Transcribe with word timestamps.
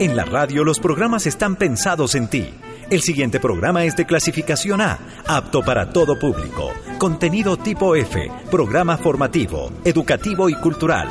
En 0.00 0.14
la 0.14 0.24
radio 0.24 0.62
los 0.62 0.78
programas 0.78 1.26
están 1.26 1.56
pensados 1.56 2.14
en 2.14 2.28
ti. 2.28 2.54
El 2.88 3.02
siguiente 3.02 3.40
programa 3.40 3.84
es 3.84 3.96
de 3.96 4.06
clasificación 4.06 4.80
A, 4.80 4.96
apto 5.26 5.60
para 5.62 5.90
todo 5.90 6.16
público. 6.16 6.70
Contenido 6.98 7.56
tipo 7.56 7.96
F, 7.96 8.30
programa 8.48 8.96
formativo, 8.96 9.72
educativo 9.84 10.48
y 10.48 10.54
cultural. 10.54 11.08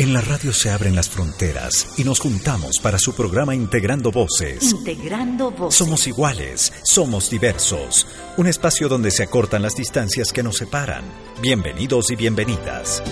En 0.00 0.14
la 0.14 0.22
radio 0.22 0.50
se 0.54 0.70
abren 0.70 0.96
las 0.96 1.10
fronteras 1.10 1.98
y 1.98 2.04
nos 2.04 2.20
juntamos 2.20 2.78
para 2.82 2.98
su 2.98 3.12
programa 3.12 3.54
Integrando 3.54 4.10
Voces. 4.10 4.72
Integrando 4.72 5.50
Voces. 5.50 5.76
Somos 5.76 6.06
iguales, 6.06 6.72
somos 6.84 7.28
diversos. 7.28 8.06
Un 8.38 8.46
espacio 8.46 8.88
donde 8.88 9.10
se 9.10 9.24
acortan 9.24 9.60
las 9.60 9.76
distancias 9.76 10.32
que 10.32 10.42
nos 10.42 10.56
separan. 10.56 11.04
Bienvenidos 11.42 12.10
y 12.10 12.16
bienvenidas. 12.16 13.02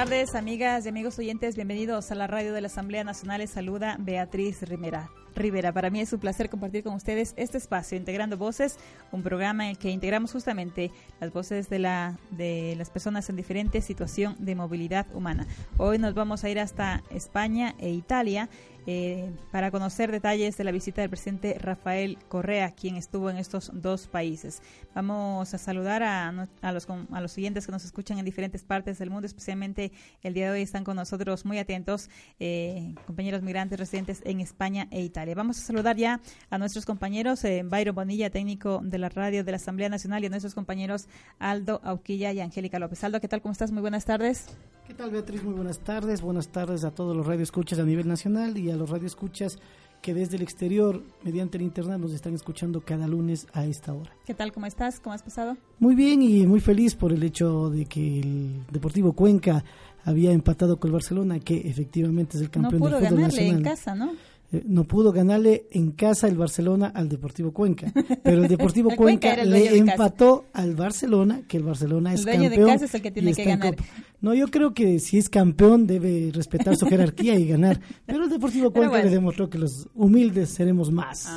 Tardes, 0.00 0.34
amigas 0.34 0.84
y 0.84 0.90
amigos 0.90 1.18
oyentes. 1.18 1.54
Bienvenidos 1.54 2.10
a 2.10 2.14
la 2.14 2.26
radio 2.26 2.52
de 2.52 2.60
la 2.60 2.66
Asamblea 2.66 3.02
Nacional. 3.02 3.48
saluda 3.48 3.96
Beatriz 3.98 4.60
Rimera. 4.60 5.08
Rivera. 5.34 5.72
Para 5.72 5.88
mí 5.88 6.00
es 6.00 6.12
un 6.12 6.20
placer 6.20 6.50
compartir 6.50 6.82
con 6.82 6.92
ustedes 6.92 7.32
este 7.38 7.56
espacio, 7.56 7.96
Integrando 7.96 8.36
Voces, 8.36 8.76
un 9.10 9.22
programa 9.22 9.64
en 9.64 9.70
el 9.70 9.78
que 9.78 9.90
integramos 9.90 10.32
justamente 10.32 10.90
las 11.18 11.32
voces 11.32 11.70
de, 11.70 11.78
la, 11.78 12.18
de 12.30 12.74
las 12.76 12.90
personas 12.90 13.30
en 13.30 13.36
diferente 13.36 13.80
situación 13.80 14.36
de 14.38 14.54
movilidad 14.54 15.06
humana. 15.14 15.46
Hoy 15.78 15.96
nos 15.96 16.12
vamos 16.12 16.44
a 16.44 16.50
ir 16.50 16.60
hasta 16.60 17.02
España 17.08 17.74
e 17.78 17.88
Italia 17.88 18.50
eh, 18.86 19.30
para 19.50 19.70
conocer 19.70 20.10
detalles 20.10 20.56
de 20.56 20.64
la 20.64 20.72
visita 20.72 21.00
del 21.00 21.10
presidente 21.10 21.56
Rafael 21.58 22.18
Correa, 22.28 22.70
quien 22.72 22.96
estuvo 22.96 23.30
en 23.30 23.36
estos 23.36 23.70
dos 23.74 24.06
países. 24.06 24.62
Vamos 24.94 25.52
a 25.52 25.58
saludar 25.58 26.02
a, 26.02 26.32
los, 26.72 26.88
a 27.10 27.20
los 27.20 27.34
que 27.34 27.72
nos 27.72 27.84
escuchan 27.84 28.18
en 28.18 28.24
diferentes 28.24 28.62
partes 28.62 28.98
del 28.98 29.10
mundo, 29.10 29.26
especialmente 29.26 29.92
el 30.22 30.34
día 30.34 30.46
de 30.46 30.52
hoy 30.52 30.62
están 30.62 30.84
con 30.84 30.96
nosotros 30.96 31.44
muy 31.44 31.58
atentos 31.58 32.08
eh, 32.40 32.94
compañeros 33.06 33.42
migrantes 33.42 33.78
residentes 33.78 34.22
en 34.24 34.40
España 34.40 34.88
e 34.90 35.02
Italia. 35.02 35.34
Vamos 35.34 35.58
a 35.58 35.62
saludar 35.62 35.96
ya 35.96 36.20
a 36.50 36.58
nuestros 36.58 36.86
compañeros, 36.86 37.44
eh, 37.44 37.62
Bonilla, 37.92 38.30
técnico 38.30 38.80
de 38.82 38.98
la 38.98 39.08
radio 39.08 39.44
de 39.44 39.50
la 39.50 39.56
Asamblea 39.56 39.88
Nacional, 39.88 40.22
y 40.22 40.26
a 40.26 40.30
nuestros 40.30 40.54
compañeros 40.54 41.08
Aldo 41.38 41.80
Auquilla 41.84 42.32
y 42.32 42.40
Angélica 42.40 42.78
López. 42.78 43.04
Aldo, 43.04 43.20
¿qué 43.20 43.28
tal? 43.28 43.42
¿Cómo 43.42 43.52
estás? 43.52 43.70
Muy 43.70 43.80
buenas 43.80 44.04
tardes. 44.04 44.46
¿Qué 44.86 44.94
tal, 44.94 45.10
Beatriz? 45.10 45.42
Muy 45.42 45.54
buenas 45.54 45.80
tardes. 45.80 46.20
Buenas 46.20 46.48
tardes 46.48 46.84
a 46.84 46.92
todos 46.92 47.16
los 47.16 47.26
radioescuchas 47.26 47.80
a 47.80 47.82
nivel 47.82 48.06
nacional 48.06 48.56
y 48.56 48.70
a 48.70 48.76
los 48.76 48.88
radioescuchas 48.88 49.58
que 50.00 50.14
desde 50.14 50.36
el 50.36 50.42
exterior, 50.42 51.02
mediante 51.24 51.58
el 51.58 51.64
internet, 51.64 51.98
nos 51.98 52.12
están 52.12 52.34
escuchando 52.34 52.80
cada 52.80 53.08
lunes 53.08 53.48
a 53.52 53.66
esta 53.66 53.92
hora. 53.92 54.12
¿Qué 54.24 54.32
tal? 54.32 54.52
¿Cómo 54.52 54.66
estás? 54.66 55.00
¿Cómo 55.00 55.12
has 55.12 55.24
pasado? 55.24 55.56
Muy 55.80 55.96
bien 55.96 56.22
y 56.22 56.46
muy 56.46 56.60
feliz 56.60 56.94
por 56.94 57.12
el 57.12 57.24
hecho 57.24 57.68
de 57.68 57.86
que 57.86 58.20
el 58.20 58.64
Deportivo 58.70 59.12
Cuenca 59.12 59.64
había 60.04 60.30
empatado 60.30 60.78
con 60.78 60.90
el 60.90 60.92
Barcelona, 60.92 61.40
que 61.40 61.68
efectivamente 61.68 62.36
es 62.36 62.44
el 62.44 62.50
campeón 62.50 62.80
no 62.80 62.88
del 62.88 63.08
fútbol 63.08 63.18
ganarle 63.18 63.48
en 63.48 63.62
casa, 63.62 63.96
¿no? 63.96 64.12
Eh, 64.52 64.62
no 64.66 64.84
pudo 64.84 65.12
ganarle 65.12 65.66
en 65.72 65.92
casa 65.92 66.28
el 66.28 66.36
Barcelona 66.36 66.92
al 66.94 67.08
Deportivo 67.08 67.52
Cuenca, 67.52 67.92
pero 68.22 68.42
el 68.42 68.48
Deportivo 68.48 68.90
Cuenca, 68.96 69.36
le 69.44 69.76
empató 69.76 70.46
al 70.52 70.74
Barcelona, 70.74 71.42
que 71.48 71.56
el 71.56 71.64
Barcelona 71.64 72.14
es 72.14 72.20
el 72.20 72.26
campeón. 72.26 72.50
De 72.50 72.72
casa 72.72 72.84
es 72.84 72.94
el 72.94 73.02
que 73.02 73.10
tiene 73.10 73.34
que 73.34 73.44
ganar. 73.44 73.76
No, 74.20 74.34
yo 74.34 74.48
creo 74.48 74.72
que 74.72 74.98
si 74.98 75.18
es 75.18 75.28
campeón 75.28 75.86
debe 75.86 76.30
respetar 76.32 76.76
su 76.76 76.86
jerarquía 76.86 77.38
y 77.38 77.46
ganar. 77.46 77.80
Pero 78.06 78.24
el 78.24 78.30
Deportivo 78.30 78.70
Cuenca 78.72 79.02
le 79.02 79.10
demostró 79.10 79.50
que 79.50 79.58
los 79.58 79.88
humildes 79.94 80.50
seremos 80.50 80.90
más. 80.90 81.28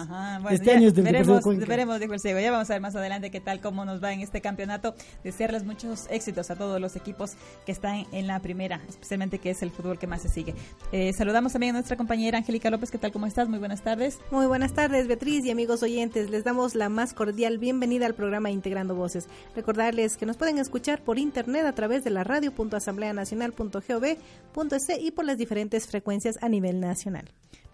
este 0.50 0.72
año 0.72 0.88
es 0.88 0.94
del 0.94 1.06
veremos, 1.06 1.28
Deportivo 1.28 1.42
Cuenca. 1.42 1.66
Veremos, 1.66 2.00
dijo 2.00 2.14
el 2.14 2.20
ciego. 2.20 2.40
Ya 2.40 2.52
vamos 2.52 2.70
a 2.70 2.74
ver 2.74 2.82
más 2.82 2.96
adelante 2.96 3.32
qué 3.32 3.42
tal, 3.42 3.60
cómo 3.60 3.86
nos 3.86 4.02
va 4.02 4.14
en 4.14 4.22
este 4.22 4.42
campeonato. 4.42 4.96
Desearles 5.24 5.66
muchos 5.66 6.08
éxitos 6.10 6.50
a 6.52 6.56
todos 6.56 6.80
los 6.80 6.96
equipos 6.96 7.32
que 7.66 7.72
están 7.72 8.06
en 8.12 8.28
la 8.28 8.40
primera, 8.40 8.82
especialmente 8.88 9.40
que 9.40 9.50
es 9.50 9.62
el 9.62 9.72
fútbol 9.72 10.00
que 10.00 10.08
más 10.08 10.22
se 10.22 10.30
sigue. 10.30 10.56
Eh, 10.92 11.12
saludamos 11.14 11.52
también 11.52 11.76
a 11.76 11.80
nuestra 11.80 11.98
compañera 11.98 12.38
Angélica 12.38 12.70
López. 12.70 12.92
¿Qué 12.92 12.99
tal, 13.00 13.12
cómo 13.12 13.26
estás? 13.26 13.50
Muy 13.50 13.60
buenas 13.60 13.82
tardes. 13.82 14.20
Muy 14.30 14.46
buenas 14.46 14.74
tardes, 14.74 15.08
Beatriz 15.08 15.46
y 15.46 15.52
amigos 15.52 15.82
oyentes. 15.82 16.30
Les 16.30 16.44
damos 16.44 16.76
la 16.76 16.90
más 16.90 17.14
cordial 17.14 17.58
bienvenida 17.58 18.06
al 18.06 18.14
programa 18.14 18.52
Integrando 18.52 18.94
Voces. 18.94 19.28
Recordarles 19.56 20.18
que 20.18 20.26
nos 20.26 20.38
pueden 20.38 20.60
escuchar 20.60 21.02
por 21.04 21.18
internet 21.18 21.66
a 21.66 21.74
través 21.74 22.04
de 22.04 22.12
la 22.12 22.24
radio.asambleanacional 22.24 23.54
.gov.es 23.58 24.90
y 25.00 25.12
por 25.12 25.26
las 25.26 25.38
diferentes 25.38 25.88
frecuencias 25.88 26.38
a 26.42 26.50
nivel 26.50 26.80
nacional. 26.80 27.26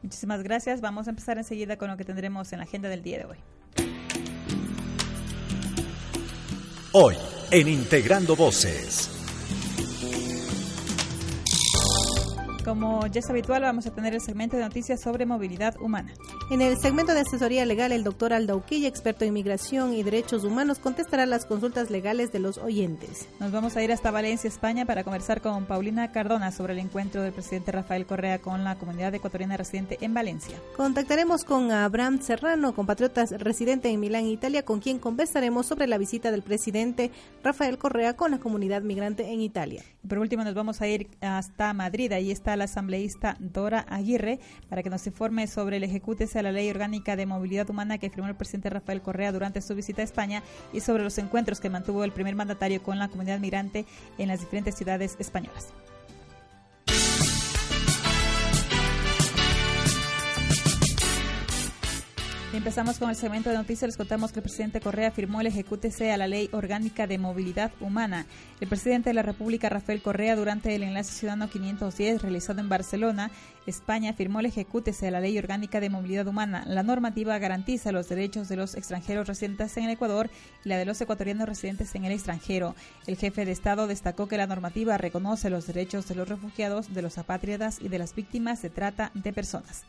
Muchísimas 0.01 0.43
gracias. 0.43 0.81
Vamos 0.81 1.07
a 1.07 1.09
empezar 1.09 1.37
enseguida 1.37 1.77
con 1.77 1.89
lo 1.89 1.97
que 1.97 2.05
tendremos 2.05 2.53
en 2.53 2.59
la 2.59 2.65
agenda 2.65 2.89
del 2.89 3.01
día 3.01 3.17
de 3.17 3.25
hoy. 3.25 3.37
Hoy, 6.91 7.15
en 7.51 7.67
Integrando 7.67 8.35
Voces. 8.35 9.24
Como 12.65 13.05
ya 13.05 13.19
es 13.19 13.29
habitual, 13.29 13.61
vamos 13.61 13.85
a 13.85 13.91
tener 13.93 14.15
el 14.15 14.21
segmento 14.21 14.57
de 14.57 14.63
noticias 14.63 14.99
sobre 14.99 15.27
movilidad 15.27 15.79
humana. 15.79 16.11
En 16.49 16.61
el 16.61 16.79
segmento 16.79 17.13
de 17.13 17.19
asesoría 17.19 17.63
legal, 17.63 17.91
el 17.91 18.03
doctor 18.03 18.33
Aldauquilla, 18.33 18.87
experto 18.87 19.23
en 19.23 19.29
inmigración 19.29 19.93
y 19.93 20.01
derechos 20.01 20.43
humanos, 20.43 20.79
contestará 20.79 21.27
las 21.27 21.45
consultas 21.45 21.91
legales 21.91 22.31
de 22.31 22.39
los 22.39 22.57
oyentes. 22.57 23.27
Nos 23.39 23.51
vamos 23.51 23.77
a 23.77 23.83
ir 23.83 23.91
hasta 23.91 24.09
Valencia, 24.09 24.47
España, 24.47 24.83
para 24.87 25.03
conversar 25.03 25.41
con 25.41 25.65
Paulina 25.65 26.11
Cardona 26.11 26.51
sobre 26.51 26.73
el 26.73 26.79
encuentro 26.79 27.21
del 27.21 27.33
presidente 27.33 27.71
Rafael 27.71 28.07
Correa 28.07 28.41
con 28.41 28.63
la 28.63 28.79
comunidad 28.79 29.13
ecuatoriana 29.13 29.57
residente 29.57 29.99
en 30.01 30.15
Valencia. 30.15 30.57
Contactaremos 30.75 31.43
con 31.43 31.71
Abraham 31.71 32.19
Serrano, 32.19 32.73
compatriota 32.73 33.25
residente 33.37 33.89
en 33.89 33.99
Milán, 33.99 34.25
Italia, 34.25 34.65
con 34.65 34.79
quien 34.79 34.97
conversaremos 34.97 35.67
sobre 35.67 35.85
la 35.85 35.99
visita 35.99 36.31
del 36.31 36.41
presidente 36.41 37.11
Rafael 37.43 37.77
Correa 37.77 38.15
con 38.15 38.31
la 38.31 38.39
comunidad 38.39 38.81
migrante 38.81 39.31
en 39.31 39.41
Italia. 39.41 39.83
por 40.07 40.17
último, 40.17 40.43
nos 40.43 40.55
vamos 40.55 40.81
a 40.81 40.87
ir 40.87 41.09
hasta 41.21 41.71
Madrid. 41.73 42.11
Ahí 42.11 42.31
está 42.31 42.54
la 42.55 42.65
asambleísta 42.65 43.37
Dora 43.39 43.85
Aguirre 43.89 44.39
para 44.69 44.83
que 44.83 44.89
nos 44.89 45.05
informe 45.07 45.47
sobre 45.47 45.77
el 45.77 45.83
ejecútese 45.83 46.39
a 46.39 46.43
la 46.43 46.51
Ley 46.51 46.69
Orgánica 46.69 47.15
de 47.15 47.25
Movilidad 47.25 47.69
Humana 47.69 47.97
que 47.97 48.09
firmó 48.09 48.27
el 48.27 48.35
presidente 48.35 48.69
Rafael 48.69 49.01
Correa 49.01 49.31
durante 49.31 49.61
su 49.61 49.75
visita 49.75 50.01
a 50.01 50.05
España 50.05 50.43
y 50.73 50.79
sobre 50.79 51.03
los 51.03 51.17
encuentros 51.17 51.59
que 51.59 51.69
mantuvo 51.69 52.03
el 52.03 52.11
primer 52.11 52.35
mandatario 52.35 52.83
con 52.83 52.99
la 52.99 53.07
comunidad 53.07 53.39
migrante 53.39 53.85
en 54.17 54.27
las 54.27 54.39
diferentes 54.39 54.75
ciudades 54.75 55.15
españolas. 55.19 55.73
Empezamos 62.55 62.99
con 62.99 63.09
el 63.09 63.17
segmento 63.17 63.49
de 63.49 63.57
noticias. 63.57 63.89
Les 63.89 63.97
contamos 63.97 64.31
que 64.31 64.39
el 64.39 64.43
presidente 64.43 64.79
Correa 64.79 65.11
firmó 65.11 65.41
el 65.41 65.47
ejecútese 65.47 66.13
a 66.13 66.17
la 66.17 66.25
Ley 66.25 66.49
Orgánica 66.53 67.05
de 67.05 67.17
Movilidad 67.17 67.73
Humana. 67.81 68.25
El 68.61 68.69
presidente 68.69 69.09
de 69.09 69.13
la 69.13 69.23
República, 69.23 69.67
Rafael 69.67 70.01
Correa, 70.01 70.37
durante 70.37 70.73
el 70.73 70.83
enlace 70.83 71.11
ciudadano 71.11 71.49
510 71.49 72.21
realizado 72.21 72.61
en 72.61 72.69
Barcelona, 72.69 73.29
España, 73.67 74.13
firmó 74.13 74.39
el 74.39 74.45
ejecútese 74.45 75.09
a 75.09 75.11
la 75.11 75.19
Ley 75.19 75.37
Orgánica 75.37 75.81
de 75.81 75.89
Movilidad 75.89 76.27
Humana. 76.27 76.63
La 76.65 76.81
normativa 76.81 77.37
garantiza 77.39 77.91
los 77.91 78.07
derechos 78.07 78.47
de 78.47 78.55
los 78.55 78.75
extranjeros 78.75 79.27
residentes 79.27 79.75
en 79.75 79.83
el 79.83 79.91
Ecuador 79.91 80.29
y 80.63 80.69
la 80.69 80.77
de 80.77 80.85
los 80.85 81.01
ecuatorianos 81.01 81.49
residentes 81.49 81.93
en 81.93 82.05
el 82.05 82.13
extranjero. 82.13 82.73
El 83.05 83.17
jefe 83.17 83.43
de 83.43 83.51
Estado 83.51 83.85
destacó 83.85 84.29
que 84.29 84.37
la 84.37 84.47
normativa 84.47 84.97
reconoce 84.97 85.49
los 85.49 85.67
derechos 85.67 86.07
de 86.07 86.15
los 86.15 86.29
refugiados, 86.29 86.93
de 86.93 87.01
los 87.01 87.17
apátridas 87.17 87.79
y 87.81 87.89
de 87.89 87.99
las 87.99 88.15
víctimas 88.15 88.61
de 88.61 88.69
trata 88.69 89.11
de 89.13 89.33
personas. 89.33 89.83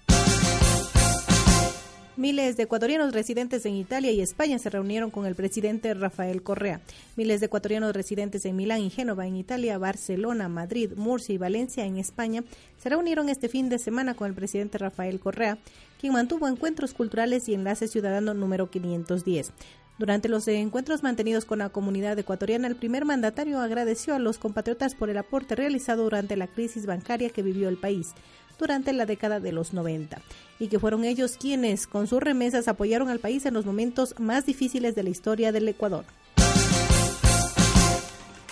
Miles 2.19 2.57
de 2.57 2.63
ecuatorianos 2.63 3.13
residentes 3.13 3.67
en 3.67 3.75
Italia 3.75 4.11
y 4.11 4.23
España 4.23 4.59
se 4.59 4.71
reunieron 4.71 5.11
con 5.11 5.27
el 5.27 5.35
presidente 5.35 5.93
Rafael 5.93 6.43
Correa. 6.43 6.81
Miles 7.15 7.41
de 7.41 7.47
ecuatorianos 7.47 7.93
residentes 7.93 8.47
en 8.47 8.57
Milán 8.57 8.81
y 8.81 8.89
Génova 8.89 9.27
en 9.27 9.37
Italia, 9.37 9.77
Barcelona, 9.77 10.49
Madrid, 10.49 10.93
Murcia 10.97 11.35
y 11.35 11.39
Valencia 11.39 11.85
en 11.85 11.99
España 11.99 12.43
se 12.79 12.89
reunieron 12.89 13.29
este 13.29 13.51
fin 13.51 13.69
de 13.69 13.79
semana 13.79 14.15
con 14.15 14.29
el 14.29 14.35
presidente 14.35 14.79
Rafael 14.79 15.21
Correa, 15.21 15.59
quien 16.01 16.15
mantuvo 16.15 16.49
encuentros 16.49 16.95
culturales 16.95 17.51
y 17.51 17.55
enlace 17.55 17.87
ciudadano 17.87 18.33
número 18.33 18.71
510. 18.71 19.53
Durante 19.99 20.31
los 20.31 20.49
encuentros 20.49 21.03
mantenidos 21.03 21.45
con 21.45 21.59
la 21.59 21.69
comunidad 21.71 22.19
ecuatoriana, 22.19 22.69
el 22.69 22.77
primer 22.77 23.05
mandatario 23.05 23.61
agradeció 23.61 24.15
a 24.15 24.19
los 24.19 24.39
compatriotas 24.39 24.95
por 24.95 25.11
el 25.11 25.19
aporte 25.19 25.55
realizado 25.55 26.05
durante 26.05 26.37
la 26.37 26.47
crisis 26.47 26.87
bancaria 26.87 27.31
que 27.31 27.43
vivió 27.43 27.69
el 27.69 27.79
país. 27.79 28.13
Durante 28.59 28.93
la 28.93 29.07
década 29.07 29.41
de 29.41 29.53
los 29.53 29.73
90 29.73 30.21
y 30.59 30.69
que 30.69 30.79
fueron 30.79 31.05
ellos 31.05 31.37
quienes 31.39 31.87
con 31.87 32.07
sus 32.07 32.23
remesas 32.23 32.69
apoyaron 32.69 33.09
al 33.09 33.19
país 33.19 33.47
en 33.47 33.55
los 33.55 33.67
momentos 33.67 34.15
más 34.19 34.47
difíciles 34.47 34.95
de 34.95 35.03
la 35.03 35.11
historia 35.11 35.53
del 35.53 35.69
Ecuador. 35.69 36.05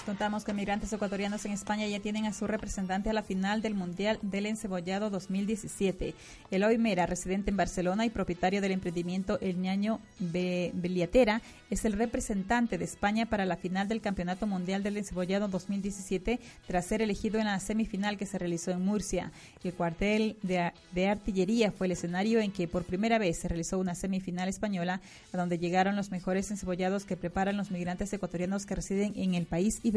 Contamos 0.07 0.45
que 0.45 0.53
migrantes 0.53 0.93
ecuatorianos 0.93 1.47
en 1.47 1.53
España 1.53 1.87
ya 1.87 1.99
tienen 1.99 2.27
a 2.27 2.35
su 2.35 2.47
representante 2.47 3.09
a 3.09 3.15
la 3.15 3.23
final 3.23 3.63
del 3.63 3.75
Mundial 3.75 4.19
del 4.21 4.45
Encebollado 4.45 5.09
2017. 5.09 6.15
Eloy 6.51 6.77
Mera, 6.77 7.07
residente 7.07 7.51
en 7.51 7.57
Barcelona 7.57 8.05
y 8.05 8.11
propietario 8.11 8.61
del 8.61 8.73
emprendimiento 8.73 9.41
El 9.41 9.59
Ñaño 9.63 10.01
Beliatera, 10.19 11.41
es 11.71 11.87
el 11.87 11.95
representante 11.95 12.77
de 12.77 12.85
España 12.85 13.25
para 13.25 13.47
la 13.47 13.57
final 13.57 13.89
del 13.89 14.03
Campeonato 14.03 14.47
Mundial 14.47 14.83
del 14.83 14.99
Encebollado 14.99 15.49
2017 15.49 16.39
tras 16.67 16.85
ser 16.85 17.01
elegido 17.01 17.39
en 17.39 17.47
la 17.47 17.59
semifinal 17.59 18.19
que 18.19 18.27
se 18.27 18.39
realizó 18.39 18.73
en 18.73 18.85
Murcia. 18.85 19.33
El 19.63 19.73
cuartel 19.73 20.37
de, 20.43 20.71
de 20.93 21.09
artillería 21.09 21.73
fue 21.73 21.87
el 21.87 21.93
escenario 21.93 22.41
en 22.41 22.53
que 22.53 22.69
por 22.69 22.85
primera 22.85 23.19
vez 23.19 23.39
se 23.39 23.49
realizó 23.49 23.79
una 23.79 23.95
semifinal 23.95 24.51
española, 24.51 25.01
a 25.33 25.37
donde 25.39 25.59
llegaron 25.59 25.97
los 25.97 26.11
mejores 26.11 26.51
encebollados 26.51 27.07
que 27.07 27.17
preparan 27.17 27.57
los 27.57 27.71
migrantes 27.71 28.13
ecuatorianos 28.13 28.67
que 28.67 28.75
residen 28.75 29.15
en 29.17 29.35
el 29.35 29.47
país 29.47 29.81
y 29.83 29.94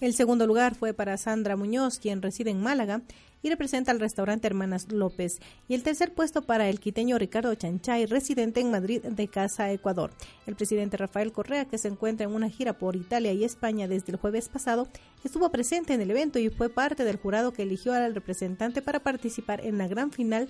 el 0.00 0.14
segundo 0.14 0.46
lugar 0.46 0.76
fue 0.76 0.94
para 0.94 1.16
Sandra 1.16 1.56
Muñoz, 1.56 1.98
quien 1.98 2.22
reside 2.22 2.50
en 2.50 2.62
Málaga 2.62 3.02
y 3.42 3.50
representa 3.50 3.90
al 3.90 3.98
restaurante 3.98 4.46
Hermanas 4.46 4.92
López. 4.92 5.40
Y 5.68 5.74
el 5.74 5.82
tercer 5.82 6.14
puesto 6.14 6.42
para 6.42 6.68
el 6.68 6.78
quiteño 6.78 7.18
Ricardo 7.18 7.54
Chanchay, 7.54 8.06
residente 8.06 8.60
en 8.60 8.70
Madrid 8.70 9.02
de 9.02 9.28
Casa 9.28 9.72
Ecuador. 9.72 10.12
El 10.46 10.54
presidente 10.54 10.96
Rafael 10.96 11.32
Correa, 11.32 11.64
que 11.64 11.78
se 11.78 11.88
encuentra 11.88 12.26
en 12.26 12.34
una 12.34 12.48
gira 12.48 12.78
por 12.78 12.94
Italia 12.94 13.32
y 13.32 13.44
España 13.44 13.88
desde 13.88 14.12
el 14.12 14.18
jueves 14.18 14.48
pasado, 14.48 14.88
estuvo 15.24 15.50
presente 15.50 15.94
en 15.94 16.00
el 16.00 16.10
evento 16.10 16.38
y 16.38 16.48
fue 16.48 16.68
parte 16.68 17.04
del 17.04 17.16
jurado 17.16 17.52
que 17.52 17.62
eligió 17.62 17.92
al 17.92 18.14
representante 18.14 18.82
para 18.82 19.00
participar 19.00 19.64
en 19.64 19.78
la 19.78 19.88
gran 19.88 20.12
final 20.12 20.48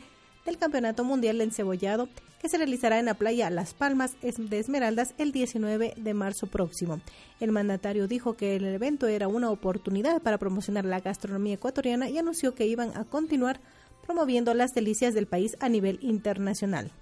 del 0.49 0.59
Campeonato 0.59 1.05
Mundial 1.05 1.37
de 1.37 1.45
Encebollado 1.45 2.09
que 2.41 2.49
se 2.49 2.57
realizará 2.57 2.99
en 2.99 3.05
la 3.05 3.15
playa 3.15 3.51
Las 3.51 3.75
Palmas 3.75 4.17
de 4.23 4.59
Esmeraldas 4.59 5.13
el 5.19 5.31
19 5.31 5.93
de 5.97 6.15
marzo 6.15 6.47
próximo. 6.47 7.01
El 7.39 7.53
mandatario 7.53 8.09
dijo 8.09 8.35
que 8.35 8.57
el 8.57 8.65
evento 8.65 9.09
era 9.09 9.29
una 9.29 9.51
oportunidad 9.51 10.23
para 10.23 10.39
promocionar 10.39 10.87
la 10.87 11.01
gastronomía 11.01 11.55
ecuatoriana 11.55 12.09
y 12.09 12.17
anunció 12.17 12.55
que 12.55 12.67
iban 12.67 12.97
a 12.97 13.05
continuar 13.05 13.61
promoviendo 14.07 14.55
las 14.55 14.73
delicias 14.73 15.13
del 15.13 15.27
país 15.27 15.57
a 15.61 15.69
nivel 15.69 15.99
internacional. 16.01 16.93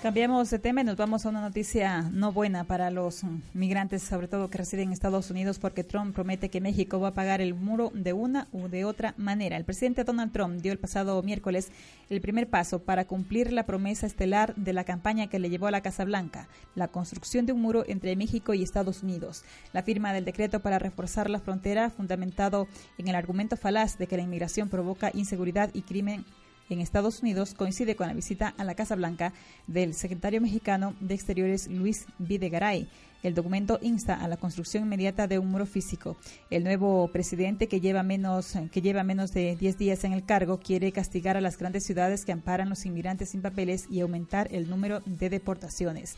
Cambiamos 0.00 0.48
de 0.48 0.60
tema 0.60 0.82
y 0.82 0.84
nos 0.84 0.96
vamos 0.96 1.26
a 1.26 1.28
una 1.28 1.40
noticia 1.40 2.02
no 2.12 2.30
buena 2.30 2.62
para 2.62 2.88
los 2.88 3.22
migrantes, 3.52 4.00
sobre 4.00 4.28
todo 4.28 4.48
que 4.48 4.58
residen 4.58 4.86
en 4.86 4.92
Estados 4.92 5.28
Unidos, 5.28 5.58
porque 5.58 5.82
Trump 5.82 6.14
promete 6.14 6.50
que 6.50 6.60
México 6.60 7.00
va 7.00 7.08
a 7.08 7.14
pagar 7.14 7.40
el 7.40 7.54
muro 7.54 7.90
de 7.92 8.12
una 8.12 8.46
u 8.52 8.68
de 8.68 8.84
otra 8.84 9.14
manera. 9.16 9.56
El 9.56 9.64
presidente 9.64 10.04
Donald 10.04 10.30
Trump 10.30 10.62
dio 10.62 10.70
el 10.70 10.78
pasado 10.78 11.20
miércoles 11.24 11.72
el 12.10 12.20
primer 12.20 12.48
paso 12.48 12.78
para 12.78 13.06
cumplir 13.06 13.52
la 13.52 13.66
promesa 13.66 14.06
estelar 14.06 14.54
de 14.54 14.72
la 14.72 14.84
campaña 14.84 15.26
que 15.26 15.40
le 15.40 15.50
llevó 15.50 15.66
a 15.66 15.72
la 15.72 15.82
Casa 15.82 16.04
Blanca, 16.04 16.46
la 16.76 16.86
construcción 16.86 17.44
de 17.44 17.52
un 17.52 17.60
muro 17.60 17.82
entre 17.88 18.14
México 18.14 18.54
y 18.54 18.62
Estados 18.62 19.02
Unidos. 19.02 19.42
La 19.72 19.82
firma 19.82 20.12
del 20.12 20.24
decreto 20.24 20.60
para 20.60 20.78
reforzar 20.78 21.28
la 21.28 21.40
frontera, 21.40 21.90
fundamentado 21.90 22.68
en 22.98 23.08
el 23.08 23.16
argumento 23.16 23.56
falaz 23.56 23.98
de 23.98 24.06
que 24.06 24.16
la 24.16 24.22
inmigración 24.22 24.68
provoca 24.68 25.10
inseguridad 25.12 25.70
y 25.74 25.82
crimen 25.82 26.24
en 26.68 26.80
Estados 26.80 27.22
Unidos 27.22 27.54
coincide 27.54 27.96
con 27.96 28.08
la 28.08 28.14
visita 28.14 28.54
a 28.56 28.64
la 28.64 28.74
Casa 28.74 28.94
Blanca 28.94 29.32
del 29.66 29.94
secretario 29.94 30.40
mexicano 30.40 30.94
de 31.00 31.14
Exteriores 31.14 31.68
Luis 31.68 32.06
Videgaray. 32.18 32.88
El 33.22 33.34
documento 33.34 33.80
insta 33.82 34.14
a 34.14 34.28
la 34.28 34.36
construcción 34.36 34.84
inmediata 34.84 35.26
de 35.26 35.40
un 35.40 35.50
muro 35.50 35.66
físico. 35.66 36.16
El 36.50 36.62
nuevo 36.62 37.08
presidente, 37.08 37.66
que 37.66 37.80
lleva 37.80 38.04
menos, 38.04 38.54
que 38.70 38.80
lleva 38.80 39.02
menos 39.02 39.32
de 39.32 39.56
10 39.56 39.76
días 39.76 40.04
en 40.04 40.12
el 40.12 40.24
cargo, 40.24 40.60
quiere 40.60 40.92
castigar 40.92 41.36
a 41.36 41.40
las 41.40 41.58
grandes 41.58 41.84
ciudades 41.84 42.24
que 42.24 42.32
amparan 42.32 42.68
los 42.68 42.86
inmigrantes 42.86 43.30
sin 43.30 43.42
papeles 43.42 43.86
y 43.90 44.00
aumentar 44.00 44.48
el 44.52 44.70
número 44.70 45.00
de 45.04 45.30
deportaciones. 45.30 46.16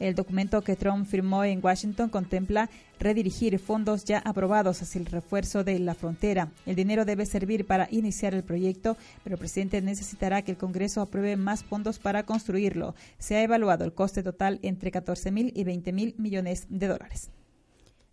El 0.00 0.14
documento 0.14 0.62
que 0.62 0.76
Trump 0.76 1.06
firmó 1.06 1.44
en 1.44 1.60
Washington 1.62 2.08
contempla 2.08 2.70
redirigir 3.00 3.58
fondos 3.58 4.04
ya 4.04 4.18
aprobados 4.18 4.82
hacia 4.82 5.00
el 5.00 5.06
refuerzo 5.06 5.64
de 5.64 5.78
la 5.78 5.94
frontera. 5.94 6.48
El 6.66 6.76
dinero 6.76 7.04
debe 7.04 7.26
servir 7.26 7.66
para 7.66 7.88
iniciar 7.90 8.34
el 8.34 8.44
proyecto, 8.44 8.96
pero 9.24 9.34
el 9.34 9.40
presidente 9.40 9.82
necesitará 9.82 10.42
que 10.42 10.52
el 10.52 10.56
Congreso 10.56 11.00
apruebe 11.00 11.36
más 11.36 11.64
fondos 11.64 11.98
para 11.98 12.24
construirlo. 12.24 12.94
Se 13.18 13.36
ha 13.36 13.42
evaluado 13.42 13.84
el 13.84 13.92
coste 13.92 14.22
total 14.22 14.58
entre 14.62 14.90
14 14.90 15.30
mil 15.30 15.52
y 15.54 15.64
20 15.64 15.92
mil 15.92 16.14
millones 16.18 16.66
de 16.68 16.88
dólares. 16.88 17.30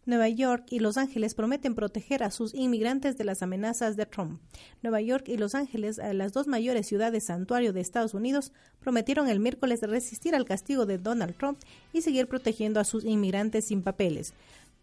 Nueva 0.06 0.30
York 0.30 0.66
y 0.70 0.80
Los 0.80 0.98
Ángeles 0.98 1.34
prometen 1.34 1.74
proteger 1.74 2.22
a 2.22 2.30
sus 2.30 2.54
inmigrantes 2.54 3.18
de 3.18 3.24
las 3.24 3.42
amenazas 3.42 3.96
de 3.96 4.06
Trump. 4.06 4.40
Nueva 4.84 5.02
York 5.02 5.28
y 5.28 5.38
Los 5.38 5.56
Ángeles, 5.56 5.98
eh, 5.98 6.14
las 6.14 6.32
dos 6.32 6.48
mayores 6.48 6.86
ciudades 6.86 7.26
santuario 7.26 7.74
de 7.74 7.82
Estados 7.82 8.14
Unidos, 8.14 8.52
prometieron 8.80 9.30
el 9.30 9.40
miércoles 9.40 9.82
resistir 9.82 10.36
al 10.36 10.46
castigo 10.46 10.86
de 10.86 11.00
Donald 11.00 11.36
Trump 11.36 11.58
y 11.92 12.04
seguir 12.04 12.28
protegiendo 12.28 12.80
a 12.80 12.84
sus 12.84 13.04
inmigrantes 13.04 13.66
sin 13.66 13.82
papeles. 13.82 14.34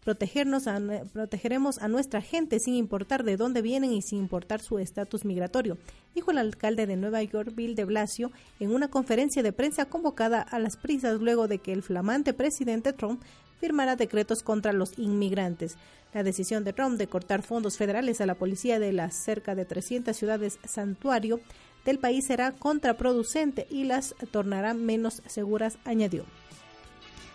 Protegernos 0.03 0.65
protegeremos 1.13 1.77
a 1.77 1.87
nuestra 1.87 2.21
gente 2.21 2.59
sin 2.59 2.75
importar 2.75 3.23
de 3.23 3.37
dónde 3.37 3.61
vienen 3.61 3.93
y 3.93 4.01
sin 4.01 4.19
importar 4.19 4.59
su 4.59 4.77
estatus 4.77 5.23
migratorio, 5.23 5.77
dijo 6.13 6.31
el 6.31 6.39
alcalde 6.39 6.85
de 6.85 6.97
Nueva 6.97 7.23
York, 7.23 7.53
Bill 7.55 7.75
de 7.75 7.85
Blasio, 7.85 8.29
en 8.59 8.75
una 8.75 8.89
conferencia 8.89 9.41
de 9.43 9.53
prensa 9.53 9.85
convocada 9.85 10.41
a 10.41 10.59
las 10.59 10.75
prisas 10.75 11.21
luego 11.21 11.47
de 11.47 11.59
que 11.59 11.71
el 11.71 11.83
flamante 11.83 12.33
presidente 12.33 12.91
Trump 12.91 13.21
firmará 13.63 13.95
decretos 13.95 14.43
contra 14.43 14.73
los 14.73 14.99
inmigrantes. 14.99 15.77
La 16.13 16.21
decisión 16.21 16.65
de 16.65 16.73
Trump 16.73 16.97
de 16.97 17.07
cortar 17.07 17.43
fondos 17.43 17.77
federales 17.77 18.19
a 18.19 18.25
la 18.25 18.35
policía 18.35 18.77
de 18.77 18.91
las 18.91 19.15
cerca 19.15 19.55
de 19.55 19.63
300 19.63 20.17
ciudades 20.17 20.59
santuario 20.65 21.39
del 21.85 21.97
país 21.97 22.25
será 22.27 22.51
contraproducente 22.51 23.65
y 23.69 23.85
las 23.85 24.15
tornará 24.31 24.73
menos 24.73 25.23
seguras, 25.27 25.77
añadió. 25.85 26.25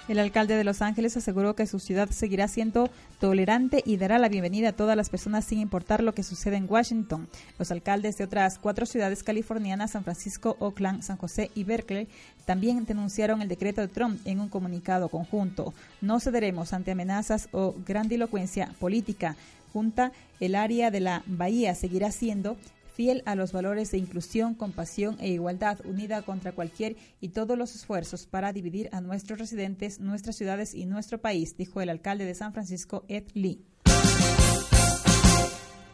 El 0.08 0.18
alcalde 0.18 0.56
de 0.56 0.64
Los 0.64 0.80
Ángeles 0.80 1.18
aseguró 1.18 1.54
que 1.54 1.66
su 1.66 1.78
ciudad 1.78 2.08
seguirá 2.08 2.48
siendo 2.48 2.88
tolerante 3.20 3.82
y 3.84 3.98
dará 3.98 4.18
la 4.18 4.30
bienvenida 4.30 4.70
a 4.70 4.72
todas 4.72 4.96
las 4.96 5.10
personas 5.10 5.44
sin 5.44 5.60
importar 5.60 6.02
lo 6.02 6.14
que 6.14 6.22
suceda 6.22 6.56
en 6.56 6.64
Washington. 6.66 7.28
Los 7.58 7.70
alcaldes 7.70 8.16
de 8.16 8.24
otras 8.24 8.58
cuatro 8.58 8.86
ciudades 8.86 9.22
californianas, 9.22 9.90
San 9.90 10.04
Francisco, 10.04 10.56
Oakland, 10.60 11.02
San 11.02 11.18
José 11.18 11.50
y 11.54 11.64
Berkeley, 11.64 12.08
también 12.46 12.86
denunciaron 12.86 13.42
el 13.42 13.48
decreto 13.48 13.82
de 13.82 13.88
Trump 13.88 14.18
en 14.24 14.40
un 14.40 14.48
comunicado 14.48 15.10
conjunto. 15.10 15.74
No 16.00 16.20
cederemos 16.20 16.72
ante 16.72 16.92
amenazas 16.92 17.50
o 17.52 17.74
grandilocuencia 17.86 18.70
política. 18.80 19.36
Junta, 19.74 20.12
el 20.40 20.54
área 20.54 20.90
de 20.90 21.00
la 21.00 21.22
Bahía 21.26 21.74
seguirá 21.74 22.12
siendo 22.12 22.56
fiel 22.98 23.22
a 23.26 23.36
los 23.36 23.52
valores 23.52 23.92
de 23.92 23.98
inclusión, 23.98 24.56
compasión 24.56 25.18
e 25.20 25.28
igualdad, 25.28 25.78
unida 25.84 26.22
contra 26.22 26.50
cualquier 26.50 26.96
y 27.20 27.28
todos 27.28 27.56
los 27.56 27.76
esfuerzos 27.76 28.26
para 28.26 28.52
dividir 28.52 28.88
a 28.90 29.00
nuestros 29.00 29.38
residentes, 29.38 30.00
nuestras 30.00 30.34
ciudades 30.34 30.74
y 30.74 30.84
nuestro 30.84 31.20
país, 31.20 31.56
dijo 31.56 31.80
el 31.80 31.90
alcalde 31.90 32.24
de 32.24 32.34
San 32.34 32.52
Francisco, 32.52 33.04
Ed 33.06 33.28
Lee. 33.34 33.62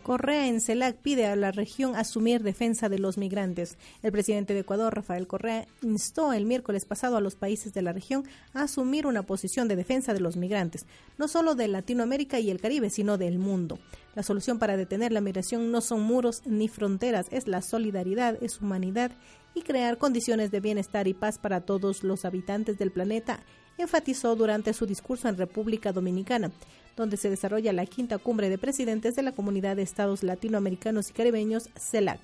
Correa 0.05 0.49
en 0.49 0.61
CELAC 0.61 0.99
pide 0.99 1.25
a 1.25 1.35
la 1.35 1.51
región 1.51 1.97
asumir 1.97 2.43
defensa 2.43 2.91
de 2.91 2.99
los 2.99 3.17
migrantes. 3.17 3.79
El 4.03 4.13
presidente 4.13 4.53
de 4.53 4.61
Ecuador, 4.61 4.95
Rafael 4.95 5.27
Correa, 5.27 5.67
instó 5.81 6.35
el 6.35 6.45
miércoles 6.45 6.85
pasado 6.85 7.17
a 7.17 7.23
los 7.23 7.37
países 7.37 7.73
de 7.73 7.81
la 7.81 7.95
región 7.95 8.23
a 8.53 8.65
asumir 8.65 9.07
una 9.07 9.23
posición 9.23 9.67
de 9.67 9.77
defensa 9.77 10.13
de 10.13 10.21
los 10.21 10.37
migrantes, 10.37 10.85
no 11.17 11.27
solo 11.27 11.55
de 11.55 11.69
Latinoamérica 11.69 12.39
y 12.39 12.51
el 12.51 12.61
Caribe, 12.61 12.91
sino 12.91 13.17
del 13.17 13.39
mundo. 13.39 13.79
La 14.15 14.23
solución 14.23 14.59
para 14.59 14.77
detener 14.77 15.11
la 15.11 15.23
migración 15.23 15.73
no 15.73 15.81
son 15.81 16.03
muros 16.03 16.43
ni 16.45 16.69
fronteras, 16.69 17.25
es 17.31 17.49
la 17.49 17.63
solidaridad, 17.63 18.37
es 18.43 18.61
humanidad 18.61 19.11
y 19.55 19.63
crear 19.63 19.97
condiciones 19.97 20.51
de 20.51 20.61
bienestar 20.61 21.09
y 21.09 21.15
paz 21.15 21.39
para 21.39 21.63
todos 21.63 22.05
los 22.05 22.27
habitantes 22.27 22.77
del 22.77 22.93
planeta, 22.93 23.41
enfatizó 23.79 24.37
durante 24.37 24.75
su 24.75 24.85
discurso 24.85 25.29
en 25.29 25.39
República 25.39 25.93
Dominicana 25.93 26.53
donde 26.97 27.17
se 27.17 27.31
desarrolla 27.31 27.73
la 27.73 27.87
quinta 27.87 28.19
cumbre 28.19 28.49
de 28.49 28.59
presidentes 28.59 29.17
de 29.17 29.23
la 29.23 29.33
Comunidad 29.33 29.77
de 29.77 29.83
Estados 29.83 30.23
Latinoamericanos 30.23 31.11
y 31.11 31.13
Caribeños, 31.13 31.69
CELAC. 31.77 32.21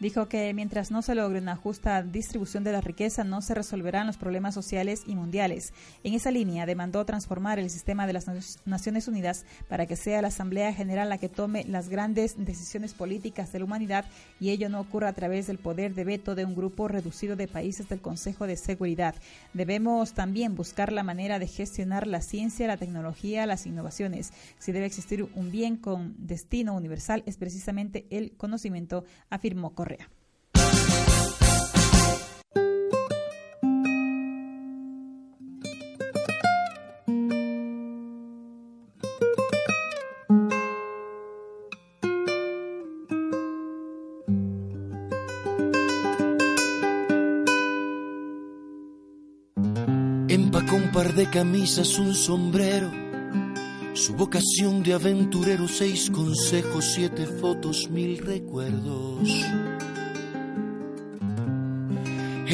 Dijo 0.00 0.28
que 0.28 0.52
mientras 0.54 0.90
no 0.90 1.02
se 1.02 1.14
logre 1.14 1.38
una 1.38 1.54
justa 1.54 2.02
distribución 2.02 2.64
de 2.64 2.72
la 2.72 2.80
riqueza, 2.80 3.22
no 3.22 3.40
se 3.40 3.54
resolverán 3.54 4.08
los 4.08 4.16
problemas 4.16 4.52
sociales 4.52 5.04
y 5.06 5.14
mundiales. 5.14 5.72
En 6.02 6.14
esa 6.14 6.32
línea, 6.32 6.66
demandó 6.66 7.04
transformar 7.04 7.60
el 7.60 7.70
sistema 7.70 8.06
de 8.06 8.12
las 8.12 8.26
Naciones 8.66 9.06
Unidas 9.06 9.44
para 9.68 9.86
que 9.86 9.94
sea 9.94 10.20
la 10.20 10.28
Asamblea 10.28 10.72
General 10.72 11.08
la 11.08 11.18
que 11.18 11.28
tome 11.28 11.64
las 11.64 11.88
grandes 11.88 12.34
decisiones 12.36 12.92
políticas 12.92 13.52
de 13.52 13.60
la 13.60 13.66
humanidad 13.66 14.04
y 14.40 14.50
ello 14.50 14.68
no 14.68 14.80
ocurra 14.80 15.08
a 15.08 15.12
través 15.12 15.46
del 15.46 15.58
poder 15.58 15.94
de 15.94 16.04
veto 16.04 16.34
de 16.34 16.44
un 16.44 16.56
grupo 16.56 16.88
reducido 16.88 17.36
de 17.36 17.46
países 17.46 17.88
del 17.88 18.00
Consejo 18.00 18.48
de 18.48 18.56
Seguridad. 18.56 19.14
Debemos 19.52 20.12
también 20.12 20.56
buscar 20.56 20.92
la 20.92 21.04
manera 21.04 21.38
de 21.38 21.46
gestionar 21.46 22.08
la 22.08 22.20
ciencia, 22.20 22.66
la 22.66 22.76
tecnología, 22.76 23.46
las 23.46 23.64
innovaciones. 23.64 24.32
Si 24.58 24.72
debe 24.72 24.86
existir 24.86 25.28
un 25.34 25.52
bien 25.52 25.76
con 25.76 26.14
destino 26.18 26.74
universal, 26.74 27.22
es 27.26 27.36
precisamente 27.36 28.06
el 28.10 28.32
conocimiento, 28.36 29.04
afirmó 29.30 29.74
Correa. 29.84 30.08
Empacó 50.26 50.76
un 50.76 50.90
par 50.92 51.14
de 51.14 51.28
camisas, 51.28 51.98
un 51.98 52.14
sombrero, 52.14 52.90
su 53.92 54.14
vocación 54.14 54.82
de 54.82 54.94
aventurero, 54.94 55.68
seis 55.68 56.10
consejos, 56.10 56.84
siete 56.94 57.26
fotos, 57.26 57.90
mil 57.90 58.18
recuerdos. 58.18 59.28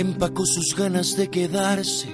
Empacó 0.00 0.46
sus 0.46 0.74
ganas 0.74 1.14
de 1.14 1.28
quedarse, 1.28 2.08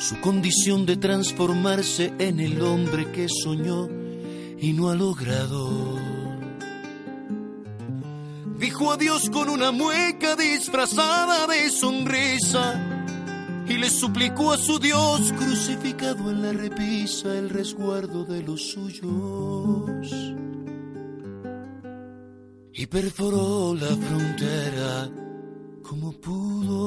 su 0.00 0.20
condición 0.20 0.84
de 0.86 0.96
transformarse 0.96 2.12
en 2.18 2.40
el 2.40 2.60
hombre 2.60 3.12
que 3.12 3.28
soñó 3.28 3.88
y 4.58 4.72
no 4.72 4.90
ha 4.90 4.96
logrado. 4.96 6.00
Dijo 8.58 8.90
adiós 8.90 9.30
con 9.30 9.50
una 9.50 9.70
mueca 9.70 10.34
disfrazada 10.34 11.46
de 11.46 11.70
sonrisa 11.70 12.74
y 13.68 13.74
le 13.74 13.88
suplicó 13.88 14.50
a 14.50 14.58
su 14.58 14.80
Dios 14.80 15.32
crucificado 15.38 16.28
en 16.28 16.42
la 16.42 16.52
repisa 16.52 17.38
el 17.38 17.50
resguardo 17.50 18.24
de 18.24 18.42
los 18.42 18.72
suyos. 18.72 20.12
Y 22.72 22.86
perforó 22.86 23.76
la 23.76 23.94
frontera 23.94 25.21
como 25.92 26.10
pudo. 26.12 26.80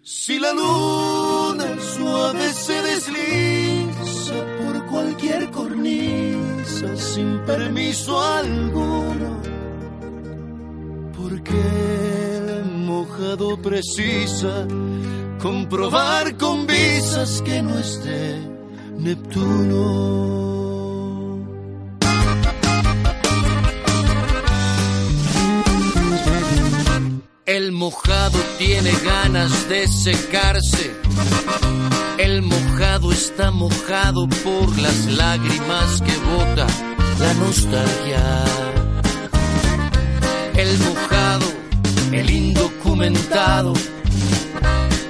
Si 0.00 0.38
la 0.38 0.52
luna 0.54 1.66
suave 1.94 2.52
se 2.54 2.82
desliza 2.90 4.36
por 4.58 4.86
cualquier 4.86 5.50
cornisa 5.50 6.96
sin 6.96 7.38
permiso 7.44 8.18
alguno, 8.18 9.42
porque 11.18 11.60
el 12.38 12.64
mojado 12.86 13.60
precisa 13.60 14.66
comprobar 15.38 16.34
con 16.38 16.66
visas 16.66 17.42
que 17.42 17.62
no 17.62 17.78
esté 17.78 18.40
Neptuno. 18.96 20.55
El 27.56 27.72
mojado 27.72 28.38
tiene 28.58 28.92
ganas 29.02 29.66
de 29.70 29.88
secarse. 29.88 30.94
El 32.18 32.42
mojado 32.42 33.12
está 33.12 33.50
mojado 33.50 34.28
por 34.44 34.78
las 34.78 35.06
lágrimas 35.06 36.02
que 36.02 36.14
bota 36.18 36.66
la 37.18 37.32
nostalgia. 37.32 38.44
El 40.54 40.78
mojado, 40.80 41.46
el 42.12 42.28
indocumentado, 42.28 43.72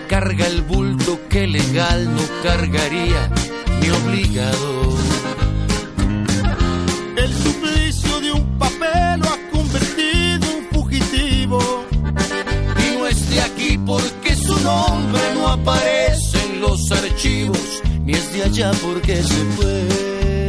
carga 0.06 0.46
el 0.46 0.62
bulto 0.62 1.18
que 1.28 1.48
legal 1.48 2.14
no 2.14 2.22
cargaría 2.44 3.28
ni 3.80 3.90
obligado. 3.90 4.75
Porque 13.87 14.35
su 14.35 14.59
nombre 14.61 15.23
no 15.35 15.49
aparece 15.49 16.45
en 16.45 16.61
los 16.61 16.90
archivos, 16.90 17.83
ni 18.05 18.12
es 18.12 18.33
de 18.33 18.43
allá 18.43 18.71
porque 18.83 19.23
se 19.23 19.45
fue. 19.57 20.49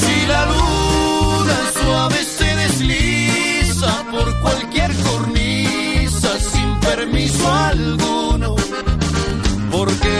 Si 0.00 0.26
la 0.26 0.46
luna 0.46 1.58
suave 1.80 2.24
se 2.24 2.56
desliza 2.62 4.04
por 4.10 4.40
cualquier 4.42 4.92
cornisa 5.08 6.38
sin 6.38 6.80
permiso 6.80 7.52
alguno, 7.52 8.54
porque 9.70 10.14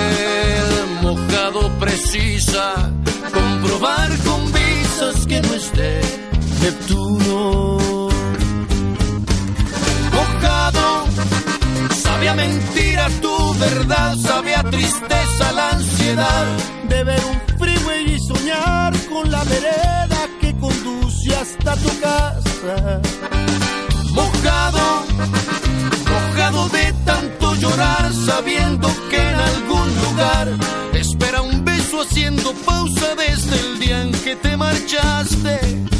el 0.56 1.02
mojado 1.02 1.70
precisa 1.78 2.90
de 16.14 17.04
ver 17.04 17.24
un 17.24 17.56
freeway 17.58 18.14
y 18.14 18.18
soñar 18.18 18.92
con 19.08 19.30
la 19.30 19.42
vereda 19.44 20.28
que 20.42 20.54
conduce 20.58 21.34
hasta 21.34 21.74
tu 21.76 21.88
casa. 22.00 23.00
Mojado, 24.12 25.04
mojado 26.10 26.68
de 26.68 26.92
tanto 27.06 27.54
llorar, 27.54 28.12
sabiendo 28.12 28.88
que 29.08 29.16
en 29.16 29.36
algún 29.36 29.88
lugar 30.04 30.48
espera 30.92 31.40
un 31.40 31.64
beso 31.64 32.02
haciendo 32.02 32.52
pausa 32.66 33.14
desde 33.16 33.58
el 33.58 33.78
día 33.80 34.02
en 34.02 34.12
que 34.12 34.36
te 34.36 34.54
marchaste. 34.54 35.91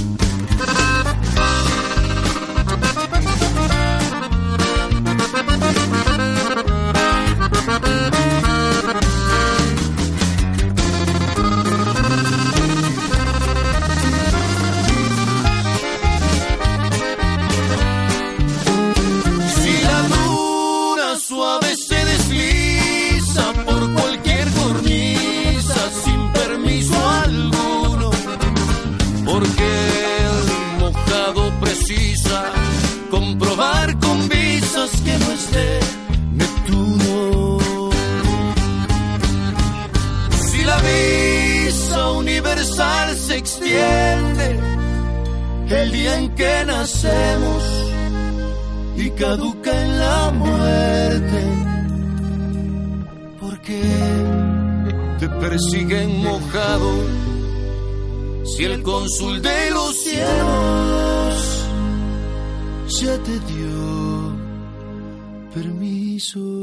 El 45.73 45.91
día 45.91 46.19
en 46.19 46.35
que 46.35 46.65
nacemos 46.67 47.63
y 48.97 49.11
caduca 49.11 49.85
en 49.85 49.99
la 49.99 50.31
muerte. 50.31 51.43
Porque 53.41 53.83
te 55.19 55.29
persiguen 55.29 56.23
mojado 56.23 56.91
si 58.45 58.65
el 58.65 58.83
cónsul 58.83 59.41
de 59.41 59.71
los 59.71 59.97
cielos 59.97 61.33
ya 63.01 63.19
te 63.19 63.39
dio 63.53 64.37
permiso. 65.55 66.62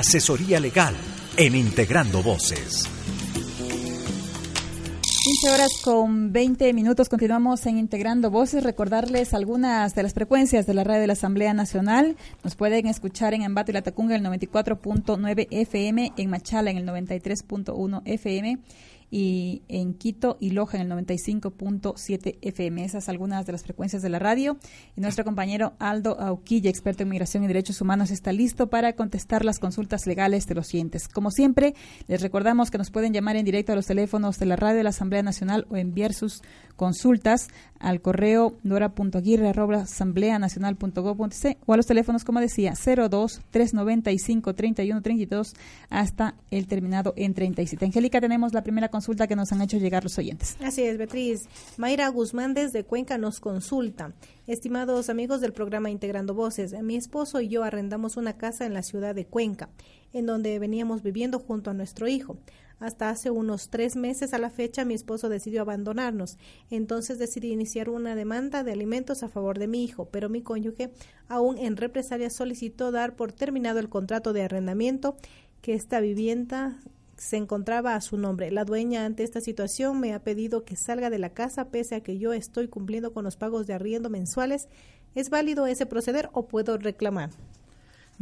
Asesoría 0.00 0.58
legal 0.60 0.94
en 1.36 1.54
Integrando 1.54 2.22
Voces. 2.22 2.88
15 5.22 5.50
horas 5.50 5.68
con 5.84 6.32
20 6.32 6.72
minutos. 6.72 7.10
Continuamos 7.10 7.66
en 7.66 7.76
Integrando 7.76 8.30
Voces. 8.30 8.64
Recordarles 8.64 9.34
algunas 9.34 9.94
de 9.94 10.02
las 10.02 10.14
frecuencias 10.14 10.66
de 10.66 10.72
la 10.72 10.84
radio 10.84 11.02
de 11.02 11.06
la 11.08 11.12
Asamblea 11.12 11.52
Nacional. 11.52 12.16
Nos 12.42 12.56
pueden 12.56 12.86
escuchar 12.86 13.34
en 13.34 13.42
Ambato 13.42 13.72
y 13.72 13.74
Latacunga 13.74 14.16
en 14.16 14.24
el 14.24 14.32
94.9 14.32 15.48
FM, 15.50 16.12
en 16.16 16.30
Machala 16.30 16.70
en 16.70 16.78
el 16.78 16.86
93.1 16.86 18.00
FM 18.06 18.58
y 19.10 19.62
en 19.68 19.94
Quito 19.94 20.36
y 20.40 20.50
Loja 20.50 20.78
en 20.78 20.90
el 20.90 21.06
95.7 21.06 22.38
FM. 22.40 22.84
Esas 22.84 23.08
algunas 23.08 23.46
de 23.46 23.52
las 23.52 23.64
frecuencias 23.64 24.02
de 24.02 24.08
la 24.08 24.18
radio. 24.18 24.58
Y 24.96 25.00
nuestro 25.00 25.24
compañero 25.24 25.74
Aldo 25.78 26.20
Auquilla, 26.20 26.70
experto 26.70 27.02
en 27.02 27.08
migración 27.08 27.44
y 27.44 27.48
derechos 27.48 27.80
humanos, 27.80 28.10
está 28.10 28.32
listo 28.32 28.70
para 28.70 28.94
contestar 28.94 29.44
las 29.44 29.58
consultas 29.58 30.06
legales 30.06 30.46
de 30.46 30.54
los 30.54 30.68
oyentes. 30.68 31.08
Como 31.08 31.30
siempre, 31.30 31.74
les 32.06 32.22
recordamos 32.22 32.70
que 32.70 32.78
nos 32.78 32.90
pueden 32.90 33.12
llamar 33.12 33.36
en 33.36 33.44
directo 33.44 33.72
a 33.72 33.76
los 33.76 33.86
teléfonos 33.86 34.38
de 34.38 34.46
la 34.46 34.56
radio 34.56 34.78
de 34.78 34.84
la 34.84 34.90
Asamblea 34.90 35.22
Nacional 35.22 35.66
o 35.70 35.76
enviar 35.76 36.12
sus 36.12 36.42
consultas 36.80 37.48
al 37.78 38.00
correo 38.00 38.56
dora.aguirre.asambleanacional.gov.c 38.62 41.58
o 41.66 41.74
a 41.74 41.76
los 41.76 41.84
teléfonos, 41.84 42.24
como 42.24 42.40
decía, 42.40 42.72
02 42.72 43.42
395 43.50 44.54
31 44.54 45.02
32 45.02 45.52
hasta 45.90 46.36
el 46.50 46.66
terminado 46.66 47.12
en 47.16 47.34
37. 47.34 47.84
Angélica, 47.84 48.22
tenemos 48.22 48.54
la 48.54 48.62
primera 48.62 48.88
consulta 48.88 49.26
que 49.26 49.36
nos 49.36 49.52
han 49.52 49.60
hecho 49.60 49.76
llegar 49.76 50.04
los 50.04 50.16
oyentes. 50.16 50.56
Así 50.64 50.82
es, 50.82 50.96
Beatriz. 50.96 51.50
Mayra 51.76 52.08
Guzmán 52.08 52.54
desde 52.54 52.84
Cuenca 52.84 53.18
nos 53.18 53.40
consulta. 53.40 54.14
Estimados 54.46 55.10
amigos 55.10 55.42
del 55.42 55.52
programa 55.52 55.90
Integrando 55.90 56.32
Voces, 56.32 56.72
mi 56.82 56.96
esposo 56.96 57.42
y 57.42 57.48
yo 57.48 57.62
arrendamos 57.62 58.16
una 58.16 58.38
casa 58.38 58.64
en 58.64 58.72
la 58.72 58.82
ciudad 58.82 59.14
de 59.14 59.26
Cuenca, 59.26 59.68
en 60.14 60.24
donde 60.24 60.58
veníamos 60.58 61.02
viviendo 61.02 61.40
junto 61.40 61.70
a 61.70 61.74
nuestro 61.74 62.08
hijo. 62.08 62.38
Hasta 62.80 63.10
hace 63.10 63.30
unos 63.30 63.68
tres 63.68 63.94
meses 63.94 64.34
a 64.34 64.38
la 64.38 64.50
fecha 64.50 64.84
mi 64.84 64.94
esposo 64.94 65.28
decidió 65.28 65.60
abandonarnos. 65.60 66.38
Entonces 66.70 67.18
decidí 67.18 67.52
iniciar 67.52 67.90
una 67.90 68.14
demanda 68.14 68.64
de 68.64 68.72
alimentos 68.72 69.22
a 69.22 69.28
favor 69.28 69.58
de 69.58 69.68
mi 69.68 69.84
hijo, 69.84 70.06
pero 70.06 70.28
mi 70.28 70.42
cónyuge 70.42 70.90
aún 71.28 71.58
en 71.58 71.76
represalia 71.76 72.30
solicitó 72.30 72.90
dar 72.90 73.14
por 73.14 73.32
terminado 73.32 73.78
el 73.78 73.88
contrato 73.88 74.32
de 74.32 74.42
arrendamiento 74.42 75.16
que 75.60 75.74
esta 75.74 76.00
vivienda 76.00 76.78
se 77.20 77.36
encontraba 77.36 77.94
a 77.94 78.00
su 78.00 78.16
nombre. 78.16 78.50
La 78.50 78.64
dueña 78.64 79.04
ante 79.04 79.24
esta 79.24 79.42
situación 79.42 80.00
me 80.00 80.14
ha 80.14 80.24
pedido 80.24 80.64
que 80.64 80.74
salga 80.74 81.10
de 81.10 81.18
la 81.18 81.34
casa 81.34 81.68
pese 81.68 81.96
a 81.96 82.00
que 82.00 82.16
yo 82.16 82.32
estoy 82.32 82.68
cumpliendo 82.68 83.12
con 83.12 83.24
los 83.24 83.36
pagos 83.36 83.66
de 83.66 83.74
arriendo 83.74 84.08
mensuales. 84.08 84.68
¿Es 85.14 85.28
válido 85.28 85.66
ese 85.66 85.84
proceder 85.84 86.30
o 86.32 86.48
puedo 86.48 86.78
reclamar? 86.78 87.30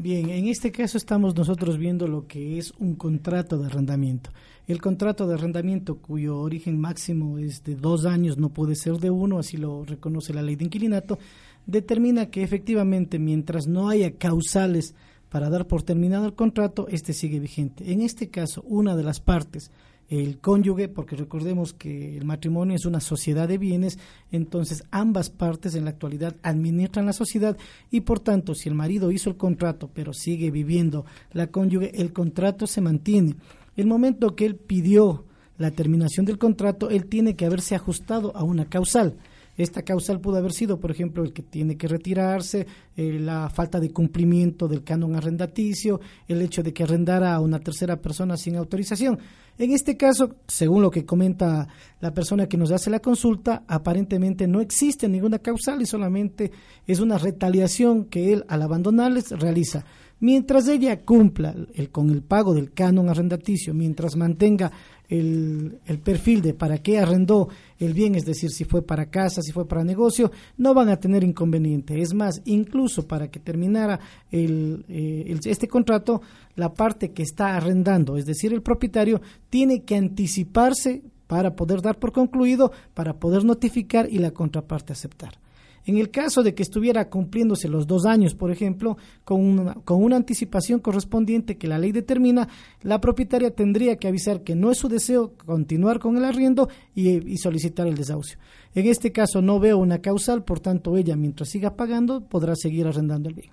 Bien, 0.01 0.31
en 0.31 0.47
este 0.47 0.71
caso 0.71 0.97
estamos 0.97 1.35
nosotros 1.35 1.77
viendo 1.77 2.07
lo 2.07 2.29
que 2.29 2.57
es 2.57 2.73
un 2.79 2.95
contrato 2.95 3.59
de 3.59 3.67
arrendamiento. 3.67 4.31
El 4.69 4.81
contrato 4.81 5.27
de 5.27 5.35
arrendamiento 5.35 5.97
cuyo 5.97 6.39
origen 6.39 6.81
máximo 6.81 7.37
es 7.41 7.65
de 7.65 7.75
dos 7.75 8.07
años, 8.07 8.39
no 8.39 8.51
puede 8.51 8.77
ser 8.77 8.99
de 8.99 9.11
uno, 9.11 9.41
así 9.41 9.57
lo 9.57 9.85
reconoce 9.85 10.33
la 10.33 10.43
ley 10.43 10.55
de 10.55 10.67
inquilinato, 10.67 11.19
determina 11.67 12.31
que 12.31 12.45
efectivamente 12.45 13.19
mientras 13.19 13.67
no 13.67 13.89
haya 13.89 14.13
causales 14.13 14.95
para 15.31 15.51
dar 15.51 15.67
por 15.67 15.83
terminado 15.83 16.27
el 16.27 16.35
contrato, 16.35 16.87
este 16.87 17.13
sigue 17.13 17.41
vigente. 17.41 17.91
En 17.91 18.01
este 18.01 18.29
caso, 18.29 18.63
una 18.69 18.95
de 18.95 19.03
las 19.03 19.19
partes 19.19 19.73
el 20.09 20.39
cónyuge, 20.41 20.89
porque 20.89 21.17
recordemos 21.17 21.75
que 21.75 22.17
el 22.17 22.25
matrimonio 22.25 22.75
es 22.77 22.87
una 22.87 23.01
sociedad 23.01 23.47
de 23.47 23.59
bienes, 23.59 23.99
entonces 24.33 24.85
ambas 24.91 25.29
partes 25.29 25.75
en 25.75 25.85
la 25.85 25.91
actualidad 25.91 26.37
administran 26.43 27.07
la 27.07 27.13
sociedad 27.13 27.57
y 27.91 28.01
por 28.01 28.21
tanto 28.21 28.55
si 28.55 28.69
el 28.69 28.75
marido 28.75 29.13
hizo 29.13 29.29
el 29.29 29.37
contrato 29.37 29.91
pero 29.93 30.13
sigue 30.15 30.51
viviendo 30.51 31.05
la 31.33 31.49
cónyuge, 31.49 32.01
el 32.01 32.13
contrato 32.13 32.67
se 32.67 32.81
mantiene. 32.81 33.37
El 33.77 33.87
momento 33.87 34.35
que 34.35 34.47
él 34.47 34.57
pidió 34.57 35.25
la 35.59 35.73
terminación 35.73 36.25
del 36.25 36.39
contrato, 36.39 36.89
él 36.89 37.07
tiene 37.07 37.37
que 37.37 37.45
haberse 37.45 37.75
ajustado 37.75 38.35
a 38.37 38.45
una 38.45 38.65
causal. 38.65 39.17
Esta 39.59 39.83
causal 39.83 40.21
pudo 40.21 40.37
haber 40.39 40.53
sido, 40.53 40.79
por 40.79 40.93
ejemplo, 40.93 41.25
el 41.25 41.33
que 41.33 41.43
tiene 41.43 41.77
que 41.77 41.89
retirarse, 41.89 42.67
eh, 42.97 43.19
la 43.21 43.51
falta 43.51 43.81
de 43.81 43.91
cumplimiento 43.91 44.69
del 44.69 44.85
canon 44.85 45.17
arrendaticio, 45.17 46.01
el 46.29 46.41
hecho 46.41 46.63
de 46.63 46.73
que 46.73 46.85
arrendara 46.85 47.35
a 47.35 47.41
una 47.41 47.59
tercera 47.59 48.01
persona 48.01 48.37
sin 48.37 48.55
autorización. 48.55 49.19
En 49.59 49.73
este 49.73 49.97
caso, 49.97 50.37
según 50.47 50.83
lo 50.83 50.91
que 50.93 51.05
comenta 51.05 51.67
la 52.01 52.15
persona 52.15 52.47
que 52.47 52.57
nos 52.57 52.71
hace 52.71 52.91
la 52.91 53.01
consulta, 53.01 53.65
aparentemente 53.67 54.47
no 54.47 54.61
existe 54.61 55.09
ninguna 55.09 55.41
causal 55.41 55.83
y 55.83 55.87
solamente 55.87 56.53
es 56.87 57.01
una 57.01 57.19
retaliación 57.19 58.05
que 58.05 58.33
él, 58.33 58.45
al 58.47 58.63
abandonarles, 58.63 59.31
realiza. 59.33 59.85
Mientras 60.21 60.67
ella 60.69 61.01
cumpla 61.05 61.55
el, 61.75 61.91
con 61.91 62.11
el 62.11 62.23
pago 62.23 62.55
del 62.55 62.73
canon 62.73 63.09
arrendaticio, 63.09 63.75
mientras 63.75 64.17
mantenga 64.17 64.71
el, 65.09 66.01
perfil 66.03 66.43
de 66.43 66.55
para 66.55 66.79
qué 66.79 66.99
arrendó 66.99 67.49
el 67.79 67.95
bien, 67.95 68.15
es 68.15 68.25
decir, 68.25 68.51
si 68.51 68.65
fue 68.65 68.83
para 68.83 69.11
casa, 69.11 69.43
si 69.43 69.53
fue 69.53 69.67
para 69.67 69.85
negocio, 69.85 70.31
no 70.57 70.75
van 70.75 70.89
a 70.89 70.99
tener 70.99 71.25
inconveniente. 71.25 72.01
Es 72.01 72.15
más, 72.15 72.43
incluso 72.45 73.07
para 73.07 73.29
que 73.29 73.41
terminara 73.41 74.01
el, 74.31 74.85
eh, 74.89 75.39
este 75.45 75.69
contrato, 75.69 76.21
la 76.57 76.75
parte 76.75 77.13
que 77.13 77.23
está 77.23 77.57
arrendando, 77.57 78.17
es 78.17 78.27
decir, 78.27 78.53
el 78.53 78.63
propietario, 78.63 79.21
tiene 79.49 79.83
que 79.83 79.97
anticiparse 79.97 81.03
para 81.27 81.55
poder 81.55 81.83
dar 81.83 81.99
por 81.99 82.13
concluido, 82.13 82.73
para 82.95 83.19
poder 83.19 83.45
notificar 83.45 84.09
y 84.11 84.19
la 84.19 84.31
contraparte 84.31 84.93
aceptar. 84.93 85.39
En 85.87 85.99
el 85.99 86.11
caso 86.11 86.43
de 86.43 86.55
que 86.55 86.63
estuviera 86.63 87.09
cumpliéndose 87.09 87.69
los 87.69 87.87
dos 87.87 88.05
años, 88.05 88.35
por 88.35 88.51
ejemplo, 88.51 88.97
con 89.25 89.43
una, 89.43 89.75
con 89.75 90.03
una 90.03 90.17
anticipación 90.17 90.81
correspondiente 90.81 91.57
que 91.57 91.69
la 91.69 91.79
ley 91.79 91.93
determina, 91.93 92.49
la 92.83 93.01
propietaria 93.01 93.51
tendría 93.51 93.97
que 93.97 94.09
avisar 94.09 94.43
que 94.43 94.55
no 94.55 94.71
es 94.71 94.79
su 94.79 94.89
deseo 94.89 95.33
continuar 95.45 95.99
con 95.99 96.17
el 96.17 96.25
arriendo 96.25 96.69
y, 96.95 97.09
y 97.33 97.39
solicitar 97.39 97.87
el 97.87 97.97
desahucio. 97.97 98.39
En 98.75 98.87
este 98.87 99.13
caso 99.13 99.41
no 99.41 99.59
veo 99.59 99.79
una 99.79 100.01
causal, 100.01 100.45
por 100.45 100.61
tanto 100.61 100.97
ella, 100.97 101.17
mientras 101.17 101.49
siga 101.49 101.77
pagando, 101.77 102.21
podrá 102.21 102.55
seguir 102.55 102.87
arrendando 102.87 103.29
el 103.29 103.35
bien. 103.35 103.51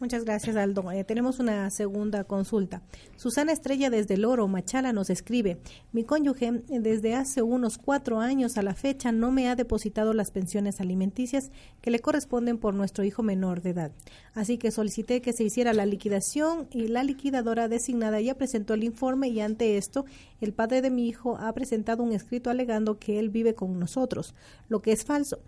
Muchas 0.00 0.24
gracias, 0.24 0.54
Aldo. 0.54 0.92
Eh, 0.92 1.02
tenemos 1.02 1.40
una 1.40 1.68
segunda 1.70 2.22
consulta. 2.22 2.82
Susana 3.16 3.50
Estrella 3.50 3.90
desde 3.90 4.16
Loro, 4.16 4.46
Machala, 4.46 4.92
nos 4.92 5.10
escribe, 5.10 5.58
mi 5.90 6.04
cónyuge 6.04 6.62
desde 6.68 7.16
hace 7.16 7.42
unos 7.42 7.78
cuatro 7.78 8.20
años 8.20 8.56
a 8.58 8.62
la 8.62 8.74
fecha 8.74 9.10
no 9.10 9.32
me 9.32 9.48
ha 9.48 9.56
depositado 9.56 10.12
las 10.12 10.30
pensiones 10.30 10.80
alimenticias 10.80 11.50
que 11.80 11.90
le 11.90 11.98
corresponden 11.98 12.58
por 12.58 12.74
nuestro 12.74 13.02
hijo 13.02 13.24
menor 13.24 13.60
de 13.60 13.70
edad. 13.70 13.92
Así 14.34 14.56
que 14.56 14.70
solicité 14.70 15.20
que 15.20 15.32
se 15.32 15.42
hiciera 15.42 15.72
la 15.72 15.84
liquidación 15.84 16.68
y 16.70 16.86
la 16.86 17.02
liquidadora 17.02 17.66
designada 17.66 18.20
ya 18.20 18.36
presentó 18.36 18.74
el 18.74 18.84
informe 18.84 19.26
y 19.30 19.40
ante 19.40 19.78
esto 19.78 20.04
el 20.40 20.52
padre 20.52 20.80
de 20.80 20.90
mi 20.90 21.08
hijo 21.08 21.38
ha 21.38 21.52
presentado 21.54 22.04
un 22.04 22.12
escrito 22.12 22.50
alegando 22.50 23.00
que 23.00 23.18
él 23.18 23.30
vive 23.30 23.56
con 23.56 23.80
nosotros, 23.80 24.36
lo 24.68 24.80
que 24.80 24.92
es 24.92 25.04
falso 25.04 25.40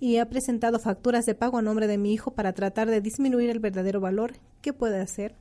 y 0.00 0.16
ha 0.16 0.28
presentado 0.28 0.78
facturas 0.78 1.26
de 1.26 1.34
pago 1.34 1.58
a 1.58 1.62
nombre 1.62 1.86
de 1.86 1.98
mi 1.98 2.12
hijo 2.12 2.32
para 2.32 2.52
tratar 2.52 2.88
de 2.88 3.00
disminuir 3.00 3.50
el 3.50 3.60
verdadero 3.60 4.00
valor. 4.00 4.34
¿Qué 4.60 4.72
puede 4.72 5.00
hacer? 5.00 5.34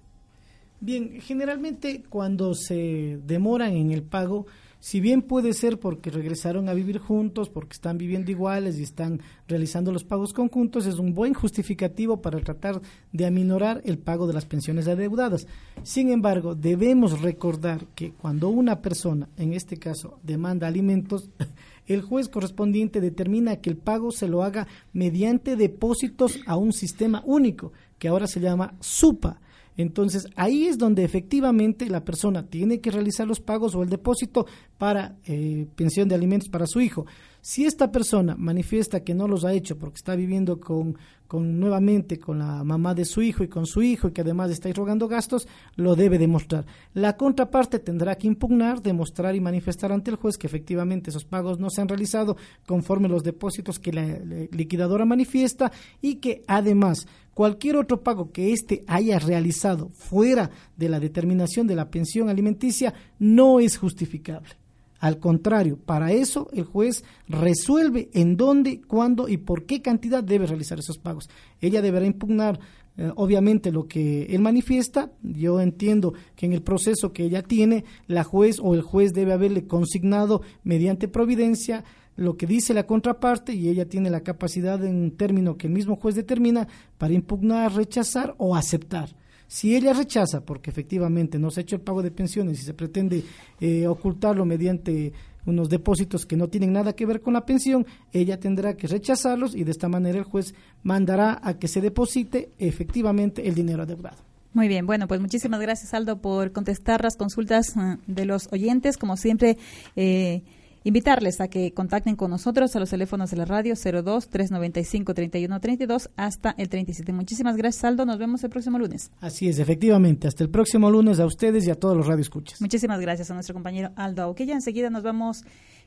Bien, 0.80 1.20
generalmente 1.22 2.04
cuando 2.08 2.54
se 2.54 3.20
demoran 3.26 3.74
en 3.74 3.92
el 3.92 4.04
pago, 4.04 4.46
si 4.80 5.00
bien 5.00 5.24
puede 5.24 5.54
ser 5.54 5.80
porque 5.80 6.12
regresaron 6.12 6.70
a 6.70 6.74
vivir 6.74 7.00
juntos, 7.00 7.50
porque 7.50 7.74
están 7.74 7.98
viviendo 7.98 8.30
iguales 8.30 8.78
y 8.78 8.84
están 8.84 9.22
realizando 9.48 9.92
los 9.92 10.04
pagos 10.04 10.34
conjuntos, 10.34 10.86
es 10.86 11.00
un 11.00 11.16
buen 11.16 11.34
justificativo 11.34 12.22
para 12.22 12.40
tratar 12.40 12.80
de 13.12 13.26
aminorar 13.26 13.82
el 13.86 13.98
pago 13.98 14.28
de 14.28 14.34
las 14.34 14.46
pensiones 14.46 14.88
adeudadas. 14.88 15.48
Sin 15.82 16.12
embargo, 16.12 16.54
debemos 16.54 17.22
recordar 17.22 17.88
que 17.96 18.12
cuando 18.12 18.50
una 18.50 18.82
persona, 18.82 19.30
en 19.36 19.54
este 19.54 19.78
caso, 19.78 20.20
demanda 20.22 20.68
alimentos, 20.68 21.32
el 21.88 22.02
juez 22.02 22.30
correspondiente 22.30 23.02
determina 23.02 23.58
que 23.58 23.70
el 23.70 23.78
pago 23.78 24.12
se 24.12 24.28
lo 24.28 24.44
haga 24.44 24.68
mediante 24.94 25.56
depósitos 25.56 26.40
a 26.46 26.58
un 26.58 26.74
sistema 26.74 27.24
único, 27.26 27.72
que 27.98 28.10
ahora 28.10 28.28
se 28.28 28.40
llama 28.40 28.76
SUPA. 28.80 29.40
Entonces, 29.78 30.28
ahí 30.36 30.66
es 30.66 30.80
donde 30.80 31.04
efectivamente 31.04 31.88
la 31.88 32.04
persona 32.04 32.48
tiene 32.48 32.82
que 32.82 32.90
realizar 32.90 33.28
los 33.28 33.40
pagos 33.40 33.76
o 33.76 33.84
el 33.84 33.90
depósito 33.90 34.48
para 34.78 35.18
eh, 35.26 35.68
pensión 35.76 36.10
de 36.10 36.16
alimentos 36.16 36.50
para 36.50 36.66
su 36.66 36.82
hijo. 36.82 37.06
Si 37.42 37.66
esta 37.66 37.92
persona 37.92 38.36
manifiesta 38.36 39.04
que 39.04 39.14
no 39.14 39.28
los 39.28 39.46
ha 39.46 39.54
hecho 39.54 39.78
porque 39.78 39.98
está 39.98 40.16
viviendo 40.16 40.60
con, 40.60 40.98
con 41.28 41.60
nuevamente 41.60 42.20
con 42.20 42.40
la 42.40 42.64
mamá 42.64 42.94
de 42.94 43.06
su 43.06 43.22
hijo 43.22 43.44
y 43.44 43.48
con 43.48 43.66
su 43.66 43.82
hijo 43.82 44.08
y 44.08 44.12
que 44.12 44.22
además 44.22 44.52
está 44.52 44.72
rogando 44.74 45.08
gastos, 45.08 45.48
lo 45.76 45.96
debe 45.96 46.18
demostrar. 46.18 46.66
La 46.94 47.18
contraparte 47.18 47.80
tendrá 47.80 48.16
que 48.16 48.28
impugnar, 48.28 48.82
demostrar 48.82 49.36
y 49.36 49.42
manifestar 49.42 49.92
ante 49.92 50.12
el 50.12 50.18
juez 50.18 50.38
que 50.38 50.48
efectivamente 50.48 51.10
esos 51.10 51.26
pagos 51.26 51.60
no 51.60 51.70
se 51.70 51.82
han 51.82 51.88
realizado 51.88 52.38
conforme 52.66 53.10
los 53.10 53.24
depósitos 53.24 53.80
que 53.80 53.94
la 53.94 54.06
liquidadora 54.52 55.06
manifiesta 55.06 55.72
y 56.02 56.16
que 56.16 56.44
además 56.48 57.08
cualquier 57.34 57.78
otro 57.78 58.02
pago 58.02 58.32
que 58.32 58.52
éste 58.52 58.84
haya 58.88 59.20
realizado 59.20 59.90
fuera 59.90 60.50
de 60.76 60.90
la 60.90 61.00
determinación 61.00 61.68
de 61.68 61.76
la 61.76 61.90
pensión 61.90 62.30
alimenticia 62.30 62.94
no 63.20 63.60
es 63.60 63.78
justificable. 63.78 64.67
Al 65.00 65.20
contrario, 65.20 65.78
para 65.78 66.12
eso 66.12 66.50
el 66.54 66.64
juez 66.64 67.04
resuelve 67.28 68.10
en 68.14 68.36
dónde, 68.36 68.82
cuándo 68.82 69.28
y 69.30 69.38
por 69.38 69.66
qué 69.66 69.82
cantidad 69.82 70.24
debe 70.24 70.48
realizar 70.48 70.80
esos 70.80 70.98
pagos. 70.98 71.30
Ella 71.62 71.82
deberá 71.82 72.06
impugnar 72.06 72.60
eh, 72.98 73.12
obviamente 73.16 73.72
lo 73.72 73.88
que 73.88 74.24
él 74.26 74.42
manifiesta. 74.42 75.12
Yo 75.22 75.62
entiendo 75.62 76.14
que 76.36 76.48
en 76.48 76.54
el 76.54 76.64
proceso 76.64 77.14
que 77.14 77.24
ella 77.24 77.44
tiene, 77.44 77.86
la 78.08 78.24
juez 78.24 78.60
o 78.60 78.74
el 78.74 78.82
juez 78.82 79.14
debe 79.14 79.34
haberle 79.34 79.68
consignado 79.68 80.42
mediante 80.64 81.08
providencia 81.08 81.84
lo 82.16 82.36
que 82.36 82.48
dice 82.48 82.74
la 82.74 82.88
contraparte 82.88 83.54
y 83.54 83.70
ella 83.70 83.88
tiene 83.88 84.10
la 84.10 84.22
capacidad 84.22 84.84
en 84.84 84.96
un 84.96 85.12
término 85.12 85.56
que 85.56 85.68
el 85.68 85.74
mismo 85.74 85.96
juez 85.96 86.16
determina 86.16 86.68
para 86.98 87.14
impugnar, 87.14 87.76
rechazar 87.76 88.34
o 88.40 88.56
aceptar. 88.56 89.10
Si 89.48 89.76
ella 89.76 89.94
rechaza, 89.94 90.42
porque 90.42 90.70
efectivamente 90.70 91.40
no 91.40 91.50
se 91.50 91.62
ha 91.62 91.64
hecho 91.64 91.78
el 91.78 91.82
pago 91.82 92.04
de 92.04 92.12
pensiones 92.12 92.60
y 92.60 92.64
se 92.64 92.74
pretende 92.74 93.24
eh, 93.60 93.88
ocultarlo 93.88 94.46
mediante 94.46 95.14
unos 95.46 95.70
depósitos 95.70 96.26
que 96.26 96.36
no 96.36 96.50
tienen 96.50 96.74
nada 96.74 96.94
que 96.94 97.06
ver 97.06 97.22
con 97.22 97.34
la 97.34 97.46
pensión, 97.46 97.86
ella 98.12 98.40
tendrá 98.40 98.76
que 98.76 98.88
rechazarlos 98.88 99.56
y 99.56 99.64
de 99.64 99.72
esta 99.72 99.88
manera 99.88 100.18
el 100.20 100.26
juez 100.26 100.54
mandará 100.84 101.40
a 101.42 101.58
que 101.58 101.70
se 101.70 101.80
deposite 101.80 102.52
efectivamente 102.60 103.48
el 103.48 103.56
dinero 103.56 103.84
adeudado. 103.84 104.18
Muy 104.54 104.68
bien, 104.68 104.86
bueno, 104.86 105.08
pues 105.08 105.22
muchísimas 105.22 105.60
gracias 105.62 105.94
Aldo 105.94 106.20
por 106.20 106.52
contestar 106.52 107.04
las 107.04 107.16
consultas 107.16 107.76
eh, 107.78 107.98
de 108.08 108.26
los 108.26 108.52
oyentes. 108.52 108.98
Como 108.98 109.16
siempre, 109.16 109.58
eh, 109.96 110.44
invitarles 110.88 111.42
a 111.42 111.50
que 111.50 111.74
contacten 111.74 112.16
con 112.16 112.32
nosotros 112.32 112.76
a 112.76 112.80
los 112.80 112.90
teléfonos 112.90 113.30
de 113.30 113.38
la 113.38 113.46
radio 113.46 113.76
02 113.76 114.30
395 114.30 115.14
31 115.14 115.60
32 115.60 116.10
hasta 116.16 116.56
el 116.58 116.70
37. 116.70 117.12
Muchísimas 117.12 117.58
gracias, 117.58 117.84
Aldo. 117.84 118.06
Nos 118.06 118.18
vemos 118.18 118.44
el 118.44 118.50
próximo 118.50 118.80
lunes. 118.80 119.12
Así 119.20 119.50
es, 119.50 119.60
efectivamente. 119.60 120.28
Hasta 120.28 120.44
el 120.44 120.50
próximo 120.50 120.90
lunes 120.90 121.20
a 121.20 121.26
ustedes 121.26 121.68
y 121.68 121.72
a 121.72 121.76
todos 121.76 121.98
los 121.98 122.08
radioescuchas. 122.08 122.62
Muchísimas 122.62 123.02
gracias 123.02 123.30
a 123.30 123.34
nuestro 123.34 123.54
compañero 123.54 123.92
Aldo 123.98 124.24
Auquilla. 124.24 124.54
Enseguida 124.54 124.90
nos 124.90 125.04
vamos 125.04 125.44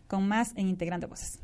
con 0.06 0.28
más 0.28 0.52
en 0.56 0.68
Integrando 0.68 1.08
Voces. 1.08 1.38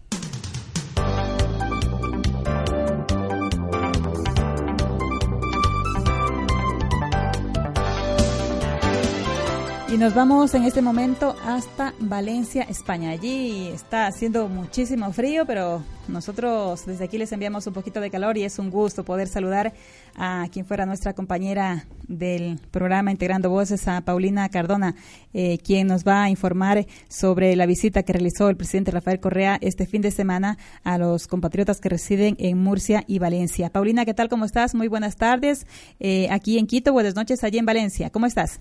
Y 9.88 9.98
nos 9.98 10.14
vamos 10.14 10.52
en 10.54 10.64
este 10.64 10.82
momento 10.82 11.36
hasta 11.44 11.94
Valencia, 12.00 12.64
España. 12.64 13.10
Allí 13.10 13.68
está 13.68 14.08
haciendo 14.08 14.48
muchísimo 14.48 15.12
frío, 15.12 15.46
pero 15.46 15.80
nosotros 16.08 16.84
desde 16.86 17.04
aquí 17.04 17.18
les 17.18 17.30
enviamos 17.30 17.68
un 17.68 17.72
poquito 17.72 18.00
de 18.00 18.10
calor 18.10 18.36
y 18.36 18.42
es 18.42 18.58
un 18.58 18.68
gusto 18.68 19.04
poder 19.04 19.28
saludar 19.28 19.74
a 20.16 20.48
quien 20.50 20.66
fuera 20.66 20.86
nuestra 20.86 21.12
compañera 21.12 21.86
del 22.08 22.58
programa 22.72 23.12
Integrando 23.12 23.48
Voces, 23.48 23.86
a 23.86 24.00
Paulina 24.00 24.48
Cardona, 24.48 24.96
eh, 25.32 25.58
quien 25.58 25.86
nos 25.86 26.02
va 26.02 26.24
a 26.24 26.30
informar 26.30 26.84
sobre 27.08 27.54
la 27.54 27.66
visita 27.66 28.02
que 28.02 28.12
realizó 28.12 28.48
el 28.48 28.56
presidente 28.56 28.90
Rafael 28.90 29.20
Correa 29.20 29.56
este 29.60 29.86
fin 29.86 30.02
de 30.02 30.10
semana 30.10 30.58
a 30.82 30.98
los 30.98 31.28
compatriotas 31.28 31.80
que 31.80 31.90
residen 31.90 32.34
en 32.40 32.58
Murcia 32.58 33.04
y 33.06 33.20
Valencia. 33.20 33.70
Paulina, 33.70 34.04
¿qué 34.04 34.14
tal? 34.14 34.28
¿Cómo 34.28 34.46
estás? 34.46 34.74
Muy 34.74 34.88
buenas 34.88 35.14
tardes. 35.14 35.64
Eh, 36.00 36.26
aquí 36.32 36.58
en 36.58 36.66
Quito, 36.66 36.92
buenas 36.92 37.14
noches 37.14 37.44
allí 37.44 37.58
en 37.58 37.66
Valencia. 37.66 38.10
¿Cómo 38.10 38.26
estás? 38.26 38.60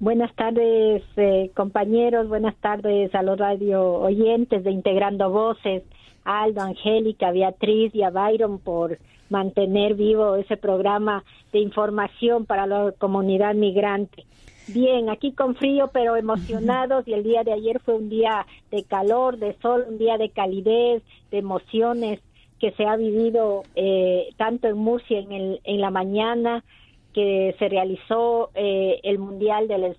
Buenas 0.00 0.34
tardes, 0.34 1.02
eh, 1.18 1.50
compañeros. 1.54 2.26
Buenas 2.26 2.56
tardes 2.56 3.14
a 3.14 3.22
los 3.22 3.38
radio 3.38 3.82
oyentes 3.96 4.64
de 4.64 4.70
Integrando 4.70 5.28
Voces, 5.28 5.82
Aldo, 6.24 6.62
Angélica, 6.62 7.30
Beatriz 7.32 7.94
y 7.94 8.02
a 8.02 8.08
Byron 8.08 8.60
por 8.60 8.98
mantener 9.28 9.96
vivo 9.96 10.36
ese 10.36 10.56
programa 10.56 11.22
de 11.52 11.58
información 11.58 12.46
para 12.46 12.66
la 12.66 12.92
comunidad 12.92 13.54
migrante. 13.54 14.24
Bien, 14.68 15.10
aquí 15.10 15.32
con 15.32 15.54
frío, 15.54 15.90
pero 15.92 16.16
emocionados. 16.16 17.06
Y 17.06 17.12
el 17.12 17.22
día 17.22 17.44
de 17.44 17.52
ayer 17.52 17.78
fue 17.80 17.96
un 17.96 18.08
día 18.08 18.46
de 18.70 18.84
calor, 18.84 19.36
de 19.36 19.54
sol, 19.60 19.84
un 19.86 19.98
día 19.98 20.16
de 20.16 20.30
calidez, 20.30 21.02
de 21.30 21.36
emociones 21.36 22.20
que 22.58 22.72
se 22.72 22.86
ha 22.86 22.96
vivido 22.96 23.64
eh, 23.74 24.30
tanto 24.38 24.66
en 24.66 24.78
Murcia 24.78 25.18
en, 25.18 25.32
el, 25.32 25.60
en 25.64 25.78
la 25.82 25.90
mañana 25.90 26.64
que 27.12 27.54
se 27.58 27.68
realizó 27.68 28.50
eh, 28.54 29.00
el 29.02 29.18
mundial 29.18 29.68
del 29.68 29.96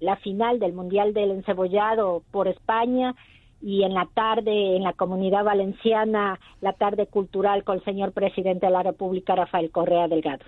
la 0.00 0.16
final 0.16 0.58
del 0.58 0.72
mundial 0.72 1.14
del 1.14 1.30
encebollado 1.30 2.22
por 2.30 2.48
España 2.48 3.14
y 3.62 3.82
en 3.84 3.94
la 3.94 4.06
tarde 4.06 4.76
en 4.76 4.82
la 4.82 4.92
comunidad 4.92 5.44
valenciana 5.44 6.38
la 6.60 6.72
tarde 6.72 7.06
cultural 7.06 7.64
con 7.64 7.78
el 7.78 7.84
señor 7.84 8.12
presidente 8.12 8.66
de 8.66 8.72
la 8.72 8.82
República 8.82 9.34
Rafael 9.34 9.70
Correa 9.70 10.08
Delgado. 10.08 10.44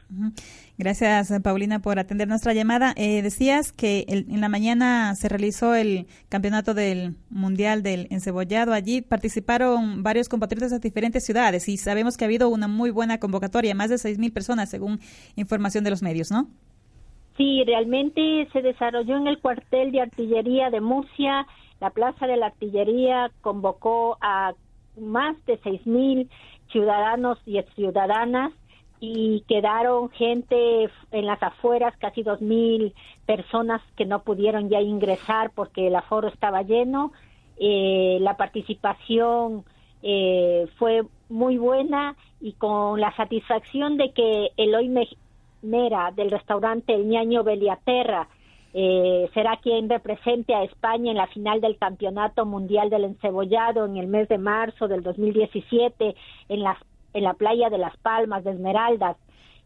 Gracias 0.78 1.32
Paulina 1.42 1.80
por 1.80 1.98
atender 1.98 2.28
nuestra 2.28 2.54
llamada. 2.54 2.94
Eh, 2.96 3.22
decías 3.22 3.72
que 3.72 4.04
en 4.08 4.40
la 4.40 4.48
mañana 4.48 5.14
se 5.14 5.28
realizó 5.28 5.74
el 5.74 6.06
campeonato 6.28 6.74
del 6.74 7.14
mundial 7.30 7.82
del 7.82 8.06
encebollado. 8.10 8.72
Allí 8.72 9.02
participaron 9.02 10.02
varios 10.02 10.28
compatriotas 10.28 10.70
de 10.70 10.78
diferentes 10.78 11.24
ciudades 11.24 11.68
y 11.68 11.76
sabemos 11.76 12.16
que 12.16 12.24
ha 12.24 12.28
habido 12.28 12.48
una 12.48 12.68
muy 12.68 12.90
buena 12.90 13.18
convocatoria, 13.18 13.74
más 13.74 13.90
de 13.90 13.98
seis 13.98 14.18
mil 14.18 14.32
personas 14.32 14.70
según 14.70 15.00
información 15.36 15.84
de 15.84 15.90
los 15.90 16.02
medios, 16.02 16.30
¿no? 16.30 16.48
Sí, 17.36 17.62
realmente 17.64 18.46
se 18.52 18.60
desarrolló 18.60 19.16
en 19.16 19.26
el 19.26 19.38
cuartel 19.38 19.90
de 19.90 20.02
artillería 20.02 20.70
de 20.70 20.80
Murcia 20.80 21.46
la 21.82 21.90
Plaza 21.90 22.28
de 22.28 22.36
la 22.36 22.46
Artillería 22.46 23.32
convocó 23.40 24.16
a 24.20 24.52
más 24.96 25.34
de 25.46 25.58
seis 25.64 25.84
mil 25.84 26.30
ciudadanos 26.70 27.38
y 27.44 27.60
ciudadanas 27.74 28.52
y 29.00 29.42
quedaron 29.48 30.08
gente 30.10 30.88
en 31.10 31.26
las 31.26 31.42
afueras, 31.42 31.92
casi 31.98 32.22
dos 32.22 32.40
mil 32.40 32.94
personas 33.26 33.82
que 33.96 34.04
no 34.04 34.22
pudieron 34.22 34.68
ya 34.68 34.80
ingresar 34.80 35.50
porque 35.56 35.88
el 35.88 35.96
aforo 35.96 36.28
estaba 36.28 36.62
lleno. 36.62 37.10
Eh, 37.58 38.18
la 38.20 38.36
participación 38.36 39.64
eh, 40.04 40.68
fue 40.78 41.02
muy 41.28 41.58
buena 41.58 42.14
y 42.40 42.52
con 42.52 43.00
la 43.00 43.12
satisfacción 43.16 43.96
de 43.96 44.12
que 44.12 44.50
Eloy 44.56 44.88
Mera 45.62 46.12
del 46.12 46.30
restaurante 46.30 46.94
El 46.94 47.08
Ñaño 47.08 47.42
Beliaterra 47.42 48.28
eh, 48.74 49.28
será 49.34 49.58
quien 49.58 49.88
represente 49.88 50.54
a 50.54 50.64
España 50.64 51.10
en 51.10 51.16
la 51.16 51.26
final 51.26 51.60
del 51.60 51.76
Campeonato 51.76 52.46
Mundial 52.46 52.90
del 52.90 53.04
Encebollado 53.04 53.84
en 53.84 53.96
el 53.96 54.06
mes 54.06 54.28
de 54.28 54.38
marzo 54.38 54.88
del 54.88 55.02
2017 55.02 56.14
en, 56.48 56.62
las, 56.62 56.78
en 57.12 57.24
la 57.24 57.34
playa 57.34 57.68
de 57.70 57.78
Las 57.78 57.96
Palmas 57.98 58.44
de 58.44 58.52
Esmeraldas. 58.52 59.16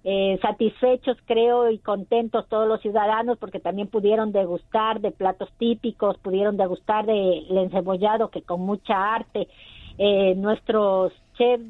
Eh, 0.09 0.39
satisfechos 0.41 1.17
creo 1.25 1.69
y 1.69 1.79
contentos 1.79 2.49
todos 2.49 2.69
los 2.69 2.81
ciudadanos 2.81 3.39
porque 3.39 3.59
también 3.59 3.89
pudieron 3.89 4.31
degustar 4.31 5.01
de 5.01 5.11
platos 5.11 5.51
típicos, 5.59 6.17
pudieron 6.19 6.57
degustar 6.57 7.07
del 7.07 7.59
encebollado 7.59 8.31
que 8.31 8.43
con 8.43 8.61
mucha 8.61 9.15
arte 9.15 9.49
eh, 9.99 10.35
nuestros 10.37 11.13
chefs 11.37 11.65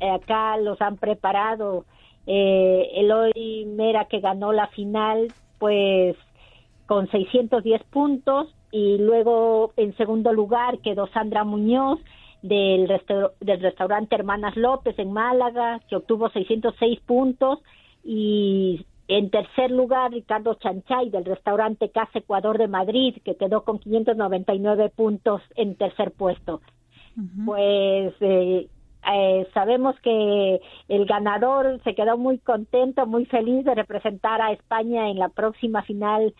eh, 0.00 0.10
acá 0.10 0.56
los 0.56 0.80
han 0.80 0.96
preparado. 0.96 1.84
Eh, 2.26 2.90
Eloy 2.94 3.64
Mera 3.66 4.06
que 4.06 4.20
ganó 4.20 4.52
la 4.52 4.68
final 4.68 5.28
pues 5.58 6.16
con 6.86 7.10
610 7.10 7.82
puntos 7.84 8.54
y 8.70 8.98
luego 8.98 9.72
en 9.76 9.96
segundo 9.96 10.32
lugar 10.32 10.78
quedó 10.78 11.06
Sandra 11.08 11.44
Muñoz 11.44 12.00
del, 12.42 12.88
del 13.40 13.60
restaurante 13.60 14.14
Hermanas 14.14 14.56
López 14.56 14.98
en 14.98 15.12
Málaga, 15.12 15.80
que 15.88 15.96
obtuvo 15.96 16.30
606 16.30 17.00
puntos 17.00 17.60
y 18.04 18.84
en 19.08 19.30
tercer 19.30 19.70
lugar 19.70 20.12
Ricardo 20.12 20.54
Chanchay 20.54 21.10
del 21.10 21.24
restaurante 21.24 21.90
Casa 21.90 22.18
Ecuador 22.18 22.58
de 22.58 22.68
Madrid, 22.68 23.16
que 23.24 23.36
quedó 23.36 23.62
con 23.62 23.78
599 23.78 24.90
puntos 24.90 25.42
en 25.54 25.76
tercer 25.76 26.12
puesto. 26.12 26.60
Pues 27.44 28.14
eh, 28.20 28.68
eh, 29.12 29.46
sabemos 29.52 29.98
que 30.00 30.60
el 30.88 31.04
ganador 31.04 31.80
se 31.84 31.94
quedó 31.94 32.16
muy 32.16 32.38
contento, 32.38 33.06
muy 33.06 33.26
feliz 33.26 33.64
de 33.64 33.74
representar 33.74 34.40
a 34.40 34.52
España 34.52 35.10
en 35.10 35.18
la 35.18 35.28
próxima 35.28 35.82
final 35.82 36.32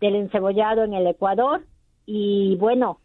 del 0.00 0.16
encebollado 0.16 0.84
en 0.84 0.94
el 0.94 1.06
Ecuador 1.06 1.62
y 2.06 2.56
bueno, 2.56 2.98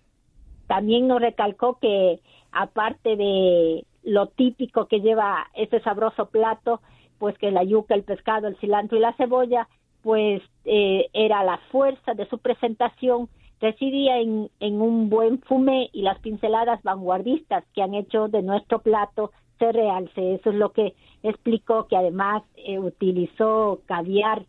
también 0.67 1.07
nos 1.07 1.21
recalcó 1.21 1.77
que 1.79 2.19
aparte 2.51 3.15
de 3.15 3.85
lo 4.03 4.27
típico 4.27 4.87
que 4.87 5.01
lleva 5.01 5.47
ese 5.53 5.79
sabroso 5.81 6.27
plato, 6.29 6.81
pues 7.19 7.37
que 7.37 7.51
la 7.51 7.63
yuca, 7.63 7.95
el 7.95 8.03
pescado, 8.03 8.47
el 8.47 8.57
cilantro 8.57 8.97
y 8.97 9.01
la 9.01 9.13
cebolla, 9.13 9.67
pues 10.01 10.41
eh, 10.65 11.07
era 11.13 11.43
la 11.43 11.57
fuerza 11.71 12.13
de 12.13 12.27
su 12.27 12.37
presentación, 12.37 13.29
residía 13.59 14.19
en, 14.19 14.49
un 14.59 15.09
buen 15.09 15.41
fume 15.41 15.89
y 15.93 16.01
las 16.01 16.19
pinceladas 16.19 16.83
vanguardistas 16.83 17.63
que 17.73 17.81
han 17.81 17.93
hecho 17.93 18.27
de 18.27 18.43
nuestro 18.43 18.79
plato 18.79 19.31
se 19.57 19.71
realce. 19.71 20.35
Eso 20.35 20.51
es 20.51 20.55
lo 20.55 20.71
que 20.71 20.93
explicó 21.23 21.87
que 21.87 21.97
además 21.97 22.43
eh, 22.55 22.77
utilizó 22.79 23.81
caviar 23.85 24.45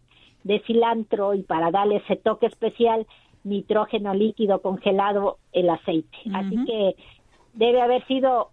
de 0.46 0.60
cilantro 0.60 1.34
y 1.34 1.42
para 1.42 1.72
darle 1.72 1.96
ese 1.96 2.14
toque 2.14 2.46
especial, 2.46 3.04
nitrógeno 3.42 4.14
líquido 4.14 4.62
congelado 4.62 5.38
el 5.52 5.68
aceite. 5.68 6.16
Así 6.32 6.56
que 6.64 6.94
debe 7.54 7.80
haber 7.80 8.06
sido 8.06 8.50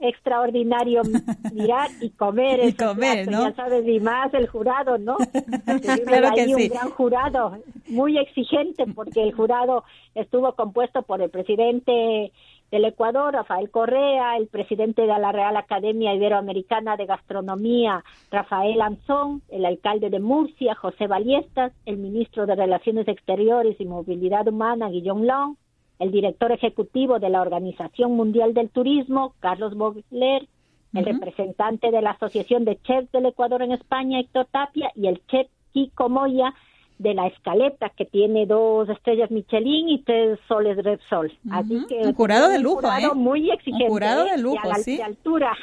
extraordinario 0.00 1.02
mirar 1.54 1.90
y 2.00 2.10
comer 2.10 2.60
y 2.64 2.72
comer, 2.72 3.30
¿no? 3.30 3.48
Ya 3.48 3.54
sabes, 3.54 3.86
y 3.86 4.00
más 4.00 4.34
el 4.34 4.48
jurado, 4.48 4.98
¿no? 4.98 5.16
claro 6.06 6.34
que 6.34 6.44
sí. 6.46 6.54
un 6.54 6.68
gran 6.68 6.90
jurado, 6.90 7.58
muy 7.88 8.18
exigente, 8.18 8.84
porque 8.94 9.22
el 9.22 9.32
jurado 9.32 9.84
estuvo 10.16 10.52
compuesto 10.54 11.02
por 11.02 11.22
el 11.22 11.30
presidente 11.30 12.32
del 12.70 12.84
Ecuador, 12.84 13.32
Rafael 13.32 13.70
Correa, 13.70 14.36
el 14.36 14.48
presidente 14.48 15.02
de 15.02 15.18
la 15.18 15.32
Real 15.32 15.56
Academia 15.56 16.14
Iberoamericana 16.14 16.96
de 16.96 17.06
Gastronomía, 17.06 18.04
Rafael 18.30 18.80
Anzón, 18.82 19.42
el 19.48 19.64
alcalde 19.64 20.10
de 20.10 20.20
Murcia, 20.20 20.74
José 20.74 21.06
Baliestas, 21.06 21.72
el 21.86 21.96
ministro 21.96 22.46
de 22.46 22.54
Relaciones 22.54 23.08
Exteriores 23.08 23.80
y 23.80 23.86
Movilidad 23.86 24.46
Humana, 24.48 24.90
Guillaume 24.90 25.26
Long, 25.26 25.56
el 25.98 26.10
director 26.10 26.52
ejecutivo 26.52 27.18
de 27.18 27.30
la 27.30 27.40
Organización 27.40 28.12
Mundial 28.12 28.54
del 28.54 28.70
Turismo, 28.70 29.34
Carlos 29.40 29.74
Bogler, 29.74 30.46
el 30.94 31.04
representante 31.04 31.90
de 31.90 32.02
la 32.02 32.12
Asociación 32.12 32.64
de 32.64 32.80
Chefs 32.82 33.12
del 33.12 33.26
Ecuador 33.26 33.62
en 33.62 33.72
España, 33.72 34.20
Héctor 34.20 34.46
Tapia, 34.50 34.90
y 34.94 35.06
el 35.06 35.22
chef 35.26 35.48
Kiko 35.72 36.08
Moya, 36.08 36.54
de 36.98 37.14
la 37.14 37.26
escaleta 37.28 37.90
que 37.90 38.04
tiene 38.04 38.46
dos 38.46 38.88
estrellas 38.88 39.30
Michelin 39.30 39.88
y 39.88 40.02
tres 40.02 40.38
soles 40.48 40.76
Repsol. 40.82 41.32
Así 41.50 41.86
que 41.88 41.98
un 41.98 42.14
jurado 42.14 42.48
de 42.48 42.58
lujo, 42.58 42.88
un 42.88 43.04
¿eh? 43.04 43.08
Muy 43.14 43.50
exigente. 43.50 43.84
Un 43.84 43.90
jurado 43.90 44.24
de 44.24 44.32
¿eh? 44.32 44.38
lujo, 44.38 44.60
y 44.64 44.66
a 44.66 44.68
la, 44.68 44.74
sí. 44.76 44.96
De 44.96 45.02
altura. 45.02 45.56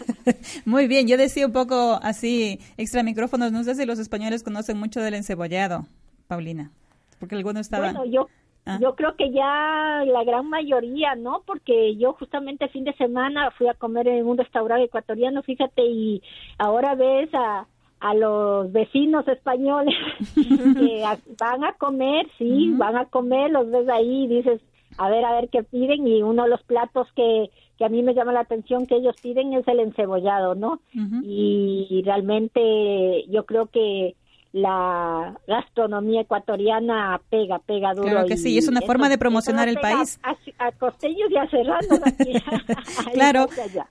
muy 0.64 0.88
bien, 0.88 1.06
yo 1.06 1.16
decía 1.16 1.46
un 1.46 1.52
poco 1.52 1.98
así, 2.02 2.58
extra 2.76 3.02
micrófonos, 3.02 3.52
no 3.52 3.62
sé 3.62 3.74
si 3.74 3.86
los 3.86 3.98
españoles 3.98 4.42
conocen 4.42 4.78
mucho 4.78 5.00
del 5.00 5.14
encebollado, 5.14 5.86
Paulina, 6.26 6.70
porque 7.18 7.36
alguno 7.36 7.60
estaba... 7.60 7.92
Bueno, 7.92 8.04
yo 8.04 8.28
Ah. 8.64 8.78
Yo 8.80 8.94
creo 8.94 9.16
que 9.16 9.32
ya 9.32 10.04
la 10.06 10.22
gran 10.22 10.48
mayoría, 10.48 11.16
¿no? 11.16 11.42
Porque 11.44 11.96
yo 11.96 12.12
justamente 12.12 12.66
el 12.66 12.70
fin 12.70 12.84
de 12.84 12.94
semana 12.94 13.50
fui 13.50 13.66
a 13.66 13.74
comer 13.74 14.06
en 14.06 14.24
un 14.24 14.38
restaurante 14.38 14.84
ecuatoriano, 14.84 15.42
fíjate, 15.42 15.82
y 15.84 16.22
ahora 16.58 16.94
ves 16.94 17.28
a, 17.34 17.66
a 18.02 18.14
los 18.14 18.72
vecinos 18.72 19.26
españoles 19.28 19.94
que 20.34 21.04
van 21.38 21.64
a 21.64 21.72
comer, 21.74 22.26
sí, 22.36 22.72
van 22.76 22.96
a 22.96 23.04
comer, 23.06 23.52
los 23.52 23.70
ves 23.70 23.88
ahí 23.88 24.24
y 24.24 24.26
dices, 24.26 24.60
a 24.98 25.08
ver, 25.08 25.24
a 25.24 25.32
ver 25.32 25.48
qué 25.50 25.62
piden 25.62 26.06
y 26.06 26.20
uno 26.20 26.42
de 26.42 26.48
los 26.50 26.62
platos 26.64 27.06
que, 27.14 27.48
que 27.78 27.84
a 27.84 27.88
mí 27.88 28.02
me 28.02 28.14
llama 28.14 28.32
la 28.32 28.40
atención 28.40 28.86
que 28.86 28.96
ellos 28.96 29.14
piden 29.22 29.52
es 29.54 29.66
el 29.68 29.78
encebollado, 29.78 30.56
¿no? 30.56 30.80
Y 31.22 32.02
realmente 32.04 33.24
yo 33.28 33.46
creo 33.46 33.66
que 33.66 34.16
la 34.52 35.34
gastronomía 35.46 36.20
ecuatoriana 36.20 37.20
pega, 37.30 37.58
pega 37.60 37.94
duro. 37.94 38.08
Claro 38.08 38.26
que 38.26 38.36
sí, 38.36 38.58
es 38.58 38.68
una 38.68 38.82
forma 38.82 39.08
de 39.08 39.16
promocionar 39.16 39.66
el 39.68 39.78
país. 39.78 40.20
A, 40.22 40.36
a, 40.66 40.72
Costellos 40.72 41.30
y 41.30 41.36
a 41.38 41.48
Serrano. 41.48 41.88
claro, 43.14 43.46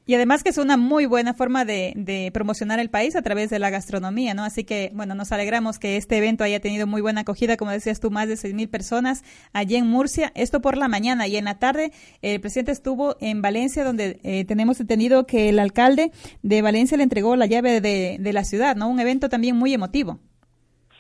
y 0.06 0.14
además 0.14 0.44
que 0.44 0.50
es 0.50 0.60
una 0.60 0.78
muy 0.78 1.08
buena 1.08 1.34
forma 1.34 1.66
de, 1.66 1.94
de, 1.96 2.30
promocionar 2.32 2.80
el 2.80 2.92
país 2.92 3.16
a 3.16 3.24
través 3.24 3.50
de 3.50 3.58
la 3.58 3.72
gastronomía, 3.72 4.36
¿no? 4.36 4.44
Así 4.44 4.64
que, 4.64 4.92
bueno, 4.94 5.16
nos 5.16 5.32
alegramos 5.32 5.80
que 5.80 5.98
este 5.98 6.18
evento 6.18 6.44
haya 6.44 6.60
tenido 6.60 6.86
muy 6.86 7.02
buena 7.02 7.22
acogida, 7.22 7.58
como 7.58 7.72
decías 7.72 8.00
tú, 8.00 8.12
más 8.12 8.28
de 8.28 8.38
seis 8.38 8.54
mil 8.54 8.70
personas 8.70 9.24
allí 9.54 9.78
en 9.78 9.88
Murcia. 9.88 10.32
Esto 10.36 10.62
por 10.62 10.78
la 10.78 10.88
mañana 10.88 11.28
y 11.28 11.38
en 11.38 11.46
la 11.46 11.58
tarde 11.58 11.92
el 12.22 12.40
presidente 12.40 12.72
estuvo 12.72 13.16
en 13.20 13.42
Valencia, 13.42 13.84
donde 13.84 14.20
eh, 14.24 14.46
tenemos 14.46 14.80
entendido 14.80 15.26
que 15.26 15.50
el 15.50 15.58
alcalde 15.58 16.12
de 16.44 16.62
Valencia 16.62 16.98
le 16.98 17.04
entregó 17.04 17.36
la 17.36 17.48
llave 17.48 17.82
de, 17.82 18.18
de 18.20 18.34
la 18.34 18.44
ciudad, 18.44 18.76
¿no? 18.76 18.90
Un 18.90 19.00
evento 19.00 19.28
también 19.28 19.56
muy 19.56 19.74
emotivo. 19.74 20.20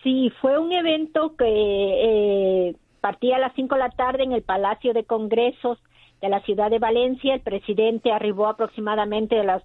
Sí, 0.03 0.31
fue 0.41 0.57
un 0.57 0.71
evento 0.71 1.35
que 1.35 1.45
eh, 1.45 2.75
partía 3.01 3.35
a 3.35 3.39
las 3.39 3.53
5 3.55 3.75
de 3.75 3.79
la 3.79 3.89
tarde 3.89 4.23
en 4.23 4.31
el 4.31 4.41
Palacio 4.41 4.93
de 4.93 5.03
Congresos 5.03 5.77
de 6.21 6.29
la 6.29 6.41
ciudad 6.41 6.69
de 6.71 6.79
Valencia. 6.79 7.33
El 7.33 7.41
presidente 7.41 8.11
arribó 8.11 8.47
aproximadamente 8.47 9.39
a 9.39 9.43
las 9.43 9.63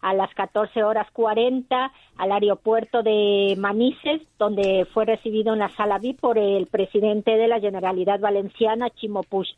a 0.00 0.14
las 0.14 0.32
14 0.34 0.84
horas 0.84 1.10
40 1.12 1.90
al 2.18 2.32
aeropuerto 2.32 3.02
de 3.02 3.54
Manises, 3.58 4.22
donde 4.38 4.86
fue 4.92 5.04
recibido 5.04 5.54
en 5.54 5.60
la 5.60 5.74
sala 5.74 5.98
VIP 5.98 6.20
por 6.20 6.38
el 6.38 6.66
presidente 6.66 7.36
de 7.36 7.48
la 7.48 7.60
Generalidad 7.60 8.20
Valenciana, 8.20 8.90
Chimo 8.90 9.22
Puig. 9.22 9.48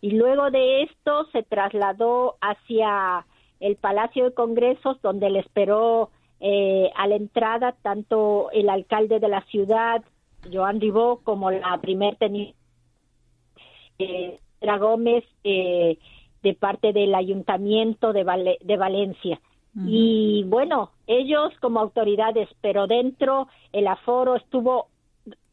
Y 0.00 0.10
luego 0.10 0.50
de 0.50 0.82
esto 0.82 1.26
se 1.32 1.42
trasladó 1.42 2.36
hacia 2.40 3.24
el 3.60 3.76
Palacio 3.76 4.24
de 4.24 4.34
Congresos, 4.34 5.00
donde 5.00 5.30
le 5.30 5.38
esperó 5.38 6.10
eh, 6.40 6.90
a 6.94 7.06
la 7.06 7.16
entrada 7.16 7.74
tanto 7.82 8.50
el 8.52 8.68
alcalde 8.68 9.20
de 9.20 9.28
la 9.28 9.42
ciudad, 9.42 10.02
Joan 10.52 10.80
Ribó, 10.80 11.20
como 11.24 11.50
la 11.50 11.78
primer 11.80 12.16
teniente 12.16 12.54
eh, 13.98 14.38
Gómez 14.78 15.24
eh, 15.44 15.98
de 16.42 16.54
parte 16.54 16.92
del 16.92 17.14
ayuntamiento 17.14 18.12
de, 18.12 18.58
de 18.60 18.76
Valencia. 18.76 19.40
Y 19.76 20.44
bueno, 20.46 20.92
ellos 21.08 21.52
como 21.60 21.80
autoridades, 21.80 22.48
pero 22.60 22.86
dentro 22.86 23.48
el 23.72 23.88
aforo 23.88 24.36
estuvo 24.36 24.86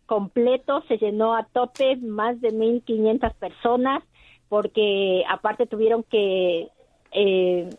completo, 0.05 0.83
se 0.87 0.97
llenó 0.97 1.35
a 1.35 1.45
tope, 1.45 1.95
más 1.95 2.39
de 2.39 2.49
1.500 2.49 3.33
personas, 3.33 4.03
porque 4.47 5.23
aparte 5.27 5.65
tuvieron 5.65 6.03
que 6.03 6.67
eh, 7.13 7.69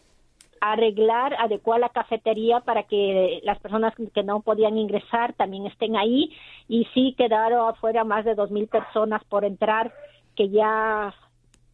arreglar, 0.65 1.35
adecuar 1.41 1.81
la 1.81 1.89
cafetería 1.89 2.61
para 2.61 2.85
que 2.85 3.41
las 3.43 3.59
personas 3.59 3.93
que 4.15 4.23
no 4.23 4.43
podían 4.43 4.79
ingresar 4.79 5.33
también 5.33 5.67
estén 5.67 5.97
ahí 5.97 6.31
y 6.69 6.87
sí 6.95 7.17
quedaron 7.19 7.69
afuera 7.69 8.05
más 8.05 8.25
de 8.25 8.37
dos 8.37 8.53
mil 8.53 8.69
personas 8.69 9.25
por 9.25 9.45
entrar 9.45 9.93
que 10.37 10.51
ya 10.51 11.13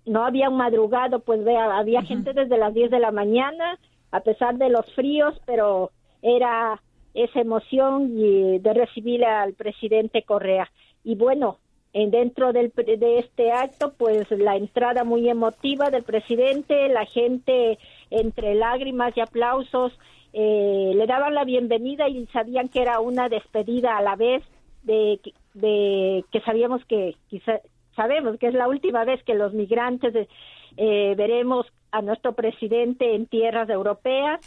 no 0.07 0.25
habían 0.25 0.57
madrugado, 0.57 1.21
pues 1.21 1.45
vea, 1.45 1.77
había 1.77 2.01
gente 2.01 2.33
desde 2.33 2.57
las 2.57 2.73
10 2.73 2.91
de 2.91 2.99
la 2.99 3.13
mañana 3.13 3.79
a 4.11 4.21
pesar 4.21 4.57
de 4.57 4.71
los 4.71 4.91
fríos, 4.95 5.39
pero 5.45 5.91
era 6.23 6.81
esa 7.13 7.41
emoción 7.41 8.17
de 8.17 8.73
recibir 8.73 9.23
al 9.23 9.53
presidente 9.53 10.23
Correa. 10.23 10.71
Y 11.05 11.15
bueno, 11.15 11.59
dentro 11.93 12.53
del, 12.53 12.73
de 12.75 13.19
este 13.19 13.53
acto, 13.53 13.93
pues 13.97 14.31
la 14.31 14.57
entrada 14.57 15.05
muy 15.05 15.29
emotiva 15.29 15.91
del 15.91 16.05
presidente, 16.05 16.89
la 16.89 17.05
gente 17.07 17.79
entre 18.11 18.55
lágrimas 18.55 19.17
y 19.17 19.21
aplausos 19.21 19.93
eh, 20.33 20.93
le 20.95 21.07
daban 21.07 21.35
la 21.35 21.45
bienvenida 21.45 22.09
y 22.09 22.27
sabían 22.27 22.69
que 22.69 22.83
era 22.83 23.01
una 23.01 23.29
despedida 23.29 23.97
a 23.97 24.03
la 24.03 24.17
vez 24.17 24.43
de, 24.83 25.21
de 25.55 26.25
que 26.31 26.41
sabíamos 26.41 26.85
que 26.85 27.17
quizá, 27.29 27.61
sabemos 27.97 28.39
que 28.39 28.49
es 28.49 28.55
la 28.55 28.69
última 28.69 29.05
vez 29.05 29.23
que 29.25 29.35
los 29.35 29.55
migrantes 29.55 30.29
eh, 30.77 31.15
veremos 31.17 31.67
a 31.91 32.03
nuestro 32.03 32.35
presidente 32.35 33.15
en 33.15 33.27
tierras 33.27 33.69
europeas, 33.71 34.41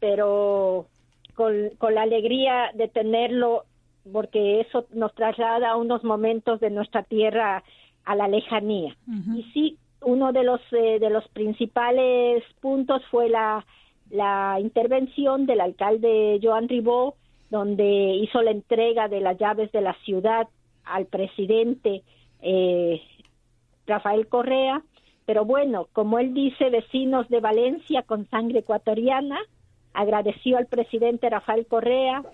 pero 0.00 0.86
con, 1.34 1.70
con 1.78 1.94
la 1.94 2.02
alegría 2.02 2.70
de 2.74 2.88
tenerlo 2.88 3.64
porque 4.12 4.60
eso 4.60 4.86
nos 4.92 5.14
traslada 5.14 5.70
a 5.70 5.76
unos 5.76 6.02
momentos 6.04 6.60
de 6.60 6.70
nuestra 6.70 7.02
tierra 7.02 7.62
a 8.04 8.14
la 8.16 8.28
lejanía. 8.28 8.96
Y 9.36 9.42
sí, 9.52 9.78
uno 10.02 10.32
de 10.32 10.44
los 10.44 10.60
eh, 10.72 10.98
de 10.98 11.10
los 11.10 11.26
principales 11.28 12.42
puntos 12.60 13.02
fue 13.10 13.28
la 13.28 13.64
la 14.10 14.58
intervención 14.60 15.46
del 15.46 15.60
alcalde 15.60 16.40
Joan 16.42 16.68
Ribó, 16.68 17.14
donde 17.48 17.84
hizo 18.16 18.42
la 18.42 18.50
entrega 18.50 19.08
de 19.08 19.20
las 19.20 19.38
llaves 19.38 19.70
de 19.72 19.80
la 19.80 19.94
ciudad 20.04 20.48
al 20.84 21.06
presidente 21.06 22.02
eh, 22.42 23.00
Rafael 23.86 24.26
Correa. 24.26 24.82
Pero 25.26 25.44
bueno, 25.44 25.86
como 25.92 26.18
él 26.18 26.34
dice, 26.34 26.70
vecinos 26.70 27.28
de 27.28 27.38
Valencia 27.38 28.02
con 28.02 28.28
sangre 28.30 28.60
ecuatoriana, 28.60 29.38
agradeció 29.92 30.58
al 30.58 30.66
presidente 30.66 31.30
Rafael 31.30 31.66
Correa 31.66 32.24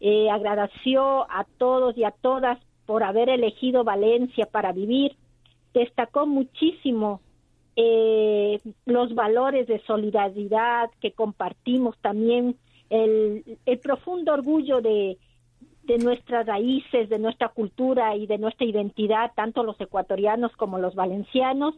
eh, 0.00 0.28
agradeció 0.30 1.22
a 1.30 1.46
todos 1.56 1.96
y 1.96 2.04
a 2.04 2.10
todas 2.10 2.58
por 2.84 3.02
haber 3.02 3.30
elegido 3.30 3.82
Valencia 3.82 4.46
para 4.46 4.72
vivir, 4.72 5.16
destacó 5.80 6.26
muchísimo 6.26 7.20
eh, 7.76 8.58
los 8.86 9.14
valores 9.14 9.66
de 9.66 9.80
solidaridad 9.80 10.90
que 11.00 11.12
compartimos 11.12 11.96
también, 11.98 12.56
el, 12.88 13.58
el 13.66 13.78
profundo 13.80 14.32
orgullo 14.32 14.80
de, 14.80 15.18
nuestras 16.02 16.46
raíces, 16.46 17.08
de 17.08 17.18
nuestra 17.18 17.48
cultura 17.50 18.16
y 18.16 18.26
de 18.26 18.38
nuestra 18.38 18.66
identidad, 18.66 19.32
tanto 19.36 19.62
los 19.62 19.80
ecuatorianos 19.80 20.52
como 20.56 20.78
los 20.78 20.94
valencianos. 20.94 21.74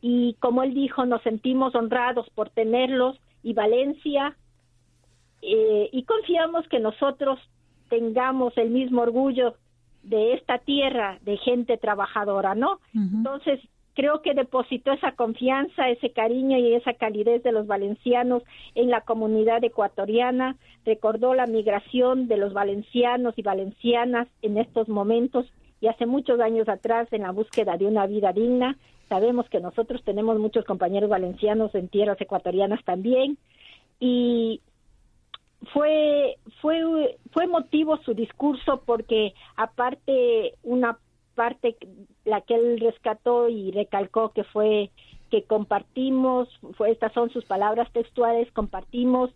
Y 0.00 0.34
como 0.40 0.62
él 0.62 0.72
dijo, 0.72 1.04
nos 1.04 1.22
sentimos 1.22 1.74
honrados 1.74 2.30
por 2.30 2.48
tenerlos 2.48 3.20
y 3.42 3.52
Valencia, 3.52 4.36
eh, 5.42 5.88
y 5.92 6.04
confiamos 6.04 6.66
que 6.68 6.78
nosotros 6.78 7.38
tengamos 7.88 8.56
el 8.56 8.70
mismo 8.70 9.02
orgullo 9.02 9.56
de 10.02 10.34
esta 10.34 10.58
tierra 10.58 11.18
de 11.22 11.36
gente 11.36 11.76
trabajadora, 11.76 12.54
¿no? 12.54 12.78
Entonces, 12.94 13.60
creo 13.94 14.22
que 14.22 14.34
depositó 14.34 14.92
esa 14.92 15.12
confianza, 15.12 15.88
ese 15.88 16.12
cariño 16.12 16.56
y 16.58 16.74
esa 16.74 16.94
calidez 16.94 17.42
de 17.42 17.52
los 17.52 17.66
valencianos 17.66 18.42
en 18.74 18.90
la 18.90 19.02
comunidad 19.02 19.62
ecuatoriana, 19.62 20.56
recordó 20.84 21.34
la 21.34 21.46
migración 21.46 22.28
de 22.28 22.36
los 22.36 22.52
valencianos 22.52 23.34
y 23.36 23.42
valencianas 23.42 24.28
en 24.42 24.58
estos 24.58 24.88
momentos 24.88 25.46
y 25.80 25.88
hace 25.88 26.06
muchos 26.06 26.40
años 26.40 26.68
atrás 26.68 27.08
en 27.12 27.22
la 27.22 27.32
búsqueda 27.32 27.76
de 27.76 27.86
una 27.86 28.06
vida 28.06 28.32
digna. 28.32 28.76
Sabemos 29.08 29.48
que 29.48 29.60
nosotros 29.60 30.02
tenemos 30.04 30.38
muchos 30.38 30.64
compañeros 30.64 31.10
valencianos 31.10 31.74
en 31.74 31.88
tierras 31.88 32.20
ecuatorianas 32.20 32.82
también 32.84 33.38
y 33.98 34.60
fue 35.72 36.36
fue 36.60 37.18
fue 37.32 37.46
motivo 37.46 37.98
su 37.98 38.14
discurso 38.14 38.82
porque 38.86 39.34
aparte 39.56 40.54
una 40.62 40.98
parte 41.34 41.76
la 42.24 42.40
que 42.40 42.54
él 42.54 42.80
rescató 42.80 43.48
y 43.48 43.70
recalcó 43.70 44.30
que 44.30 44.44
fue 44.44 44.90
que 45.30 45.44
compartimos 45.44 46.48
fue 46.76 46.90
estas 46.90 47.12
son 47.12 47.30
sus 47.30 47.44
palabras 47.44 47.90
textuales 47.92 48.50
compartimos 48.52 49.30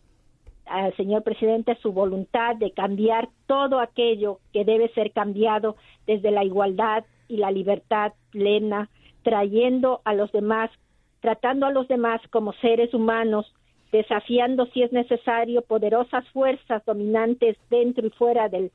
al 0.67 0.97
señor 0.97 1.23
presidente 1.23 1.77
su 1.83 1.93
voluntad 1.93 2.57
de 2.57 2.73
cambiar 2.73 3.29
todo 3.47 3.81
aquello 3.81 4.41
que 4.53 4.65
debe 4.65 4.89
ser 4.95 5.13
cambiado 5.13 5.77
desde 6.07 6.31
la 6.31 6.43
igualdad 6.43 7.05
y 7.29 7.37
la 7.37 7.51
libertad 7.51 8.13
plena 8.31 8.89
trayendo 9.23 10.01
a 10.05 10.15
los 10.15 10.33
demás 10.33 10.71
tratando 11.21 11.67
a 11.67 11.71
los 11.71 11.87
demás 11.87 12.21
como 12.31 12.55
seres 12.55 12.95
humanos 12.95 13.53
desafiando 13.95 14.67
si 14.67 14.83
es 14.83 14.91
necesario 14.91 15.63
poderosas 15.63 16.29
fuerzas 16.31 16.85
dominantes 16.85 17.57
dentro 17.71 18.05
y 18.05 18.11
fuera 18.11 18.49
del, 18.49 18.73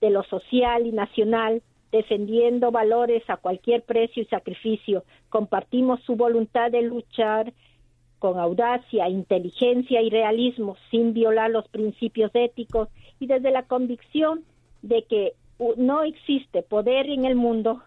de 0.00 0.08
lo 0.08 0.22
social 0.22 0.86
y 0.86 0.92
nacional, 0.92 1.60
defendiendo 1.90 2.70
valores 2.70 3.22
a 3.28 3.36
cualquier 3.36 3.82
precio 3.82 4.22
y 4.22 4.26
sacrificio. 4.26 5.04
Compartimos 5.28 6.00
su 6.04 6.16
voluntad 6.16 6.70
de 6.70 6.80
luchar 6.80 7.52
con 8.18 8.38
audacia, 8.38 9.10
inteligencia 9.10 10.00
y 10.00 10.08
realismo, 10.08 10.78
sin 10.90 11.12
violar 11.12 11.50
los 11.50 11.68
principios 11.68 12.30
éticos 12.32 12.88
y 13.20 13.26
desde 13.26 13.50
la 13.50 13.64
convicción 13.64 14.42
de 14.80 15.02
que 15.02 15.34
no 15.76 16.02
existe 16.02 16.62
poder 16.62 17.10
en 17.10 17.26
el 17.26 17.34
mundo 17.34 17.82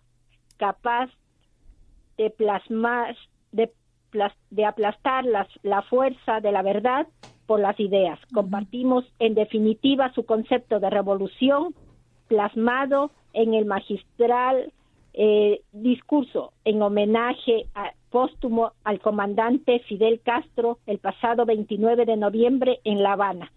capaz 0.58 1.10
de 2.15 2.30
plasmar, 2.30 3.17
de, 3.52 3.71
de 4.49 4.65
aplastar 4.65 5.25
la 5.25 5.82
fuerza 5.84 6.39
de 6.41 6.51
la 6.51 6.62
verdad 6.62 7.08
por 7.45 7.60
las 7.60 7.80
ideas. 7.80 8.19
Compartimos, 8.34 9.06
en 9.19 9.36
definitiva, 9.36 10.12
su 10.13 10.25
concepto 10.25 10.80
de 10.80 10.89
revolución 10.89 11.75
plasmado 12.28 13.12
en 13.34 13.54
el 13.54 13.65
magistral 13.65 14.71
eh, 15.13 15.62
discurso 15.71 16.51
en 16.65 16.82
homenaje 16.82 17.67
póstumo 18.10 18.73
al 18.84 18.99
comandante 18.99 19.80
Fidel 19.88 20.19
Castro 20.21 20.80
el 20.88 20.99
pasado 20.99 21.45
29 21.45 22.06
de 22.06 22.17
noviembre 22.17 22.80
en 22.84 23.01
La 23.01 23.13
Habana. 23.13 23.51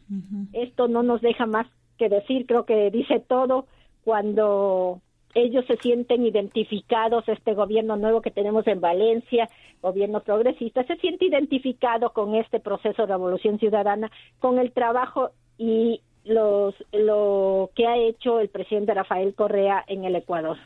Esto 0.52 0.86
no 0.88 1.02
nos 1.02 1.20
deja 1.20 1.46
más 1.46 1.66
que 1.96 2.08
decir, 2.08 2.46
creo 2.46 2.64
que 2.64 2.90
dice 2.90 3.18
todo 3.20 3.66
cuando 4.04 5.00
ellos 5.34 5.64
se 5.66 5.76
sienten 5.76 6.24
identificados, 6.24 7.28
este 7.28 7.54
gobierno 7.54 7.96
nuevo 7.96 8.22
que 8.22 8.30
tenemos 8.30 8.66
en 8.66 8.80
Valencia, 8.80 9.48
gobierno 9.82 10.20
progresista, 10.20 10.84
se 10.84 10.96
siente 10.96 11.26
identificado 11.26 12.12
con 12.12 12.34
este 12.34 12.60
proceso 12.60 13.02
de 13.02 13.12
revolución 13.12 13.58
ciudadana, 13.58 14.10
con 14.40 14.58
el 14.58 14.72
trabajo 14.72 15.30
y 15.56 16.00
los, 16.28 16.74
lo 16.92 17.70
que 17.74 17.86
ha 17.86 17.96
hecho 17.96 18.40
el 18.40 18.48
presidente 18.48 18.94
Rafael 18.94 19.34
Correa 19.34 19.84
en 19.86 20.04
el 20.04 20.14
Ecuador. 20.16 20.56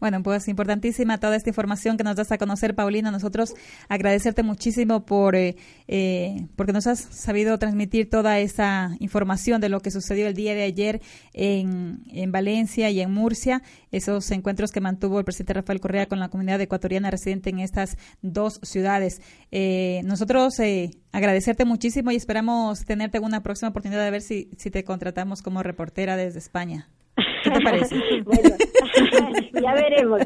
Bueno, 0.00 0.22
pues 0.22 0.48
importantísima 0.48 1.18
toda 1.18 1.36
esta 1.36 1.50
información 1.50 1.96
que 1.96 2.04
nos 2.04 2.16
das 2.16 2.32
a 2.32 2.38
conocer, 2.38 2.74
Paulina. 2.74 3.10
Nosotros 3.10 3.54
agradecerte 3.88 4.42
muchísimo 4.42 5.04
por 5.06 5.36
eh, 5.36 5.56
eh, 5.88 6.46
porque 6.56 6.72
nos 6.72 6.86
has 6.86 7.00
sabido 7.00 7.58
transmitir 7.58 8.10
toda 8.10 8.38
esa 8.38 8.96
información 9.00 9.60
de 9.60 9.68
lo 9.68 9.80
que 9.80 9.90
sucedió 9.90 10.26
el 10.26 10.34
día 10.34 10.54
de 10.54 10.62
ayer 10.62 11.00
en, 11.32 12.02
en 12.12 12.32
Valencia 12.32 12.90
y 12.90 13.00
en 13.00 13.12
Murcia, 13.12 13.62
esos 13.90 14.30
encuentros 14.30 14.72
que 14.72 14.80
mantuvo 14.80 15.18
el 15.18 15.24
presidente 15.24 15.54
Rafael 15.54 15.80
Correa 15.80 16.06
con 16.06 16.20
la 16.20 16.28
comunidad 16.28 16.60
ecuatoriana 16.60 17.10
residente 17.10 17.50
en 17.50 17.60
estas 17.60 17.96
dos 18.22 18.60
ciudades. 18.62 19.20
Eh, 19.50 20.02
nosotros 20.04 20.60
agradecerte 21.12 21.64
muchísimo 21.64 22.10
y 22.10 22.16
esperamos 22.16 22.84
tenerte 22.84 23.18
en 23.18 23.24
una 23.24 23.42
próxima 23.42 23.70
oportunidad 23.70 24.04
de 24.04 24.10
ver 24.10 24.22
si, 24.22 24.50
si 24.56 24.70
te 24.70 24.84
contratamos 24.84 25.42
como 25.42 25.62
reportera 25.62 26.16
desde 26.16 26.38
España. 26.38 26.88
¿Qué 27.42 27.50
te 27.50 27.60
parece? 27.60 27.96
bueno, 28.24 28.56
ya 29.62 29.74
veremos. 29.74 30.20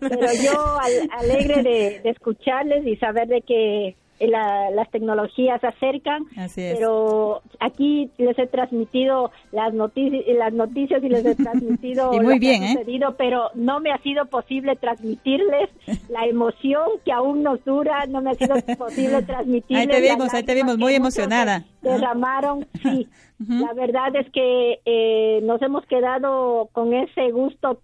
Pero 0.00 0.26
yo 0.42 0.78
alegre 1.18 1.62
de, 1.62 2.00
de 2.00 2.10
escucharles 2.10 2.86
y 2.86 2.96
saber 2.96 3.28
de 3.28 3.42
que 3.42 3.96
las 4.26 4.90
tecnologías 4.90 5.60
se 5.60 5.66
acercan, 5.68 6.24
pero 6.54 7.42
aquí 7.60 8.10
les 8.18 8.38
he 8.38 8.46
transmitido 8.46 9.30
las 9.52 9.72
noticias, 9.72 10.24
las 10.36 10.52
noticias 10.52 11.02
y 11.02 11.08
les 11.08 11.24
he 11.24 11.34
transmitido 11.36 12.12
muy 12.12 12.34
lo 12.34 12.38
bien, 12.38 12.60
que 12.60 12.66
ha 12.66 12.70
¿eh? 12.70 12.74
sucedido, 12.74 13.14
pero 13.16 13.50
no 13.54 13.80
me 13.80 13.92
ha 13.92 13.98
sido 13.98 14.26
posible 14.26 14.76
transmitirles 14.76 15.70
la 16.08 16.26
emoción 16.26 16.88
que 17.04 17.12
aún 17.12 17.42
nos 17.42 17.64
dura, 17.64 18.06
no 18.06 18.20
me 18.20 18.30
ha 18.30 18.34
sido 18.34 18.56
posible 18.76 19.22
transmitirles. 19.22 19.88
Ahí 19.88 20.02
te 20.02 20.10
vimos, 20.10 20.34
ahí 20.34 20.42
te 20.42 20.54
vimos 20.54 20.78
muy 20.78 20.94
emocionada. 20.94 21.64
Derramaron, 21.82 22.66
sí. 22.82 23.08
La 23.46 23.72
verdad 23.72 24.16
es 24.16 24.28
que 24.32 24.80
eh, 24.84 25.40
nos 25.44 25.62
hemos 25.62 25.86
quedado 25.86 26.68
con 26.72 26.92
ese 26.92 27.30
gusto, 27.30 27.80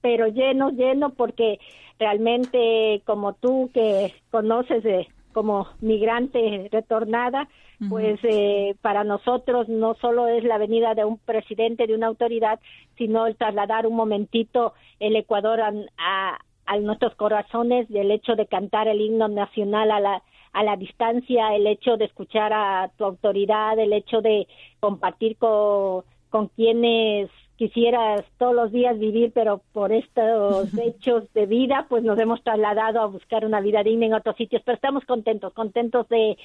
pero 0.00 0.26
lleno, 0.26 0.70
lleno, 0.70 1.10
porque 1.10 1.60
realmente 2.00 3.00
como 3.06 3.34
tú 3.34 3.70
que 3.72 4.12
conoces 4.32 4.82
de 4.82 5.06
como 5.32 5.68
migrante 5.80 6.68
retornada, 6.70 7.48
pues 7.88 8.20
eh, 8.22 8.76
para 8.80 9.02
nosotros 9.02 9.68
no 9.68 9.94
solo 9.94 10.28
es 10.28 10.44
la 10.44 10.58
venida 10.58 10.94
de 10.94 11.04
un 11.04 11.18
presidente, 11.18 11.88
de 11.88 11.94
una 11.94 12.06
autoridad, 12.06 12.60
sino 12.96 13.26
el 13.26 13.34
trasladar 13.34 13.86
un 13.88 13.96
momentito 13.96 14.74
el 15.00 15.16
Ecuador 15.16 15.60
a, 15.60 16.38
a, 16.66 16.78
nuestros 16.78 17.16
corazones, 17.16 17.88
del 17.88 18.12
hecho 18.12 18.36
de 18.36 18.46
cantar 18.46 18.86
el 18.86 19.00
himno 19.00 19.26
nacional 19.26 19.90
a 19.90 19.98
la, 19.98 20.22
a 20.52 20.62
la 20.62 20.76
distancia, 20.76 21.56
el 21.56 21.66
hecho 21.66 21.96
de 21.96 22.04
escuchar 22.04 22.52
a 22.52 22.90
tu 22.96 23.04
autoridad, 23.04 23.76
el 23.78 23.92
hecho 23.92 24.20
de 24.20 24.46
compartir 24.78 25.36
con, 25.36 26.04
con 26.30 26.48
quienes 26.48 27.30
quisieras 27.62 28.24
todos 28.38 28.56
los 28.56 28.72
días 28.72 28.98
vivir, 28.98 29.30
pero 29.32 29.60
por 29.72 29.92
estos 29.92 30.76
hechos 30.78 31.32
de 31.32 31.46
vida, 31.46 31.86
pues 31.88 32.02
nos 32.02 32.18
hemos 32.18 32.42
trasladado 32.42 33.00
a 33.00 33.06
buscar 33.06 33.44
una 33.44 33.60
vida 33.60 33.84
digna 33.84 34.06
en 34.06 34.14
otros 34.14 34.34
sitios. 34.34 34.62
Pero 34.64 34.74
estamos 34.74 35.04
contentos, 35.04 35.52
contentos 35.52 36.08
de 36.08 36.36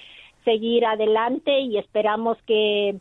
seguir 0.45 0.86
adelante 0.86 1.60
y 1.62 1.80
esperamos 1.80 2.38
que 2.45 2.97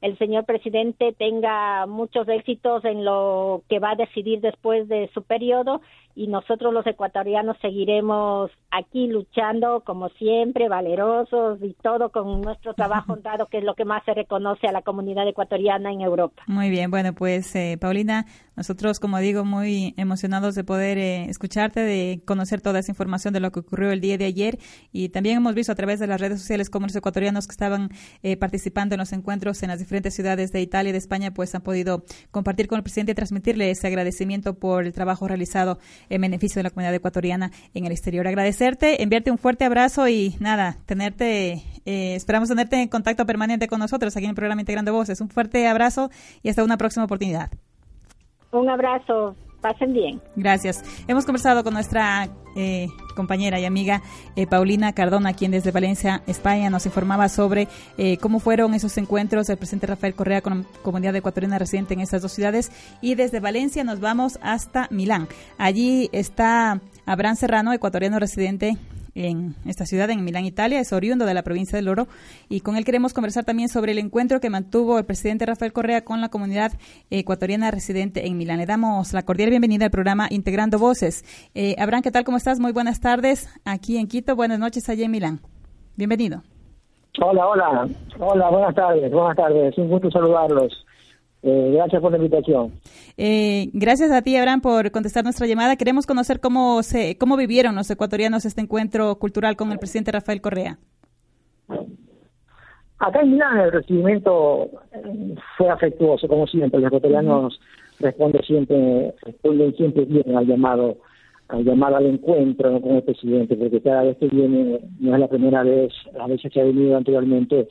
el 0.00 0.16
señor 0.18 0.44
presidente 0.44 1.12
tenga 1.12 1.86
muchos 1.86 2.28
éxitos 2.28 2.84
en 2.84 3.04
lo 3.04 3.62
que 3.68 3.80
va 3.80 3.90
a 3.90 3.96
decidir 3.96 4.40
después 4.40 4.86
de 4.86 5.10
su 5.12 5.22
periodo 5.22 5.80
y 6.16 6.28
nosotros 6.28 6.72
los 6.72 6.86
ecuatorianos 6.86 7.58
seguiremos 7.60 8.50
aquí 8.70 9.06
luchando 9.06 9.82
como 9.84 10.08
siempre, 10.08 10.68
valerosos 10.68 11.62
y 11.62 11.74
todo 11.74 12.10
con 12.10 12.40
nuestro 12.40 12.72
trabajo 12.72 13.12
honrado, 13.12 13.46
que 13.46 13.58
es 13.58 13.64
lo 13.64 13.74
que 13.74 13.84
más 13.84 14.02
se 14.04 14.14
reconoce 14.14 14.66
a 14.66 14.72
la 14.72 14.80
comunidad 14.80 15.28
ecuatoriana 15.28 15.92
en 15.92 16.00
Europa. 16.00 16.42
Muy 16.46 16.70
bien, 16.70 16.90
bueno, 16.90 17.12
pues 17.12 17.54
eh, 17.54 17.76
Paulina, 17.78 18.24
nosotros, 18.56 18.98
como 18.98 19.18
digo, 19.18 19.44
muy 19.44 19.92
emocionados 19.98 20.54
de 20.54 20.64
poder 20.64 20.96
eh, 20.96 21.26
escucharte, 21.26 21.80
de 21.80 22.22
conocer 22.24 22.62
toda 22.62 22.78
esa 22.78 22.92
información 22.92 23.34
de 23.34 23.40
lo 23.40 23.52
que 23.52 23.60
ocurrió 23.60 23.90
el 23.90 24.00
día 24.00 24.16
de 24.16 24.24
ayer 24.24 24.58
y 24.92 25.10
también 25.10 25.36
hemos 25.36 25.54
visto 25.54 25.72
a 25.72 25.74
través 25.74 26.00
de 26.00 26.06
las 26.06 26.18
redes 26.18 26.40
sociales 26.40 26.70
cómo 26.70 26.86
los 26.86 26.96
ecuatorianos 26.96 27.46
que 27.46 27.52
estaban 27.52 27.90
eh, 28.22 28.38
participando 28.38 28.94
en 28.94 29.00
los 29.00 29.12
encuentros 29.12 29.62
en 29.62 29.68
las 29.68 29.80
diferentes 29.80 30.14
ciudades 30.14 30.50
de 30.50 30.62
Italia 30.62 30.88
y 30.88 30.92
de 30.92 30.98
España, 30.98 31.34
pues 31.34 31.54
han 31.54 31.60
podido 31.60 32.04
compartir 32.30 32.68
con 32.68 32.78
el 32.78 32.82
presidente 32.82 33.12
y 33.12 33.14
transmitirle 33.14 33.70
ese 33.70 33.86
agradecimiento 33.86 34.58
por 34.58 34.86
el 34.86 34.94
trabajo 34.94 35.28
realizado 35.28 35.78
en 36.08 36.20
beneficio 36.20 36.60
de 36.60 36.64
la 36.64 36.70
comunidad 36.70 36.94
ecuatoriana 36.94 37.50
en 37.74 37.86
el 37.86 37.92
exterior. 37.92 38.26
Agradecerte, 38.26 39.02
enviarte 39.02 39.30
un 39.30 39.38
fuerte 39.38 39.64
abrazo 39.64 40.08
y 40.08 40.36
nada, 40.40 40.76
tenerte, 40.86 41.62
eh, 41.84 42.14
esperamos 42.14 42.48
tenerte 42.48 42.80
en 42.80 42.88
contacto 42.88 43.26
permanente 43.26 43.68
con 43.68 43.78
nosotros 43.78 44.16
aquí 44.16 44.24
en 44.24 44.30
el 44.30 44.36
programa 44.36 44.62
Integrando 44.62 44.92
Voces. 44.92 45.20
Un 45.20 45.28
fuerte 45.28 45.66
abrazo 45.66 46.10
y 46.42 46.48
hasta 46.48 46.64
una 46.64 46.76
próxima 46.76 47.04
oportunidad. 47.04 47.50
Un 48.52 48.68
abrazo. 48.68 49.36
Pasen 49.60 49.92
bien. 49.92 50.20
Gracias. 50.36 50.82
Hemos 51.08 51.24
conversado 51.24 51.64
con 51.64 51.74
nuestra 51.74 52.28
eh, 52.56 52.88
compañera 53.16 53.58
y 53.58 53.64
amiga 53.64 54.02
eh, 54.36 54.46
Paulina 54.46 54.92
Cardona, 54.92 55.32
quien 55.32 55.50
desde 55.50 55.72
Valencia, 55.72 56.22
España, 56.28 56.70
nos 56.70 56.86
informaba 56.86 57.28
sobre 57.28 57.66
eh, 57.98 58.18
cómo 58.18 58.38
fueron 58.38 58.74
esos 58.74 58.96
encuentros 58.98 59.48
del 59.48 59.56
presidente 59.56 59.88
Rafael 59.88 60.14
Correa 60.14 60.42
con 60.42 60.60
la 60.60 60.64
comunidad 60.82 61.16
ecuatoriana 61.16 61.58
residente 61.58 61.94
en 61.94 62.00
estas 62.00 62.22
dos 62.22 62.30
ciudades. 62.30 62.70
Y 63.00 63.16
desde 63.16 63.40
Valencia 63.40 63.82
nos 63.82 63.98
vamos 63.98 64.38
hasta 64.42 64.86
Milán. 64.92 65.26
Allí 65.58 66.08
está 66.12 66.80
Abraham 67.04 67.36
Serrano, 67.36 67.72
ecuatoriano 67.72 68.20
residente 68.20 68.76
en 69.16 69.54
esta 69.64 69.86
ciudad, 69.86 70.10
en 70.10 70.22
Milán, 70.22 70.44
Italia, 70.44 70.78
es 70.78 70.92
oriundo 70.92 71.24
de 71.24 71.34
la 71.34 71.42
provincia 71.42 71.76
del 71.76 71.88
Oro, 71.88 72.06
y 72.48 72.60
con 72.60 72.76
él 72.76 72.84
queremos 72.84 73.14
conversar 73.14 73.44
también 73.44 73.68
sobre 73.68 73.92
el 73.92 73.98
encuentro 73.98 74.40
que 74.40 74.50
mantuvo 74.50 74.98
el 74.98 75.06
presidente 75.06 75.46
Rafael 75.46 75.72
Correa 75.72 76.04
con 76.04 76.20
la 76.20 76.28
comunidad 76.28 76.72
ecuatoriana 77.10 77.70
residente 77.70 78.26
en 78.26 78.36
Milán. 78.36 78.58
Le 78.58 78.66
damos 78.66 79.12
la 79.12 79.24
cordial 79.24 79.50
bienvenida 79.50 79.86
al 79.86 79.90
programa 79.90 80.28
Integrando 80.30 80.78
Voces. 80.78 81.24
Eh, 81.54 81.74
Abraham, 81.78 82.02
¿qué 82.02 82.10
tal? 82.10 82.24
¿Cómo 82.24 82.36
estás? 82.36 82.60
Muy 82.60 82.72
buenas 82.72 83.00
tardes 83.00 83.48
aquí 83.64 83.96
en 83.96 84.06
Quito, 84.06 84.36
buenas 84.36 84.58
noches 84.58 84.88
allá 84.88 85.06
en 85.06 85.10
Milán. 85.10 85.40
Bienvenido. 85.96 86.42
Hola, 87.18 87.46
hola, 87.46 87.88
hola, 88.18 88.50
buenas 88.50 88.74
tardes, 88.74 89.10
buenas 89.10 89.36
tardes, 89.36 89.78
un 89.78 89.88
gusto 89.88 90.10
saludarlos. 90.10 90.86
Eh, 91.48 91.70
gracias 91.74 92.02
por 92.02 92.10
la 92.10 92.16
invitación. 92.16 92.72
Eh, 93.16 93.70
gracias 93.72 94.10
a 94.10 94.20
ti, 94.20 94.36
Abraham, 94.36 94.60
por 94.60 94.90
contestar 94.90 95.22
nuestra 95.22 95.46
llamada. 95.46 95.76
Queremos 95.76 96.04
conocer 96.04 96.40
cómo, 96.40 96.82
se, 96.82 97.16
cómo 97.18 97.36
vivieron 97.36 97.76
los 97.76 97.88
ecuatorianos 97.88 98.44
este 98.44 98.62
encuentro 98.62 99.14
cultural 99.16 99.54
con 99.54 99.70
el 99.70 99.78
presidente 99.78 100.10
Rafael 100.10 100.40
Correa. 100.40 100.78
Acá 102.98 103.20
en 103.20 103.30
Milán 103.30 103.60
el 103.60 103.70
recibimiento 103.70 104.70
eh, 104.92 105.36
fue 105.56 105.68
afectuoso, 105.68 106.26
como 106.26 106.48
siempre. 106.48 106.80
Los 106.80 106.88
ecuatorianos 106.88 107.60
responden 108.00 108.42
siempre, 108.42 109.14
responden 109.22 109.76
siempre 109.76 110.04
bien 110.04 110.36
al 110.36 110.48
llamado, 110.48 110.96
al 111.46 111.62
llamado 111.62 111.96
al 111.96 112.06
encuentro 112.06 112.80
con 112.80 112.96
el 112.96 113.04
presidente, 113.04 113.54
porque 113.54 113.80
cada 113.82 114.02
vez 114.02 114.16
que 114.16 114.26
viene, 114.26 114.80
no 114.98 115.14
es 115.14 115.20
la 115.20 115.28
primera 115.28 115.62
vez, 115.62 115.92
a 116.18 116.26
veces 116.26 116.50
que 116.52 116.60
ha 116.60 116.64
venido 116.64 116.96
anteriormente, 116.96 117.68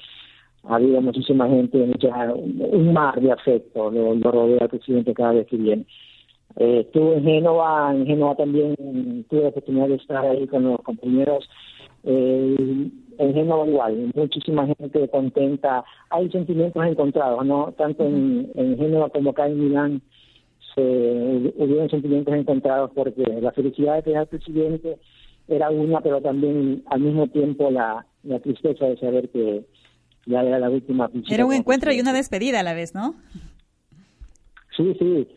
ha 0.67 0.75
habido 0.75 1.01
muchísima 1.01 1.47
gente, 1.47 1.77
mucha, 1.77 2.33
un 2.33 2.93
mar 2.93 3.19
de 3.19 3.31
afecto 3.31 3.91
lo, 3.91 4.15
rodea 4.31 4.59
al 4.61 4.69
presidente 4.69 5.13
cada 5.13 5.33
vez 5.33 5.47
que 5.47 5.57
viene. 5.57 5.85
Eh, 6.57 6.81
estuve 6.85 7.17
en 7.17 7.23
Génova, 7.23 7.93
en 7.93 8.05
Génova 8.05 8.35
también 8.35 8.75
tuve 9.29 9.41
la 9.43 9.49
oportunidad 9.49 9.89
de 9.89 9.95
estar 9.95 10.25
ahí 10.25 10.47
con 10.47 10.63
los 10.63 10.81
compañeros. 10.81 11.47
Eh, 12.03 12.89
en 13.17 13.33
Génova 13.33 13.67
igual, 13.67 14.11
muchísima 14.15 14.65
gente 14.65 15.07
contenta. 15.09 15.83
Hay 16.09 16.29
sentimientos 16.29 16.85
encontrados, 16.85 17.45
¿no? 17.45 17.73
Tanto 17.77 18.05
en, 18.05 18.51
en 18.55 18.77
Génova 18.77 19.09
como 19.09 19.31
acá 19.31 19.47
en 19.47 19.59
Milán 19.59 20.01
se 20.75 20.81
hubieron 20.81 21.89
sentimientos 21.89 22.33
encontrados 22.33 22.91
porque 22.93 23.23
la 23.41 23.51
felicidad 23.51 23.95
de 23.95 24.01
tener 24.03 24.19
al 24.19 24.27
presidente 24.27 24.97
era 25.47 25.69
una, 25.69 26.01
pero 26.01 26.21
también 26.21 26.83
al 26.87 26.99
mismo 26.99 27.27
tiempo 27.27 27.69
la, 27.71 28.05
la 28.23 28.39
tristeza 28.39 28.85
de 28.85 28.97
saber 28.97 29.29
que 29.29 29.63
ya 30.25 30.41
era 30.41 30.59
la 30.59 30.69
última 30.69 31.09
Era 31.29 31.45
un 31.45 31.53
encuentro 31.53 31.91
y 31.91 31.99
una 31.99 32.13
despedida 32.13 32.59
a 32.59 32.63
la 32.63 32.73
vez, 32.73 32.93
¿no? 32.93 33.15
Sí, 34.75 34.95
sí. 34.99 35.27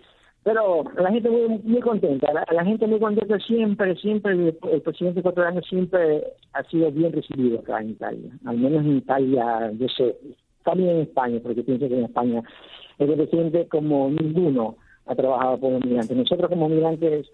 Pero 0.43 0.85
la 0.97 1.11
gente 1.11 1.29
muy, 1.29 1.59
muy 1.63 1.81
contenta, 1.81 2.33
la, 2.33 2.65
gente 2.65 2.87
muy 2.87 2.99
contenta 2.99 3.39
siempre, 3.41 3.95
siempre, 3.97 4.33
el, 4.33 4.83
presidente 4.83 5.21
ecuatoriano 5.21 5.61
siempre 5.63 6.25
ha 6.55 6.63
sido 6.65 6.91
bien 6.91 7.13
recibido 7.13 7.59
acá 7.59 7.81
en 7.81 7.91
Italia, 7.91 8.31
al 8.47 8.57
menos 8.57 8.83
en 8.85 8.97
Italia, 8.97 9.71
yo 9.79 9.87
sé, 9.89 10.17
también 10.65 10.91
en 10.91 11.01
España, 11.03 11.39
porque 11.43 11.63
pienso 11.63 11.87
que 11.87 11.99
en 11.99 12.05
España 12.05 12.43
el 12.99 13.15
presidente 13.15 13.69
como 13.69 14.09
ninguno 14.09 14.77
ha 15.07 15.15
trabajado 15.15 15.59
por 15.59 15.73
los 15.73 15.85
migrantes. 15.85 16.17
Nosotros 16.17 16.49
como 16.49 16.69
migrantes 16.69 17.27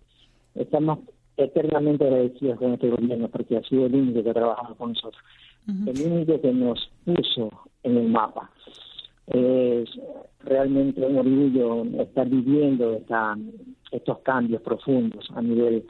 estamos 0.54 1.00
eternamente 1.36 2.04
agradecidos 2.04 2.58
con 2.58 2.72
este 2.74 2.90
gobierno 2.90 3.28
porque 3.28 3.56
ha 3.56 3.62
sido 3.62 3.86
el 3.86 3.94
único 3.94 4.22
que 4.22 4.30
ha 4.30 4.34
trabajado 4.34 4.74
con 4.76 4.90
nosotros, 4.90 5.22
el 5.66 6.12
único 6.12 6.40
que 6.40 6.52
nos 6.52 6.90
puso 7.04 7.50
en 7.82 7.96
el 7.96 8.08
mapa. 8.08 8.50
Es 9.26 9.88
realmente 10.44 11.00
un 11.00 11.16
orgullo 11.16 11.84
estar 12.02 12.28
viviendo 12.28 12.94
esta, 12.94 13.36
estos 13.90 14.18
cambios 14.18 14.60
profundos 14.62 15.26
a 15.34 15.40
nivel 15.40 15.84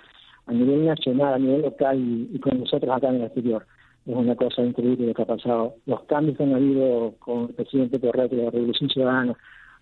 a 0.47 0.53
nivel 0.53 0.85
nacional, 0.85 1.35
a 1.35 1.39
nivel 1.39 1.62
local 1.62 1.99
y, 1.99 2.39
con 2.39 2.61
nosotros 2.61 2.95
acá 2.95 3.09
en 3.09 3.16
el 3.16 3.22
exterior. 3.22 3.66
Es 4.07 4.14
una 4.14 4.37
cosa 4.37 4.62
increíble 4.62 5.07
lo 5.07 5.14
que 5.14 5.22
ha 5.22 5.27
pasado. 5.27 5.77
Los 5.87 6.03
cambios 6.03 6.37
que 6.37 6.43
han 6.43 6.55
habido 6.55 7.14
con 7.18 7.45
el 7.45 7.55
presidente 7.55 7.99
Correa 7.99 8.29
de 8.29 8.37
la 8.37 8.51
Revolución 8.51 8.91
Ciudadana 8.91 9.35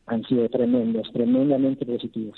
han 0.07 0.25
sido 0.25 0.49
tremendos, 0.49 1.11
tremendamente 1.13 1.87
positivos. 1.87 2.37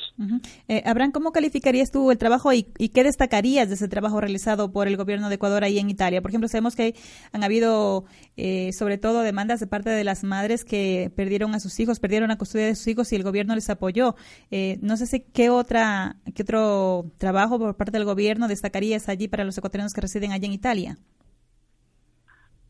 Eh, 0.69 0.83
Abraham, 0.85 1.12
¿cómo 1.12 1.33
calificarías 1.33 1.91
tú 1.91 2.11
el 2.11 2.19
trabajo 2.19 2.53
y, 2.53 2.62
qué 2.62 3.03
destacarías 3.03 3.69
de 3.69 3.75
ese 3.75 3.89
trabajo 3.89 4.21
realizado 4.21 4.71
por 4.71 4.87
el 4.87 4.97
gobierno 4.97 5.29
de 5.29 5.37
Ecuador 5.37 5.65
ahí 5.65 5.79
en 5.79 5.89
Italia? 5.89 6.21
Por 6.21 6.31
ejemplo, 6.31 6.49
sabemos 6.49 6.77
que 6.77 6.95
han 7.33 7.43
habido, 7.43 8.05
eh, 8.37 8.73
sobre 8.73 8.99
todo, 8.99 9.23
demandas 9.23 9.61
de 9.61 9.67
parte 9.67 9.91
de 9.91 10.05
las 10.05 10.25
madres 10.25 10.65
que 10.65 11.11
perdieron 11.17 11.55
a 11.55 11.61
sus 11.61 11.81
hijos, 11.81 12.01
perdieron 12.01 12.29
la 12.29 12.37
custodia 12.37 12.67
de 12.67 12.75
sus 12.75 12.87
hijos 12.89 13.12
y 13.12 13.17
el 13.17 13.23
gobierno 13.23 13.55
les 13.55 13.71
apoyó. 13.71 14.15
Eh, 14.51 14.79
no 14.83 14.97
sé 14.97 15.07
si 15.07 15.21
qué 15.21 15.49
otra, 15.49 16.17
qué 16.35 16.43
otro 16.43 17.11
trabajo 17.19 17.59
por 17.59 17.77
parte 17.77 17.93
del 17.93 18.05
gobierno 18.05 18.47
destacarías 18.47 19.09
allí 19.09 19.27
para 19.27 19.45
los 19.45 19.57
ecuatorianos 19.57 19.95
que 19.95 20.03
residen 20.03 20.33
allí 20.33 20.47
en 20.47 20.53
Italia. 20.53 20.99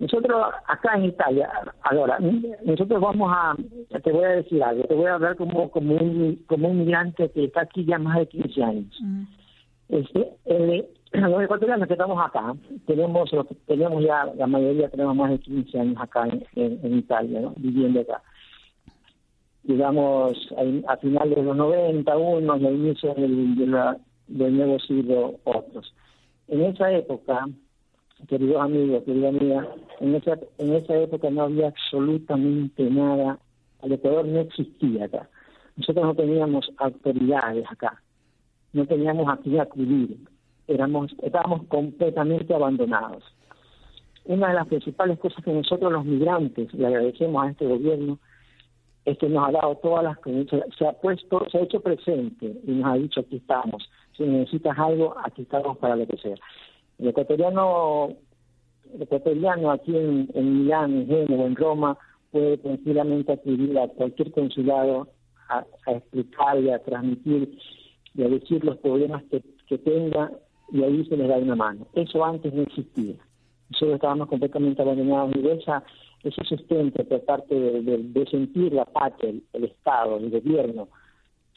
Nosotros 0.05 0.37
acá 0.67 0.97
en 0.99 1.07
Italia, 1.07 1.51
ahora, 1.81 2.19
nosotros 2.63 3.01
vamos 3.01 3.33
a, 3.33 3.57
te 4.03 4.13
voy 4.13 4.25
a 4.25 4.37
decir 4.37 4.63
algo, 4.63 4.85
te 4.85 4.95
voy 4.95 5.07
a 5.07 5.15
hablar 5.15 5.35
como 5.35 5.71
como 5.71 5.95
un, 5.95 6.45
como 6.47 6.69
un 6.69 6.81
migrante 6.81 7.31
que 7.31 7.45
está 7.45 7.63
aquí 7.63 7.87
ya 7.87 7.99
más 7.99 8.19
de 8.19 8.27
15 8.27 8.63
años. 8.63 9.01
este, 9.89 10.31
los 11.15 11.43
ecuatorianos 11.43 11.89
que 11.89 11.95
estamos 11.95 12.23
acá, 12.23 12.55
tenemos 12.87 13.31
tenemos 13.67 14.05
ya, 14.05 14.27
la 14.37 14.47
mayoría 14.47 14.91
tenemos 14.91 15.17
más 15.17 15.31
de 15.31 15.39
15 15.39 15.81
años 15.81 15.97
acá 15.99 16.29
en, 16.55 16.99
Italia, 16.99 17.41
¿no? 17.41 17.55
viviendo 17.57 18.01
acá. 18.01 18.21
Digamos, 19.63 20.37
a, 20.87 20.97
finales 20.99 21.35
de 21.35 21.43
los 21.45 21.57
90, 21.57 22.15
unos, 22.19 22.63
al 22.63 22.75
inicio 22.75 23.15
del, 23.15 23.57
del 24.29 24.55
nuevo 24.55 24.79
siglo, 24.81 25.37
otros. 25.45 25.95
En 26.49 26.61
esa 26.61 26.93
época, 26.93 27.47
queridos 28.29 28.61
amigos, 28.61 29.03
querida 29.05 29.29
amiga, 29.29 29.69
en 30.01 30.15
esa, 30.15 30.39
en 30.59 30.75
esa 30.75 30.97
época 30.97 31.31
no 31.31 31.43
había 31.43 31.69
absolutamente 31.69 32.85
nada, 32.91 33.39
el 33.83 33.93
Ecuador 33.93 34.27
no 34.27 34.41
existía 34.41 35.07
acá. 35.07 35.29
Nosotros 35.77 36.05
no 36.05 36.15
teníamos 36.15 36.71
autoridades 36.79 37.65
acá, 37.71 38.01
no 38.73 38.87
teníamos 38.87 39.29
a 39.29 39.37
quién 39.39 39.61
acudir, 39.61 40.17
éramos, 40.69 41.15
estábamos 41.23 41.65
completamente 41.67 42.55
abandonados. 42.55 43.25
Una 44.25 44.49
de 44.49 44.55
las 44.55 44.69
principales 44.69 45.19
cosas 45.19 45.45
que 45.45 45.53
nosotros 45.53 45.93
los 45.93 46.05
migrantes 46.05 46.73
le 46.73 46.87
agradecemos 46.87 47.45
a 47.45 47.51
este 47.51 47.67
gobierno 47.67 48.19
es 49.05 49.19
que 49.19 49.29
nos 49.29 49.49
ha 49.49 49.53
dado 49.53 49.75
todas 49.83 50.03
las 50.03 50.19
se 50.79 50.87
ha 50.87 50.93
puesto, 50.93 51.45
se 51.51 51.59
ha 51.59 51.63
hecho 51.63 51.81
presente 51.81 52.55
y 52.67 52.71
nos 52.71 52.87
ha 52.87 52.95
dicho 52.95 53.21
aquí 53.21 53.37
estamos, 53.37 53.91
si 54.17 54.23
necesitas 54.23 54.79
algo, 54.79 55.15
aquí 55.23 55.43
estamos 55.43 55.77
para 55.77 55.97
lo 55.97 56.07
que 56.07 56.17
sea. 56.17 56.37
El 57.05 57.11
ecuatoriano, 57.11 58.17
el 58.95 59.03
ecuatoriano 59.03 59.71
aquí 59.71 59.95
en, 59.95 60.27
Milán, 60.35 60.95
en 60.95 61.07
Génova, 61.07 61.45
en 61.45 61.55
Roma, 61.55 61.99
puede 62.31 62.57
tranquilamente 62.57 63.31
acudir 63.31 63.79
a 63.79 63.89
cualquier 63.89 64.33
consulado 64.33 65.09
a, 65.51 65.67
explicar 65.87 66.59
y 66.61 66.71
a 66.71 66.79
transmitir 66.79 67.59
y 68.15 68.23
a 68.23 68.29
decir 68.31 68.65
los 68.65 68.79
problemas 68.79 69.23
que, 69.25 69.43
tenga 69.77 70.33
y 70.73 70.83
ahí 70.83 71.05
se 71.05 71.19
les 71.19 71.29
da 71.29 71.37
una 71.37 71.57
mano. 71.57 71.87
Eso 71.93 72.25
antes 72.25 72.55
no 72.55 72.63
existía. 72.63 73.17
Nosotros 73.69 73.97
estábamos 73.97 74.29
completamente 74.29 74.81
abandonados 74.81 75.37
y 75.37 75.47
esa, 75.47 75.85
ese 76.23 76.43
sustento 76.45 77.05
por 77.05 77.23
parte 77.27 77.55
de, 77.55 78.27
sentir 78.31 78.73
la 78.73 78.87
patria, 78.87 79.35
el, 79.53 79.65
Estado, 79.65 80.17
el 80.17 80.31
gobierno, 80.31 80.89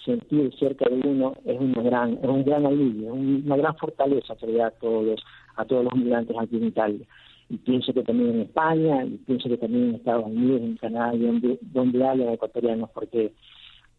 sentir 0.03 0.53
cerca 0.57 0.89
de 0.89 1.07
uno 1.07 1.33
es 1.45 1.59
una 1.59 1.81
gran, 1.81 2.13
es 2.13 2.29
un 2.29 2.43
gran 2.43 2.65
alivio, 2.65 3.13
una 3.13 3.57
gran 3.57 3.75
fortaleza 3.77 4.35
que 4.35 4.61
a 4.61 4.71
todos 4.71 5.05
los, 5.05 5.23
a 5.55 5.65
todos 5.65 5.83
los 5.83 5.95
migrantes 5.95 6.35
aquí 6.39 6.57
en 6.57 6.65
Italia. 6.65 7.05
Y 7.49 7.57
pienso 7.57 7.93
que 7.93 8.03
también 8.03 8.31
en 8.31 8.41
España, 8.41 9.05
y 9.05 9.17
pienso 9.25 9.47
que 9.49 9.57
también 9.57 9.89
en 9.89 9.95
Estados 9.95 10.25
Unidos, 10.25 10.61
en 10.61 10.75
Canadá, 10.77 11.15
y 11.15 11.19
donde, 11.19 11.59
donde 11.61 11.99
los 11.99 12.33
ecuatorianos, 12.33 12.89
porque 12.91 13.33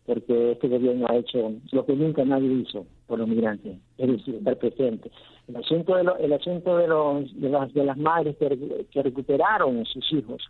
porque 0.08 0.52
este 0.52 0.68
gobierno 0.68 1.06
ha 1.06 1.16
hecho 1.16 1.52
lo 1.70 1.84
que 1.84 1.92
nunca 1.92 2.24
nadie 2.24 2.50
hizo 2.50 2.86
por 3.06 3.18
los 3.18 3.28
migrantes, 3.28 3.76
es 3.98 4.10
decir, 4.10 4.36
estar 4.36 4.56
presente. 4.56 5.10
El 5.46 5.56
asunto 5.56 5.96
de, 5.96 6.24
el 6.24 6.32
asunto 6.32 6.78
de, 6.78 6.88
los, 6.88 7.38
de, 7.38 7.50
las, 7.50 7.74
de 7.74 7.84
las 7.84 7.98
madres 7.98 8.34
que 8.38 9.02
recuperaron 9.02 9.80
a 9.80 9.84
sus 9.84 10.10
hijos, 10.14 10.42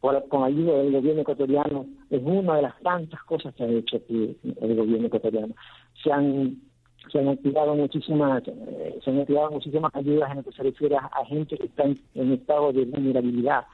con 0.00 0.44
ayuda 0.44 0.78
del 0.78 0.92
gobierno 0.92 1.22
ecuatoriano, 1.22 1.86
es 2.10 2.22
una 2.22 2.56
de 2.56 2.62
las 2.62 2.80
tantas 2.80 3.22
cosas 3.24 3.54
que 3.54 3.64
ha 3.64 3.68
hecho 3.68 3.96
aquí 3.96 4.36
el 4.60 4.76
gobierno 4.76 5.06
ecuatoriano. 5.06 5.54
Se 6.02 6.12
han 6.12 6.60
se 7.10 7.20
han 7.20 7.28
activado 7.28 7.74
muchísimas 7.74 8.42
eh, 8.46 8.98
se 9.04 9.10
han 9.10 9.20
activado 9.20 9.52
muchísimas 9.52 9.94
ayudas 9.94 10.30
en 10.30 10.38
lo 10.38 10.42
que 10.42 10.52
se 10.52 10.62
refiere 10.62 10.96
a, 10.96 11.24
gente 11.26 11.56
que 11.56 11.66
está 11.66 11.84
en, 11.84 12.32
estado 12.32 12.72
de 12.72 12.84
vulnerabilidad. 12.84 13.64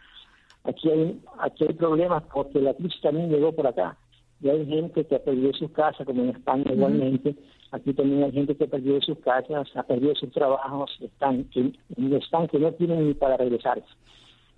Aquí 0.64 0.90
hay 0.90 1.20
aquí 1.38 1.64
hay 1.68 1.74
problemas 1.74 2.22
porque 2.32 2.60
la 2.60 2.74
crisis 2.74 3.00
también 3.00 3.30
llegó 3.30 3.52
por 3.52 3.66
acá 3.66 3.96
y 4.42 4.48
hay 4.48 4.66
gente 4.66 5.04
que 5.04 5.14
ha 5.14 5.22
perdido 5.22 5.52
sus 5.52 5.70
casas, 5.70 6.04
como 6.04 6.24
en 6.24 6.30
España 6.30 6.64
igualmente. 6.72 7.36
Aquí 7.70 7.94
también 7.94 8.24
hay 8.24 8.32
gente 8.32 8.56
que 8.56 8.64
ha 8.64 8.66
perdido 8.66 9.00
sus 9.00 9.18
casas, 9.20 9.68
ha 9.76 9.82
perdido 9.84 10.14
sus 10.16 10.32
trabajos, 10.32 10.90
están 11.00 11.44
que, 11.44 11.72
están 12.16 12.48
que 12.48 12.58
no 12.58 12.72
tienen 12.72 13.06
ni 13.06 13.14
para 13.14 13.36
regresarse. 13.36 13.86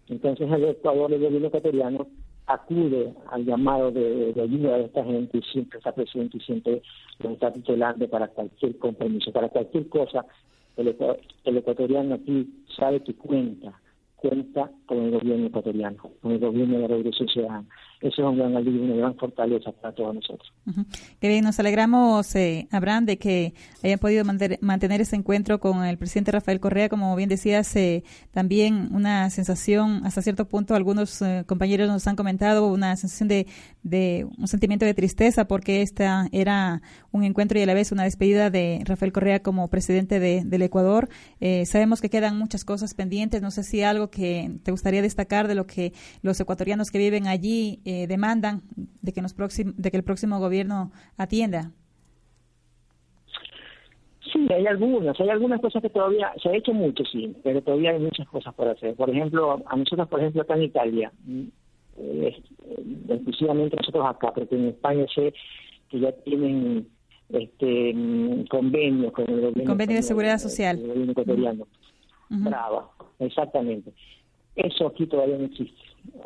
Entonces 0.09 0.51
el 0.51 0.65
Ecuador, 0.65 1.13
el 1.13 1.23
gobierno 1.23 1.49
ecuatoriano, 1.49 2.07
acude 2.47 3.15
al 3.31 3.45
llamado 3.45 3.91
de, 3.91 4.35
ayuda 4.41 4.79
de 4.79 4.85
esta 4.85 5.05
gente 5.05 5.39
y 5.39 5.43
siempre 5.43 5.79
está 5.79 5.93
presente 5.93 6.37
y 6.37 6.41
siempre 6.41 6.83
está 7.21 7.53
tutelando 7.53 8.09
para 8.09 8.29
cualquier 8.29 8.77
compromiso, 8.79 9.33
para 9.33 9.49
cualquier 9.49 9.89
cosa. 9.89 10.27
El, 10.77 10.95
el 11.45 11.57
ecuatoriano 11.57 12.17
aquí 12.17 12.49
sabe 12.77 13.01
que 13.03 13.15
cuenta, 13.15 13.81
con 14.87 14.99
el 14.99 15.11
gobierno 15.11 15.47
ecuatoriano, 15.47 16.03
con 16.21 16.33
el 16.33 16.39
gobierno 16.39 16.77
de 16.77 16.83
la 16.83 16.89
Revolución 16.89 17.29
Ciudadana. 17.29 17.67
Eso 18.01 18.21
es 18.21 18.29
un 18.29 18.37
gran 18.37 18.55
alivio, 18.55 18.83
una 18.83 18.97
gran 18.97 19.17
fortaleza 19.17 19.73
para 19.73 19.95
todos 19.95 20.15
nosotros. 20.15 20.53
Qué 21.21 21.29
bien, 21.29 21.43
nos 21.43 21.59
alegramos, 21.59 22.35
eh, 22.37 22.69
Abraham, 22.71 23.07
de 23.07 23.17
que 23.17 23.55
hayan 23.83 23.99
podido 23.99 24.25
mantener, 24.25 25.01
ese 25.01 25.17
encuentro 25.17 25.59
con 25.59 25.85
el 25.85 25.97
presidente 25.97 26.33
Rafael 26.33 26.61
Correa. 26.61 26.91
Como 26.91 27.17
bien 27.17 27.31
decías, 27.31 27.75
eh, 27.77 28.05
también 28.31 28.91
una 28.93 29.31
sensación, 29.31 30.03
hasta 30.05 30.21
cierto 30.21 30.47
punto, 30.47 30.75
algunos 30.75 31.23
eh, 31.23 31.45
compañeros 31.47 31.89
nos 31.89 32.07
han 32.07 32.17
comentado, 32.17 32.67
una 32.67 32.95
sensación 32.97 33.29
de, 33.29 33.47
de 33.83 34.27
un 34.37 34.49
sentimiento 34.49 34.85
de 34.85 34.93
tristeza, 34.93 35.47
porque 35.47 35.81
esta 35.81 36.29
era 36.33 36.83
un 37.11 37.25
encuentro 37.25 37.59
y 37.59 37.63
a 37.63 37.67
la 37.67 37.75
vez 37.75 37.91
una 37.91 38.05
despedida 38.05 38.51
de 38.51 38.83
Rafael 38.85 39.13
Correa 39.13 39.41
como 39.41 39.69
presidente 39.69 40.21
de, 40.21 40.43
del 40.45 40.63
Ecuador. 40.63 41.09
Eh, 41.41 41.65
sabemos 41.65 42.01
que 42.01 42.11
quedan 42.11 42.37
muchas 42.39 42.65
cosas 42.65 42.93
pendientes. 42.93 43.41
No 43.41 43.51
sé 43.51 43.63
si 43.63 43.83
algo 43.83 44.11
que 44.15 44.51
te 44.63 44.71
gustaría 44.71 45.03
destacar 45.03 45.49
de 45.49 45.55
lo 45.55 45.67
que 45.67 45.93
los 46.23 46.41
ecuatorianos 46.41 46.91
que 46.91 46.99
viven 46.99 47.27
allí 47.27 47.81
eh, 47.85 48.07
demandan 48.07 48.63
de 49.03 49.13
que, 49.13 49.21
nos 49.21 49.35
de 49.35 49.91
que 49.91 49.97
el 49.97 50.05
próximo 50.05 50.39
gobierno 50.39 50.93
atienda? 51.17 51.73
Sí, 54.33 54.47
hay 54.53 54.67
algunas, 54.67 55.19
hay 55.21 55.29
algunas 55.29 55.61
cosas 55.61 55.83
que 55.83 55.91
todavía, 55.91 56.33
se 56.43 56.49
ha 56.49 56.57
hecho 56.57 56.73
mucho, 56.73 57.05
sí, 57.05 57.35
pero 57.43 57.63
todavía 57.63 57.91
hay 57.91 58.01
muchas 58.01 58.27
cosas 58.29 58.55
por 58.55 58.69
hacer. 58.69 58.95
Por 58.95 59.11
ejemplo, 59.11 59.63
a 59.67 59.77
nosotros, 59.77 60.09
por 60.09 60.21
ejemplo, 60.21 60.43
acá 60.43 60.55
en 60.55 60.63
Italia, 60.63 61.13
eh, 61.99 62.43
exclusivamente 63.09 63.77
nosotros 63.77 64.07
acá, 64.07 64.33
porque 64.35 64.55
en 64.57 64.69
España 64.69 65.07
sé 65.15 65.35
que 65.89 66.01
ya 66.01 66.13
tienen 66.25 66.89
este 67.29 67.95
convenios 68.51 69.13
con 69.13 69.29
el 69.29 69.41
gobierno. 69.41 69.65
Convenio 69.65 69.97
de 69.97 70.03
seguridad 70.03 70.39
social. 70.39 70.79
El 70.79 70.89
gobierno 70.89 71.13
ecuatoriano. 71.13 71.67
Brava, 72.29 72.91
exactamente. 73.19 73.93
Eso 74.57 74.87
aquí 74.87 75.07
todavía 75.07 75.39
no 75.39 75.45
existe. 75.45 75.83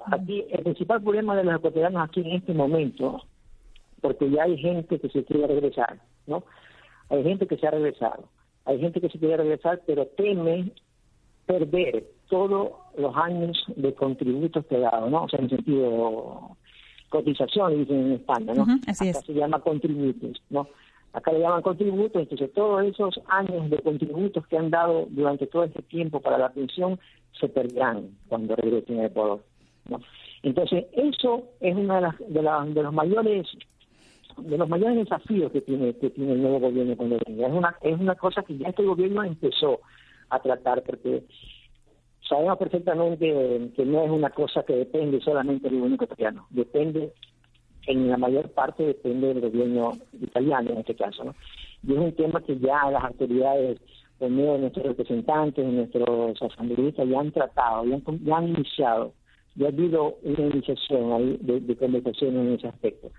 Aquí 0.07 0.45
el 0.51 0.63
principal 0.63 1.03
problema 1.03 1.37
de 1.37 1.45
los 1.45 1.57
ecuatorianos 1.57 2.09
aquí 2.09 2.21
en 2.21 2.33
este 2.33 2.53
momento, 2.53 3.23
porque 4.01 4.31
ya 4.31 4.45
hay 4.45 4.59
gente 4.59 4.99
que 4.99 5.09
se 5.09 5.25
quiere 5.25 5.47
regresar, 5.47 6.01
¿no? 6.27 6.45
Hay 7.11 7.23
gente 7.23 7.47
que 7.47 7.57
se 7.57 7.67
ha 7.67 7.71
regresado, 7.71 8.29
hay 8.65 8.79
gente 8.81 9.01
que 9.01 9.09
se 9.09 9.19
quiere 9.19 9.39
regresar, 9.39 9.81
pero 9.87 10.07
teme 10.07 10.73
perder 11.47 12.05
todos 12.29 12.73
los 12.99 13.17
años 13.17 13.65
de 13.77 13.95
contributos 13.95 14.65
pegados, 14.67 15.11
¿no? 15.11 15.25
O 15.25 15.29
sea, 15.29 15.39
en 15.39 15.47
el 15.47 15.51
sentido 15.51 16.57
cotización, 17.09 17.79
dicen 17.79 18.07
en 18.07 18.13
España, 18.13 18.53
¿no? 18.55 18.67
así 18.87 19.13
se 19.13 19.33
llama 19.33 19.61
contributos, 19.61 20.43
¿no? 20.51 20.69
Acá 21.13 21.33
le 21.33 21.41
llaman 21.41 21.63
contributos, 21.63 22.23
entonces 22.23 22.53
todos 22.53 22.85
esos 22.85 23.21
años 23.29 23.71
de 23.71 23.79
contributos 23.79 24.47
que 24.47 24.59
han 24.59 24.71
dado 24.71 25.07
durante 25.11 25.47
todo 25.47 25.65
este 25.65 25.83
tiempo 25.83 26.21
para 26.21 26.39
la 26.39 26.51
pensión 26.51 27.01
se 27.39 27.49
perderán 27.49 28.11
cuando 28.29 28.55
regresen 28.57 29.01
a 29.01 29.07
Ecuador. 29.07 29.43
Entonces, 30.43 30.85
eso 30.93 31.45
es 31.61 31.75
uno 31.75 31.95
de, 31.95 32.41
de, 32.41 32.73
de 32.75 32.83
los 32.83 32.93
mayores 32.93 33.47
de 34.37 34.57
los 34.57 34.69
mayores 34.69 34.97
desafíos 34.99 35.51
que 35.51 35.61
tiene 35.63 35.95
que 35.95 36.11
tiene 36.11 36.33
el 36.33 36.43
nuevo 36.43 36.61
gobierno 36.61 36.97
cuando. 36.97 37.17
Es 37.17 37.53
una 37.53 37.77
es 37.81 37.99
una 37.99 38.15
cosa 38.15 38.43
que 38.43 38.57
ya 38.57 38.69
este 38.69 38.85
gobierno 38.85 39.25
empezó 39.25 39.81
a 40.31 40.41
tratar 40.41 40.83
porque 40.83 41.25
sabemos 42.29 42.59
perfectamente 42.59 43.71
que 43.75 43.85
no 43.85 44.05
es 44.05 44.11
una 44.11 44.31
cosa 44.31 44.63
que 44.63 44.75
depende 44.75 45.21
solamente 45.21 45.69
del 45.69 45.79
gobierno 45.79 45.97
ecuatoriano, 45.97 46.47
depende 46.51 47.13
en 47.89 48.09
la 48.09 48.17
mayor 48.17 48.51
parte 48.51 48.85
depende 48.85 49.29
del 49.29 49.41
gobierno 49.41 49.93
italiano 50.21 50.71
en 50.71 50.79
este 50.79 50.95
caso, 50.95 51.25
¿no? 51.25 51.35
Y 51.83 51.93
es 51.93 51.99
un 51.99 52.13
tema 52.13 52.41
que 52.43 52.59
ya 52.59 52.91
las 52.91 53.05
autoridades, 53.05 53.81
por 54.19 54.31
medio 54.31 54.53
de 54.55 54.59
nuestros 54.59 54.87
representantes, 54.87 55.65
de 55.65 55.73
nuestros 55.73 56.43
asambleístas, 56.43 57.09
ya 57.09 57.21
han 57.21 57.33
tratado, 57.33 57.85
ya 57.85 58.37
han, 58.37 58.49
iniciado, 58.49 59.13
ya 59.55 59.67
ha 59.67 59.69
habido 59.69 60.17
una 60.23 60.47
iniciación 60.47 61.39
de, 61.41 61.61
de 61.61 61.77
conversación 61.77 62.37
en 62.37 62.55
ese 62.55 62.69
aspecto 62.69 63.11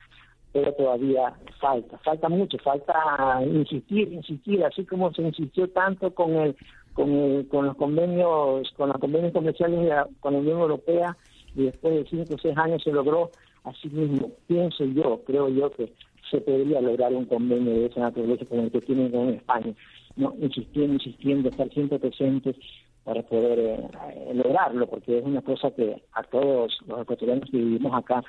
pero 0.52 0.74
todavía 0.74 1.34
falta, 1.60 1.98
falta 2.00 2.28
mucho, 2.28 2.58
falta 2.60 3.40
insistir, 3.46 4.12
insistir, 4.12 4.64
así 4.64 4.84
como 4.84 5.14
se 5.14 5.22
insistió 5.22 5.70
tanto 5.70 6.14
con 6.14 6.36
el, 6.36 6.56
con, 6.94 7.12
el, 7.12 7.48
con 7.48 7.68
los 7.68 7.76
convenios, 7.78 8.72
con 8.76 8.90
los 8.90 8.98
convenios 8.98 9.32
comerciales 9.32 10.08
con 10.20 10.34
la 10.34 10.40
Unión 10.40 10.60
Europea 10.60 11.16
y 11.56 11.66
después 11.66 11.94
de 11.94 12.10
cinco 12.10 12.36
o 12.36 12.38
seis 12.42 12.58
años 12.58 12.82
se 12.84 12.92
logró, 12.92 13.30
así 13.70 13.90
mismo 13.90 14.32
pienso 14.48 14.86
yo, 14.86 15.22
creo 15.26 15.50
yo 15.50 15.72
que 15.72 15.92
se 16.30 16.42
podría 16.42 16.82
lograr 16.82 17.14
un 17.14 17.26
convenio 17.26 17.74
de 17.74 17.86
esa 17.88 18.02
naturaleza 18.02 18.46
como 18.46 18.64
el 18.64 18.72
que 18.72 18.82
tienen 18.82 19.12
con 19.12 19.30
España, 19.30 19.74
no 20.16 20.36
insistiendo, 20.42 20.94
insistiendo, 20.94 21.50
estar 21.50 21.70
siempre 21.70 22.00
presentes 22.00 22.56
para 23.04 23.24
poder 23.24 23.60
eh, 23.60 24.32
lograrlo, 24.34 24.88
porque 24.88 25.18
es 25.18 25.26
una 25.26 25.42
cosa 25.42 25.72
que 25.72 26.02
a 26.14 26.24
todos 26.24 26.78
los 26.88 27.02
ecuatorianos 27.02 27.50
que 27.50 27.58
vivimos 27.58 27.94
acá 27.94 28.24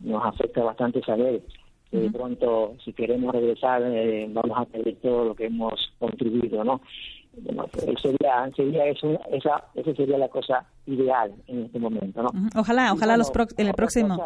nos 0.00 0.24
afecta 0.24 0.62
bastante 0.62 1.02
saber 1.02 1.42
que 1.90 1.98
de 1.98 2.10
pronto 2.10 2.74
si 2.84 2.92
queremos 2.92 3.34
regresar 3.34 3.82
eh, 3.84 4.26
vamos 4.30 4.56
a 4.58 4.64
perder 4.64 4.96
todo 4.96 5.26
lo 5.26 5.34
que 5.34 5.46
hemos 5.46 5.74
contribuido, 5.98 6.64
¿no? 6.64 6.80
Bueno, 7.42 7.66
pues, 7.72 7.84
sería, 8.00 8.50
sería 8.56 8.86
eso, 8.86 9.18
esa, 9.30 9.64
esa 9.74 9.94
sería 9.94 10.18
la 10.18 10.28
cosa 10.28 10.64
ideal 10.86 11.32
en 11.46 11.64
este 11.64 11.78
momento, 11.78 12.22
¿no? 12.22 12.30
Ojalá, 12.56 12.92
ojalá 12.92 13.16
los 13.16 13.32
en 13.56 13.66
el 13.66 13.74
próximo. 13.74 14.16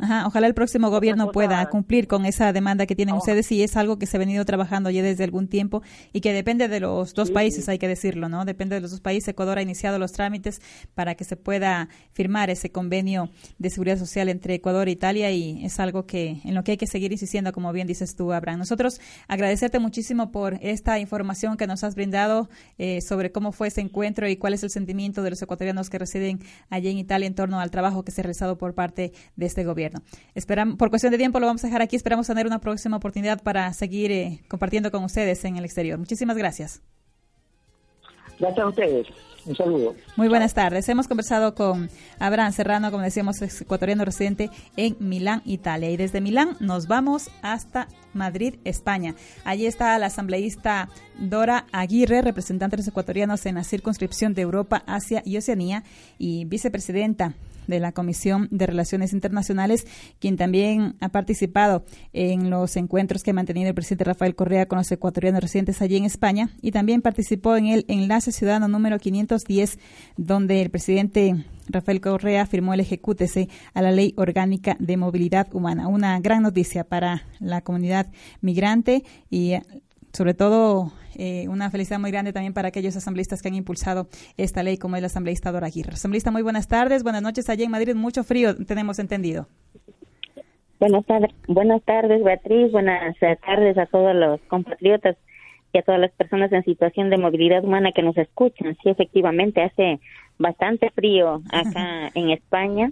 Ajá, 0.00 0.26
ojalá 0.26 0.46
el 0.46 0.54
próximo 0.54 0.88
gobierno 0.88 1.30
pueda 1.30 1.64
cumplir 1.66 2.06
con 2.06 2.24
esa 2.24 2.52
demanda 2.52 2.86
que 2.86 2.96
tienen 2.96 3.14
ustedes 3.14 3.52
y 3.52 3.62
es 3.62 3.76
algo 3.76 3.98
que 3.98 4.06
se 4.06 4.16
ha 4.16 4.20
venido 4.20 4.44
trabajando 4.46 4.88
ya 4.88 5.02
desde 5.02 5.24
algún 5.24 5.46
tiempo 5.46 5.82
y 6.12 6.22
que 6.22 6.32
depende 6.32 6.68
de 6.68 6.80
los 6.80 7.12
dos 7.12 7.30
países, 7.30 7.68
hay 7.68 7.78
que 7.78 7.86
decirlo, 7.86 8.28
¿no? 8.30 8.46
Depende 8.46 8.76
de 8.76 8.80
los 8.80 8.92
dos 8.92 9.00
países. 9.00 9.28
Ecuador 9.28 9.58
ha 9.58 9.62
iniciado 9.62 9.98
los 9.98 10.12
trámites 10.12 10.62
para 10.94 11.14
que 11.16 11.24
se 11.24 11.36
pueda 11.36 11.88
firmar 12.12 12.48
ese 12.48 12.70
convenio 12.70 13.30
de 13.58 13.68
seguridad 13.68 13.98
social 13.98 14.30
entre 14.30 14.54
Ecuador 14.54 14.88
e 14.88 14.92
Italia 14.92 15.30
y 15.32 15.64
es 15.64 15.78
algo 15.80 16.06
que 16.06 16.40
en 16.44 16.54
lo 16.54 16.64
que 16.64 16.72
hay 16.72 16.78
que 16.78 16.86
seguir 16.86 17.12
insistiendo, 17.12 17.52
como 17.52 17.70
bien 17.72 17.86
dices 17.86 18.16
tú, 18.16 18.32
Abraham. 18.32 18.60
Nosotros 18.60 19.00
agradecerte 19.28 19.80
muchísimo 19.80 20.32
por 20.32 20.58
esta 20.62 20.98
información 20.98 21.58
que 21.58 21.66
nos 21.66 21.84
has 21.84 21.94
brindado 21.94 22.48
eh, 22.78 23.02
sobre 23.02 23.32
cómo 23.32 23.52
fue 23.52 23.68
ese 23.68 23.82
encuentro 23.82 24.28
y 24.28 24.36
cuál 24.36 24.54
es 24.54 24.62
el 24.62 24.70
sentimiento 24.70 25.22
de 25.22 25.30
los 25.30 25.42
ecuatorianos 25.42 25.90
que 25.90 25.98
residen 25.98 26.40
allí 26.70 26.88
en 26.88 26.96
Italia 26.96 27.26
en 27.26 27.34
torno 27.34 27.60
al 27.60 27.70
trabajo 27.70 28.02
que 28.02 28.12
se 28.12 28.22
ha 28.22 28.24
realizado 28.24 28.56
por 28.56 28.74
parte 28.74 29.12
de 29.36 29.46
este 29.46 29.64
gobierno. 29.64 29.89
Esperamos, 30.34 30.76
por 30.76 30.90
cuestión 30.90 31.12
de 31.12 31.18
tiempo 31.18 31.40
lo 31.40 31.46
vamos 31.46 31.64
a 31.64 31.66
dejar 31.66 31.82
aquí. 31.82 31.96
Esperamos 31.96 32.26
tener 32.26 32.46
una 32.46 32.60
próxima 32.60 32.96
oportunidad 32.96 33.42
para 33.42 33.72
seguir 33.72 34.12
eh, 34.12 34.40
compartiendo 34.48 34.90
con 34.90 35.04
ustedes 35.04 35.44
en 35.44 35.56
el 35.56 35.64
exterior. 35.64 35.98
Muchísimas 35.98 36.36
gracias. 36.36 36.82
Gracias 38.38 38.64
a 38.64 38.68
ustedes. 38.68 39.06
Un 39.46 39.56
saludo. 39.56 39.94
Muy 40.16 40.28
buenas 40.28 40.54
tardes. 40.54 40.88
Hemos 40.88 41.08
conversado 41.08 41.54
con 41.54 41.88
Abraham 42.18 42.52
Serrano, 42.52 42.90
como 42.90 43.02
decíamos, 43.02 43.40
ecuatoriano 43.40 44.04
residente 44.04 44.50
en 44.76 44.96
Milán, 44.98 45.42
Italia. 45.44 45.90
Y 45.90 45.96
desde 45.96 46.20
Milán 46.20 46.56
nos 46.60 46.86
vamos 46.86 47.30
hasta 47.42 47.88
Madrid, 48.12 48.56
España. 48.64 49.14
Allí 49.44 49.66
está 49.66 49.98
la 49.98 50.06
asambleísta 50.06 50.88
Dora 51.18 51.66
Aguirre, 51.72 52.22
representante 52.22 52.76
de 52.76 52.82
los 52.82 52.88
ecuatorianos 52.88 53.46
en 53.46 53.54
la 53.56 53.64
circunscripción 53.64 54.34
de 54.34 54.42
Europa, 54.42 54.82
Asia 54.86 55.22
y 55.24 55.36
Oceanía, 55.36 55.84
y 56.18 56.44
vicepresidenta 56.44 57.34
de 57.70 57.80
la 57.80 57.92
Comisión 57.92 58.48
de 58.50 58.66
Relaciones 58.66 59.14
Internacionales, 59.14 59.86
quien 60.18 60.36
también 60.36 60.96
ha 61.00 61.08
participado 61.08 61.84
en 62.12 62.50
los 62.50 62.76
encuentros 62.76 63.22
que 63.22 63.30
ha 63.30 63.34
mantenido 63.34 63.68
el 63.68 63.74
presidente 63.74 64.04
Rafael 64.04 64.34
Correa 64.34 64.66
con 64.66 64.78
los 64.78 64.92
ecuatorianos 64.92 65.40
residentes 65.40 65.80
allí 65.80 65.96
en 65.96 66.04
España 66.04 66.50
y 66.60 66.72
también 66.72 67.00
participó 67.00 67.56
en 67.56 67.66
el 67.66 67.84
enlace 67.88 68.32
ciudadano 68.32 68.68
número 68.68 68.98
510, 68.98 69.78
donde 70.16 70.60
el 70.60 70.70
presidente 70.70 71.44
Rafael 71.68 72.00
Correa 72.00 72.46
firmó 72.46 72.74
el 72.74 72.80
ejecútese 72.80 73.48
a 73.74 73.82
la 73.82 73.92
Ley 73.92 74.12
Orgánica 74.16 74.76
de 74.78 74.96
Movilidad 74.96 75.48
Humana. 75.52 75.88
Una 75.88 76.18
gran 76.20 76.42
noticia 76.42 76.84
para 76.84 77.22
la 77.38 77.62
comunidad 77.62 78.08
migrante 78.40 79.04
y 79.30 79.54
sobre 80.12 80.34
todo 80.34 80.92
eh, 81.16 81.48
una 81.48 81.70
felicidad 81.70 81.98
muy 81.98 82.10
grande 82.10 82.32
también 82.32 82.52
para 82.52 82.68
aquellos 82.68 82.96
asambleístas 82.96 83.42
que 83.42 83.48
han 83.48 83.54
impulsado 83.54 84.08
esta 84.36 84.62
ley, 84.62 84.76
como 84.76 84.96
es 84.96 85.02
la 85.02 85.06
asambleísta 85.06 85.52
Dora 85.52 85.66
Aguirre. 85.66 85.94
Asambleísta, 85.94 86.30
muy 86.30 86.42
buenas 86.42 86.68
tardes, 86.68 87.02
buenas 87.02 87.22
noches 87.22 87.48
allá 87.48 87.64
en 87.64 87.70
Madrid, 87.70 87.94
mucho 87.94 88.24
frío, 88.24 88.56
tenemos 88.66 88.98
entendido. 88.98 89.46
Buenas 90.78 91.04
tardes, 91.04 91.30
buenas 91.46 91.82
tardes 91.82 92.24
Beatriz, 92.24 92.72
buenas 92.72 93.14
tardes 93.18 93.76
a 93.76 93.86
todos 93.86 94.14
los 94.14 94.40
compatriotas 94.48 95.16
y 95.72 95.78
a 95.78 95.82
todas 95.82 96.00
las 96.00 96.10
personas 96.12 96.50
en 96.52 96.64
situación 96.64 97.10
de 97.10 97.18
movilidad 97.18 97.64
humana 97.64 97.92
que 97.92 98.02
nos 98.02 98.16
escuchan. 98.16 98.76
Sí, 98.82 98.88
efectivamente, 98.88 99.62
hace 99.62 100.00
bastante 100.38 100.90
frío 100.90 101.42
acá 101.52 102.10
en 102.14 102.30
España 102.30 102.90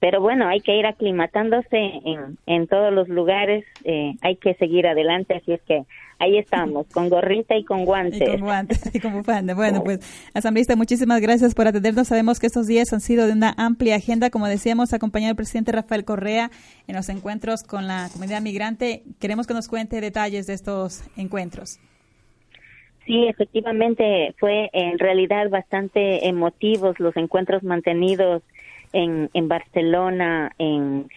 pero 0.00 0.20
bueno, 0.20 0.46
hay 0.46 0.60
que 0.60 0.76
ir 0.76 0.86
aclimatándose 0.86 1.76
en, 1.76 2.38
en 2.46 2.66
todos 2.66 2.92
los 2.92 3.08
lugares, 3.08 3.64
eh, 3.84 4.14
hay 4.20 4.36
que 4.36 4.54
seguir 4.54 4.86
adelante, 4.86 5.36
así 5.36 5.52
es 5.52 5.62
que 5.62 5.84
ahí 6.18 6.38
estamos, 6.38 6.86
con 6.92 7.08
gorrita 7.08 7.56
y 7.56 7.64
con 7.64 7.84
guantes. 7.84 8.20
Y 8.20 8.24
con 8.32 8.40
guantes 8.40 8.94
y 8.94 9.00
con 9.00 9.12
bufanda. 9.14 9.54
Bueno, 9.54 9.82
pues, 9.82 10.00
asambleísta, 10.34 10.76
muchísimas 10.76 11.20
gracias 11.20 11.54
por 11.54 11.66
atendernos. 11.66 12.08
Sabemos 12.08 12.38
que 12.38 12.46
estos 12.46 12.66
días 12.66 12.92
han 12.92 13.00
sido 13.00 13.26
de 13.26 13.32
una 13.32 13.54
amplia 13.56 13.96
agenda, 13.96 14.30
como 14.30 14.46
decíamos, 14.48 14.92
acompañado 14.92 15.30
del 15.30 15.36
presidente 15.36 15.72
Rafael 15.72 16.04
Correa 16.04 16.50
en 16.86 16.96
los 16.96 17.08
encuentros 17.08 17.62
con 17.62 17.86
la 17.86 18.08
comunidad 18.12 18.42
migrante. 18.42 19.02
Queremos 19.18 19.46
que 19.46 19.54
nos 19.54 19.68
cuente 19.68 20.00
detalles 20.00 20.46
de 20.46 20.54
estos 20.54 21.02
encuentros. 21.16 21.78
Sí, 23.06 23.24
efectivamente, 23.28 24.34
fue 24.38 24.68
en 24.72 24.98
realidad 24.98 25.48
bastante 25.48 26.26
emotivos 26.26 26.98
los 26.98 27.16
encuentros 27.16 27.62
mantenidos 27.62 28.42
en, 28.96 29.48
Barcelona, 29.48 30.52
en, 30.58 31.08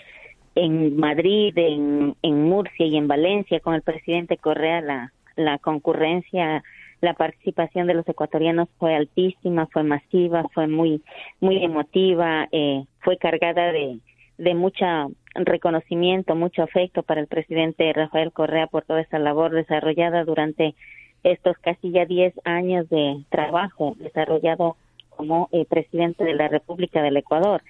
en 0.56 0.98
Madrid, 0.98 1.58
en, 1.58 2.16
en 2.22 2.44
Murcia 2.44 2.86
y 2.86 2.98
en 2.98 3.08
Valencia 3.08 3.60
con 3.62 3.74
el 3.74 3.82
presidente 3.82 4.38
Correa, 4.38 4.82
la, 4.82 5.14
la 5.36 5.58
concurrencia, 5.60 6.64
la 7.02 7.14
participación 7.14 7.88
de 7.88 7.94
los 7.94 8.08
ecuatorianos 8.08 8.68
fue 8.78 8.96
altísima, 8.96 9.68
fue 9.68 9.84
masiva, 9.84 10.44
fue 10.54 10.68
muy, 10.68 11.02
muy 11.40 11.64
emotiva, 11.64 12.50
eh, 12.52 12.84
fue 13.00 13.18
cargada 13.18 13.72
de, 13.72 14.00
de 14.38 14.54
mucha 14.56 15.08
reconocimiento, 15.36 16.36
mucho 16.36 16.64
afecto 16.64 17.04
para 17.04 17.22
el 17.22 17.28
presidente 17.28 17.94
Rafael 17.94 18.34
Correa 18.34 18.68
por 18.68 18.84
toda 18.84 19.02
esa 19.02 19.20
labor 19.20 19.52
desarrollada 19.52 20.26
durante 20.26 20.76
estos 21.24 21.58
casi 21.60 21.92
ya 21.92 22.06
10 22.06 22.34
años 22.44 22.90
de 22.90 23.24
trabajo 23.30 23.96
desarrollado 24.00 24.76
como 25.20 25.50
eh, 25.52 25.66
presidente 25.66 26.24
de 26.24 26.34
la 26.34 26.48
República 26.48 27.02
del 27.02 27.18
Ecuador. 27.18 27.62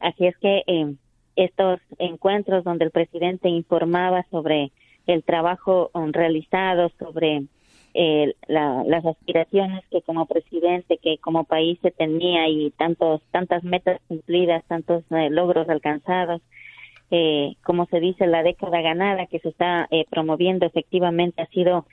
Así 0.00 0.26
es 0.26 0.36
que 0.38 0.64
eh, 0.66 0.94
estos 1.36 1.78
encuentros 2.00 2.64
donde 2.64 2.86
el 2.86 2.90
presidente 2.90 3.48
informaba 3.48 4.26
sobre 4.32 4.72
el 5.06 5.22
trabajo 5.22 5.92
um, 5.94 6.10
realizado, 6.10 6.90
sobre 6.98 7.44
eh, 7.94 8.34
las 8.48 9.06
aspiraciones 9.06 9.84
que 9.92 10.02
como 10.02 10.26
presidente, 10.26 10.98
que 10.98 11.18
como 11.18 11.44
país 11.44 11.78
se 11.82 11.92
tenía 11.92 12.48
y 12.48 12.72
tantos, 12.72 13.22
tantas 13.30 13.62
metas 13.62 14.00
cumplidas, 14.08 14.64
tantos 14.66 15.04
logros 15.08 15.68
alcanzados, 15.68 16.42
como 17.62 17.86
se 17.86 18.00
dice, 18.00 18.26
la 18.26 18.42
década 18.42 18.80
ganada 18.82 19.26
que 19.26 19.38
se 19.38 19.48
está 19.48 19.88
promoviendo 20.10 20.66
efectivamente 20.66 21.40
ha 21.42 21.46
sido 21.46 21.86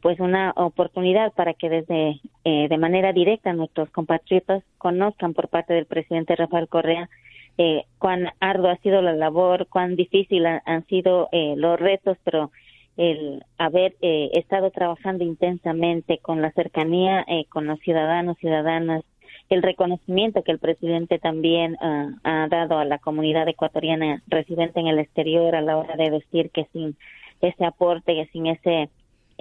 pues 0.00 0.20
una 0.20 0.52
oportunidad 0.54 1.32
para 1.32 1.54
que 1.54 1.68
desde 1.68 2.20
eh, 2.44 2.68
de 2.68 2.78
manera 2.78 3.12
directa 3.12 3.52
nuestros 3.52 3.90
compatriotas 3.90 4.62
conozcan 4.78 5.34
por 5.34 5.48
parte 5.48 5.74
del 5.74 5.86
presidente 5.86 6.36
Rafael 6.36 6.68
Correa 6.68 7.10
eh, 7.58 7.84
cuán 7.98 8.30
arduo 8.38 8.70
ha 8.70 8.76
sido 8.76 9.02
la 9.02 9.12
labor, 9.12 9.66
cuán 9.68 9.96
difícil 9.96 10.46
han 10.46 10.86
sido 10.86 11.28
eh, 11.32 11.54
los 11.56 11.80
retos, 11.80 12.16
pero 12.22 12.52
el 12.96 13.42
haber 13.58 13.94
estado 14.00 14.70
trabajando 14.70 15.24
intensamente 15.24 16.18
con 16.18 16.42
la 16.42 16.52
cercanía 16.52 17.24
con 17.48 17.66
los 17.66 17.80
ciudadanos, 17.80 18.36
ciudadanas 18.36 19.02
el 19.48 19.62
reconocimiento 19.62 20.42
que 20.42 20.52
el 20.52 20.58
presidente 20.58 21.18
también 21.18 21.76
ah, 21.80 22.10
ha 22.24 22.48
dado 22.48 22.78
a 22.78 22.84
la 22.84 22.98
comunidad 22.98 23.48
ecuatoriana 23.48 24.22
residente 24.26 24.80
en 24.80 24.86
el 24.86 24.98
exterior 24.98 25.54
a 25.54 25.60
la 25.60 25.76
hora 25.76 25.96
de 25.96 26.10
decir 26.10 26.50
que 26.50 26.66
sin 26.72 26.96
ese 27.40 27.64
aporte, 27.64 28.14
que 28.14 28.26
sin 28.32 28.46
ese 28.46 28.88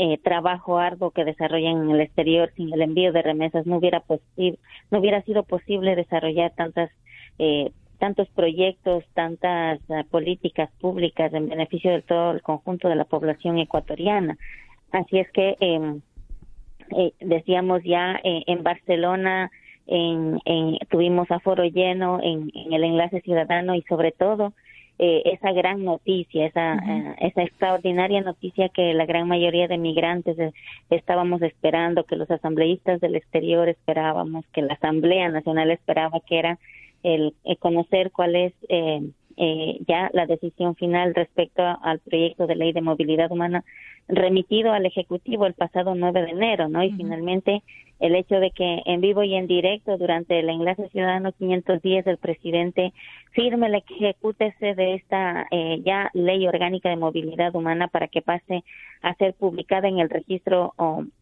eh, 0.01 0.17
trabajo 0.17 0.79
arduo 0.79 1.11
que 1.11 1.25
desarrollan 1.25 1.83
en 1.83 1.91
el 1.91 2.01
exterior, 2.01 2.51
sin 2.55 2.73
el 2.73 2.81
envío 2.81 3.13
de 3.13 3.21
remesas, 3.21 3.67
no 3.67 3.77
hubiera, 3.77 4.03
no 4.89 4.99
hubiera 4.99 5.21
sido 5.21 5.43
posible 5.43 5.95
desarrollar 5.95 6.51
tantas 6.55 6.89
eh, 7.37 7.71
tantos 7.99 8.27
proyectos, 8.29 9.03
tantas 9.13 9.79
ah, 9.91 10.03
políticas 10.09 10.71
públicas 10.81 11.31
en 11.35 11.49
beneficio 11.49 11.91
de 11.91 12.01
todo 12.01 12.31
el 12.31 12.41
conjunto 12.41 12.89
de 12.89 12.95
la 12.95 13.05
población 13.05 13.59
ecuatoriana. 13.59 14.39
Así 14.91 15.19
es 15.19 15.29
que 15.31 15.55
em, 15.59 16.01
eh, 16.97 17.13
decíamos 17.19 17.83
ya 17.83 18.19
eh, 18.23 18.41
en 18.47 18.63
Barcelona 18.63 19.51
en, 19.85 20.39
tuvimos 20.89 21.29
aforo 21.29 21.63
lleno 21.63 22.19
en, 22.23 22.49
el 22.73 22.83
enlace 22.83 23.21
ciudadano 23.21 23.75
y 23.75 23.83
sobre 23.83 24.11
todo 24.11 24.53
eh, 25.03 25.23
esa 25.33 25.51
gran 25.51 25.83
noticia, 25.83 26.45
esa, 26.45 26.75
esa 27.19 27.41
extraordinaria 27.41 28.21
noticia 28.21 28.69
que 28.69 28.93
la 28.93 29.07
gran 29.07 29.27
mayoría 29.27 29.67
de 29.67 29.79
migrantes 29.79 30.37
estábamos 30.91 31.41
esperando, 31.41 32.03
que 32.03 32.15
los 32.15 32.29
asambleístas 32.29 33.01
del 33.01 33.15
exterior 33.15 33.67
esperábamos, 33.67 34.45
que 34.53 34.61
la 34.61 34.75
Asamblea 34.75 35.27
Nacional 35.29 35.71
esperaba, 35.71 36.19
que 36.19 36.37
era 36.37 36.59
el, 37.01 37.33
conocer 37.57 38.11
cuál 38.11 38.35
es 38.35 38.53
eh, 38.69 39.01
eh, 39.37 39.79
ya 39.87 40.11
la 40.13 40.27
decisión 40.27 40.75
final 40.75 41.15
respecto 41.15 41.63
al 41.63 41.97
proyecto 41.97 42.45
de 42.45 42.55
ley 42.55 42.71
de 42.71 42.81
movilidad 42.81 43.31
humana 43.31 43.63
remitido 44.07 44.71
al 44.71 44.85
Ejecutivo 44.85 45.47
el 45.47 45.55
pasado 45.55 45.95
9 45.95 46.21
de 46.21 46.29
enero, 46.29 46.69
¿no? 46.69 46.83
Y 46.83 46.91
finalmente 46.91 47.63
el 48.01 48.15
hecho 48.15 48.39
de 48.39 48.49
que 48.51 48.81
en 48.85 48.99
vivo 48.99 49.23
y 49.23 49.35
en 49.35 49.47
directo 49.47 49.97
durante 49.97 50.39
el 50.39 50.49
enlace 50.49 50.89
ciudadano 50.89 51.31
510 51.33 52.07
el 52.07 52.17
presidente 52.17 52.93
firme 53.31 53.67
el 53.67 53.75
ejecútese 53.75 54.73
de 54.73 54.95
esta 54.95 55.47
eh, 55.51 55.81
ya 55.85 56.09
ley 56.13 56.47
orgánica 56.47 56.89
de 56.89 56.97
movilidad 56.97 57.55
humana 57.55 57.87
para 57.87 58.07
que 58.07 58.23
pase 58.23 58.63
a 59.03 59.13
ser 59.15 59.35
publicada 59.35 59.87
en 59.87 59.99
el 59.99 60.09
registro 60.09 60.73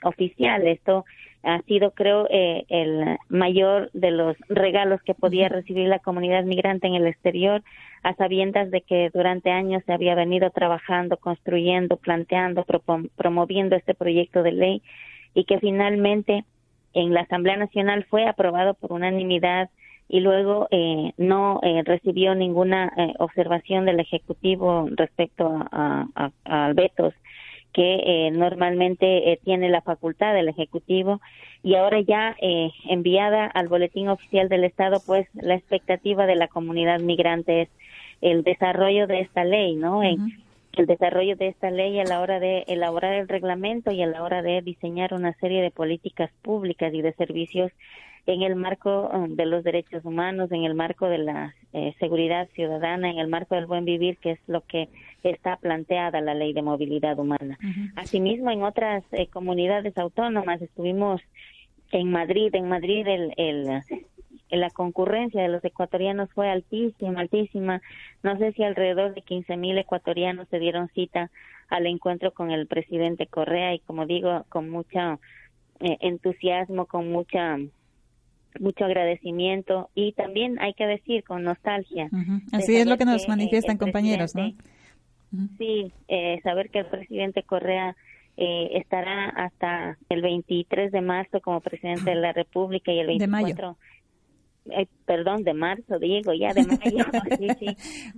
oficial. 0.03 0.65
Esto 0.67 1.05
ha 1.43 1.61
sido, 1.63 1.91
creo, 1.91 2.27
eh, 2.29 2.65
el 2.69 3.17
mayor 3.29 3.89
de 3.93 4.11
los 4.11 4.35
regalos 4.47 5.01
que 5.03 5.13
podía 5.13 5.49
recibir 5.49 5.87
la 5.87 5.99
comunidad 5.99 6.43
migrante 6.43 6.87
en 6.87 6.95
el 6.95 7.07
exterior, 7.07 7.61
a 8.03 8.13
sabiendas 8.15 8.71
de 8.71 8.81
que 8.81 9.09
durante 9.13 9.51
años 9.51 9.83
se 9.85 9.93
había 9.93 10.15
venido 10.15 10.49
trabajando, 10.49 11.17
construyendo, 11.17 11.97
planteando, 11.97 12.65
promoviendo 13.15 13.75
este 13.75 13.93
proyecto 13.93 14.43
de 14.43 14.51
ley 14.51 14.81
y 15.33 15.45
que 15.45 15.59
finalmente 15.59 16.43
en 16.93 17.13
la 17.13 17.21
Asamblea 17.21 17.57
Nacional 17.57 18.05
fue 18.09 18.27
aprobado 18.27 18.73
por 18.73 18.93
unanimidad 18.93 19.69
y 20.09 20.21
luego 20.21 20.67
eh, 20.71 21.13
no 21.17 21.59
eh, 21.61 21.83
recibió 21.85 22.33
ninguna 22.33 22.91
eh, 22.97 23.13
observación 23.19 23.85
del 23.85 23.99
Ejecutivo 23.99 24.87
respecto 24.91 25.47
a, 25.71 26.07
a, 26.15 26.31
a 26.45 26.73
vetos 26.73 27.13
que 27.71 28.31
normalmente 28.33 29.39
tiene 29.43 29.69
la 29.69 29.81
facultad 29.81 30.33
del 30.33 30.49
Ejecutivo 30.49 31.21
y 31.61 31.75
ahora 31.75 32.01
ya 32.01 32.35
enviada 32.41 33.45
al 33.45 33.67
Boletín 33.67 34.09
Oficial 34.09 34.49
del 34.49 34.63
Estado, 34.63 34.99
pues 35.05 35.27
la 35.35 35.53
expectativa 35.53 36.25
de 36.25 36.35
la 36.35 36.47
comunidad 36.47 36.99
migrante 36.99 37.61
es 37.61 37.69
el 38.21 38.43
desarrollo 38.43 39.05
de 39.05 39.19
esta 39.19 39.43
ley, 39.43 39.75
¿no? 39.75 40.01
El 40.73 40.85
desarrollo 40.85 41.35
de 41.35 41.47
esta 41.47 41.71
ley 41.71 41.99
a 41.99 42.03
la 42.03 42.21
hora 42.21 42.39
de 42.39 42.63
elaborar 42.67 43.13
el 43.13 43.27
reglamento 43.27 43.91
y 43.91 44.01
a 44.01 44.07
la 44.07 44.23
hora 44.23 44.41
de 44.41 44.61
diseñar 44.61 45.13
una 45.13 45.33
serie 45.33 45.61
de 45.61 45.71
políticas 45.71 46.31
públicas 46.41 46.93
y 46.93 47.01
de 47.01 47.13
servicios 47.13 47.71
en 48.25 48.43
el 48.43 48.55
marco 48.55 49.09
um, 49.11 49.35
de 49.35 49.45
los 49.45 49.63
derechos 49.63 50.05
humanos, 50.05 50.51
en 50.51 50.63
el 50.63 50.75
marco 50.75 51.07
de 51.07 51.17
la 51.17 51.55
eh, 51.73 51.95
seguridad 51.99 52.47
ciudadana, 52.53 53.09
en 53.09 53.17
el 53.17 53.27
marco 53.27 53.55
del 53.55 53.65
buen 53.65 53.85
vivir, 53.85 54.17
que 54.17 54.31
es 54.31 54.39
lo 54.47 54.61
que 54.61 54.89
está 55.23 55.57
planteada 55.57 56.21
la 56.21 56.35
ley 56.35 56.53
de 56.53 56.61
movilidad 56.61 57.17
humana. 57.17 57.57
Asimismo, 57.95 58.51
en 58.51 58.63
otras 58.63 59.03
eh, 59.11 59.27
comunidades 59.27 59.97
autónomas 59.97 60.61
estuvimos 60.61 61.21
en 61.91 62.11
Madrid, 62.11 62.53
en 62.53 62.69
Madrid 62.69 63.07
el, 63.07 63.33
el 63.37 63.81
la 64.49 64.69
concurrencia 64.69 65.41
de 65.41 65.49
los 65.49 65.63
ecuatorianos 65.63 66.29
fue 66.33 66.49
altísima, 66.49 67.19
altísima. 67.21 67.81
No 68.23 68.37
sé 68.37 68.51
si 68.53 68.63
alrededor 68.63 69.13
de 69.13 69.21
15 69.21 69.57
mil 69.57 69.77
ecuatorianos 69.77 70.47
se 70.49 70.59
dieron 70.59 70.89
cita 70.89 71.29
al 71.69 71.85
encuentro 71.85 72.33
con 72.33 72.51
el 72.51 72.67
presidente 72.67 73.27
Correa 73.27 73.73
y 73.73 73.79
como 73.79 74.05
digo, 74.05 74.45
con 74.49 74.69
mucho 74.69 75.19
eh, 75.79 75.97
entusiasmo, 76.01 76.85
con 76.85 77.11
mucha 77.11 77.57
mucho 78.59 78.85
agradecimiento 78.85 79.89
y 79.93 80.13
también 80.13 80.59
hay 80.59 80.73
que 80.73 80.87
decir 80.87 81.23
con 81.23 81.43
nostalgia. 81.43 82.09
Así 82.51 82.75
es 82.75 82.87
lo 82.87 82.97
que 82.97 83.05
nos 83.05 83.27
manifiestan 83.27 83.77
compañeros, 83.77 84.33
¿no? 84.35 84.51
Sí, 85.59 85.93
eh, 86.07 86.39
saber 86.41 86.71
que 86.71 86.79
el 86.79 86.87
presidente 86.87 87.43
Correa 87.43 87.95
eh, 88.37 88.77
estará 88.77 89.29
hasta 89.29 89.97
el 90.09 90.21
23 90.21 90.91
de 90.91 91.01
marzo 91.01 91.41
como 91.41 91.61
presidente 91.61 92.09
de 92.09 92.15
la 92.15 92.33
República 92.33 92.91
y 92.91 92.99
el 92.99 93.07
24 93.07 93.77
eh, 94.71 94.87
perdón, 95.05 95.43
de 95.43 95.53
marzo, 95.53 95.99
digo, 95.99 96.33
ya 96.33 96.53
de 96.53 96.65
mayo, 96.65 97.05
sí, 97.39 97.47
sí. 97.59 97.67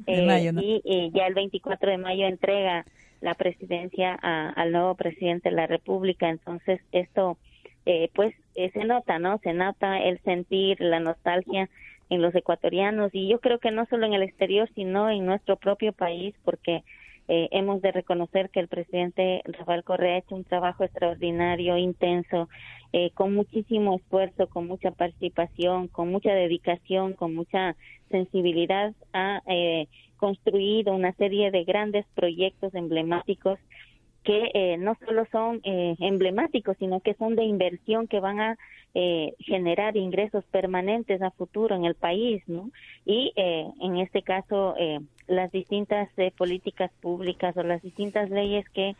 Eh, 0.08 0.82
y 0.84 1.12
ya 1.14 1.28
el 1.28 1.34
24 1.34 1.92
de 1.92 1.98
mayo 1.98 2.28
entrega 2.28 2.86
la 3.22 3.36
presidencia 3.36 4.16
al 4.16 4.72
nuevo 4.72 4.96
presidente 4.96 5.50
de 5.50 5.56
la 5.56 5.68
República, 5.68 6.30
entonces 6.30 6.82
esto, 6.92 7.38
eh, 7.86 8.10
pues, 8.16 8.34
se 8.56 8.84
nota, 8.84 9.20
¿no? 9.20 9.38
Se 9.44 9.54
nota 9.54 10.00
el 10.00 10.20
sentir, 10.24 10.82
la 10.82 11.00
nostalgia 11.00 11.70
en 12.10 12.22
los 12.22 12.34
ecuatorianos 12.36 13.12
y 13.14 13.30
yo 13.30 13.40
creo 13.40 13.60
que 13.60 13.72
no 13.72 13.86
solo 13.86 14.06
en 14.06 14.14
el 14.14 14.24
exterior, 14.24 14.70
sino 14.76 15.10
en 15.10 15.26
nuestro 15.26 15.56
propio 15.56 15.94
país, 15.94 16.36
porque 16.44 16.84
eh, 17.28 17.50
hemos 17.52 17.82
de 17.82 17.92
reconocer 17.92 18.50
que 18.50 18.60
el 18.60 18.68
presidente 18.68 19.42
Rafael 19.46 19.84
Correa 19.84 20.16
ha 20.16 20.18
hecho 20.20 20.36
un 20.36 20.44
trabajo 20.44 20.84
extraordinario, 20.84 21.78
intenso, 21.78 22.50
eh, 22.94 23.12
con 23.12 23.34
muchísimo 23.34 23.96
esfuerzo, 23.96 24.48
con 24.48 24.68
mucha 24.68 24.92
participación, 24.92 25.88
con 25.88 26.12
mucha 26.12 26.34
dedicación, 26.34 27.14
con 27.14 27.34
mucha 27.34 27.76
sensibilidad, 28.10 28.94
ha 29.14 29.42
eh, 29.48 29.88
construido 30.18 30.94
una 30.94 31.14
serie 31.14 31.52
de 31.52 31.64
grandes 31.64 32.06
proyectos 32.14 32.76
emblemáticos 32.76 33.60
que 34.24 34.52
eh, 34.54 34.78
no 34.78 34.96
solo 35.06 35.26
son 35.32 35.62
eh, 35.64 35.96
emblemáticos, 36.00 36.78
sino 36.78 37.00
que 37.00 37.16
son 37.16 37.36
de 37.36 37.44
inversión 37.44 38.08
que 38.08 38.20
van 38.20 38.40
a 38.40 38.58
eh, 38.94 39.34
generar 39.40 39.98
ingresos 39.98 40.44
permanentes 40.52 41.22
a 41.22 41.32
futuro 41.32 41.76
en 41.76 41.86
el 41.86 41.96
país, 41.96 42.44
¿no? 42.48 42.70
Y 43.06 43.34
en 43.36 43.98
este 43.98 44.22
caso, 44.22 44.76
las 45.28 45.52
distintas 45.52 46.10
políticas 46.38 46.92
públicas 47.02 47.56
o 47.58 47.64
las 47.64 47.82
distintas 47.82 48.30
leyes 48.30 48.68
que 48.70 48.96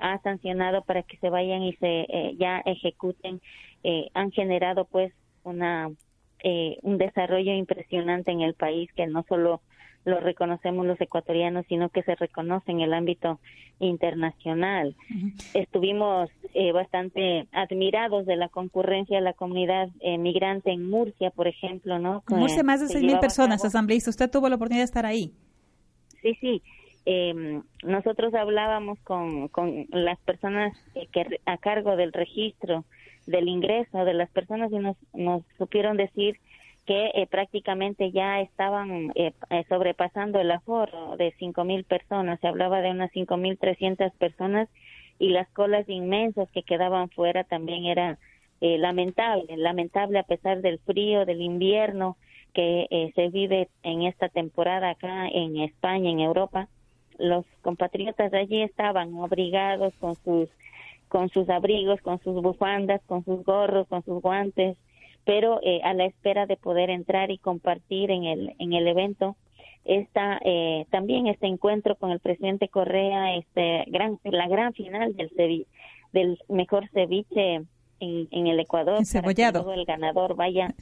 ha 0.00 0.18
sancionado 0.22 0.82
para 0.82 1.02
que 1.02 1.16
se 1.16 1.30
vayan 1.30 1.62
y 1.62 1.72
se 1.76 2.34
ya 2.38 2.62
ejecuten 2.66 3.40
han 4.14 4.30
generado, 4.32 4.84
pues, 4.84 5.12
una 5.44 5.90
un 6.82 6.98
desarrollo 6.98 7.52
impresionante 7.54 8.30
en 8.30 8.42
el 8.42 8.54
país 8.54 8.92
que 8.92 9.06
no 9.06 9.24
solo 9.28 9.62
lo 10.06 10.20
reconocemos 10.20 10.86
los 10.86 11.00
ecuatorianos, 11.00 11.66
sino 11.68 11.88
que 11.88 12.04
se 12.04 12.14
reconoce 12.14 12.70
en 12.70 12.80
el 12.80 12.94
ámbito 12.94 13.40
internacional. 13.80 14.94
Estuvimos 15.52 16.30
eh, 16.54 16.70
bastante 16.70 17.48
admirados 17.50 18.24
de 18.24 18.36
la 18.36 18.48
concurrencia 18.48 19.18
de 19.18 19.24
la 19.24 19.32
comunidad 19.32 19.88
eh, 20.00 20.16
migrante 20.16 20.70
en 20.70 20.88
Murcia, 20.88 21.30
por 21.30 21.48
ejemplo, 21.48 21.98
¿no? 21.98 22.22
En 22.30 22.38
Murcia 22.38 22.62
más 22.62 22.80
de 22.80 22.86
6.000 22.86 23.18
personas, 23.18 23.64
asambleístas. 23.64 24.12
Usted 24.12 24.30
tuvo 24.30 24.48
la 24.48 24.54
oportunidad 24.54 24.82
de 24.82 24.86
estar 24.86 25.04
ahí. 25.04 25.34
Sí, 26.22 26.38
sí. 26.40 26.62
Eh, 27.04 27.60
nosotros 27.82 28.32
hablábamos 28.34 29.00
con, 29.00 29.48
con 29.48 29.86
las 29.90 30.20
personas 30.20 30.72
que 31.12 31.40
a 31.46 31.58
cargo 31.58 31.96
del 31.96 32.12
registro 32.12 32.84
del 33.26 33.48
ingreso 33.48 34.04
de 34.04 34.14
las 34.14 34.30
personas 34.30 34.70
y 34.70 34.78
nos, 34.78 34.96
nos 35.12 35.42
supieron 35.58 35.96
decir 35.96 36.38
que 36.86 37.10
eh, 37.14 37.26
prácticamente 37.26 38.12
ya 38.12 38.40
estaban 38.40 39.12
eh, 39.16 39.32
eh, 39.50 39.64
sobrepasando 39.68 40.40
el 40.40 40.50
aforo 40.52 41.16
de 41.16 41.34
5.000 41.34 41.84
personas. 41.84 42.40
Se 42.40 42.46
hablaba 42.46 42.80
de 42.80 42.92
unas 42.92 43.10
5.300 43.12 44.12
personas 44.12 44.68
y 45.18 45.30
las 45.30 45.48
colas 45.48 45.88
inmensas 45.88 46.48
que 46.52 46.62
quedaban 46.62 47.10
fuera 47.10 47.44
también 47.44 47.86
era 47.86 48.18
lamentable, 48.60 49.54
lamentable 49.58 50.18
a 50.18 50.22
pesar 50.22 50.62
del 50.62 50.78
frío, 50.78 51.26
del 51.26 51.42
invierno 51.42 52.16
que 52.54 53.12
se 53.14 53.28
vive 53.28 53.68
en 53.82 54.02
esta 54.02 54.30
temporada 54.30 54.90
acá 54.90 55.28
en 55.28 55.58
España, 55.58 56.10
en 56.10 56.20
Europa. 56.20 56.68
Los 57.18 57.44
compatriotas 57.60 58.30
de 58.30 58.38
allí 58.38 58.62
estaban 58.62 59.14
abrigados 59.18 59.92
con 60.00 60.14
sus 60.16 60.48
con 61.08 61.28
sus 61.28 61.48
abrigos, 61.50 62.00
con 62.00 62.18
sus 62.20 62.42
bufandas, 62.42 63.00
con 63.06 63.24
sus 63.24 63.44
gorros, 63.44 63.86
con 63.88 64.02
sus 64.04 64.20
guantes, 64.22 64.76
pero 65.26 65.60
eh, 65.62 65.80
a 65.84 65.92
la 65.92 66.06
espera 66.06 66.46
de 66.46 66.56
poder 66.56 66.88
entrar 66.88 67.30
y 67.30 67.36
compartir 67.36 68.10
en 68.10 68.24
el, 68.24 68.54
en 68.58 68.72
el 68.72 68.88
evento 68.88 69.36
esta, 69.84 70.40
eh, 70.44 70.86
también 70.90 71.26
este 71.26 71.46
encuentro 71.46 71.96
con 71.96 72.10
el 72.10 72.20
presidente 72.20 72.68
Correa, 72.68 73.36
este 73.36 73.84
gran, 73.88 74.18
la 74.24 74.48
gran 74.48 74.72
final 74.72 75.14
del, 75.14 75.66
del 76.12 76.38
mejor 76.48 76.88
ceviche 76.90 77.62
en, 78.00 78.46
el 78.46 78.60
Ecuador 78.60 79.02
para 79.12 79.34
que 79.34 79.52
luego 79.52 79.72
el 79.72 79.84
ganador 79.84 80.34
vaya 80.34 80.74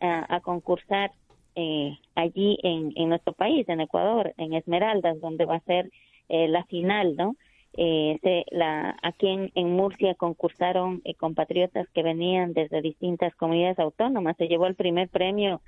a, 0.00 0.40
concursar 0.40 1.12
eh, 1.54 1.96
allí 2.14 2.58
en, 2.62 2.92
en 2.96 3.08
nuestro 3.08 3.32
país, 3.34 3.68
en 3.68 3.80
Ecuador, 3.80 4.34
en 4.36 4.54
Esmeraldas, 4.54 5.20
donde 5.20 5.44
va 5.44 5.56
a 5.56 5.60
ser 5.60 5.90
eh, 6.28 6.48
la 6.48 6.64
final, 6.64 7.16
¿no? 7.16 7.36
Eh, 7.74 8.18
se, 8.22 8.44
la, 8.50 8.96
aquí 9.02 9.28
en, 9.28 9.50
en 9.54 9.72
Murcia 9.72 10.14
concursaron 10.14 11.00
eh, 11.04 11.14
compatriotas 11.14 11.88
que 11.90 12.02
venían 12.02 12.52
desde 12.52 12.82
distintas 12.82 13.34
comunidades 13.36 13.78
autónomas. 13.78 14.36
Se 14.36 14.48
llevó 14.48 14.66
el 14.66 14.74
primer 14.74 15.08
premio 15.08 15.60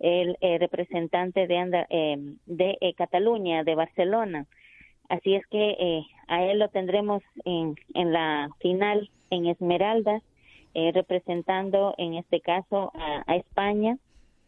el 0.00 0.36
eh, 0.40 0.58
representante 0.58 1.46
de, 1.46 1.86
eh, 1.90 2.16
de 2.46 2.78
eh, 2.80 2.94
Cataluña, 2.94 3.62
de 3.62 3.76
Barcelona. 3.76 4.46
Así 5.08 5.34
es 5.34 5.46
que 5.46 5.76
eh, 5.78 6.02
a 6.26 6.44
él 6.44 6.58
lo 6.58 6.68
tendremos 6.68 7.22
en, 7.44 7.76
en 7.94 8.12
la 8.12 8.50
final 8.60 9.10
en 9.30 9.46
Esmeraldas, 9.46 10.22
representando 10.74 11.94
en 11.98 12.14
este 12.14 12.40
caso 12.40 12.92
a 12.94 13.36
España 13.36 13.98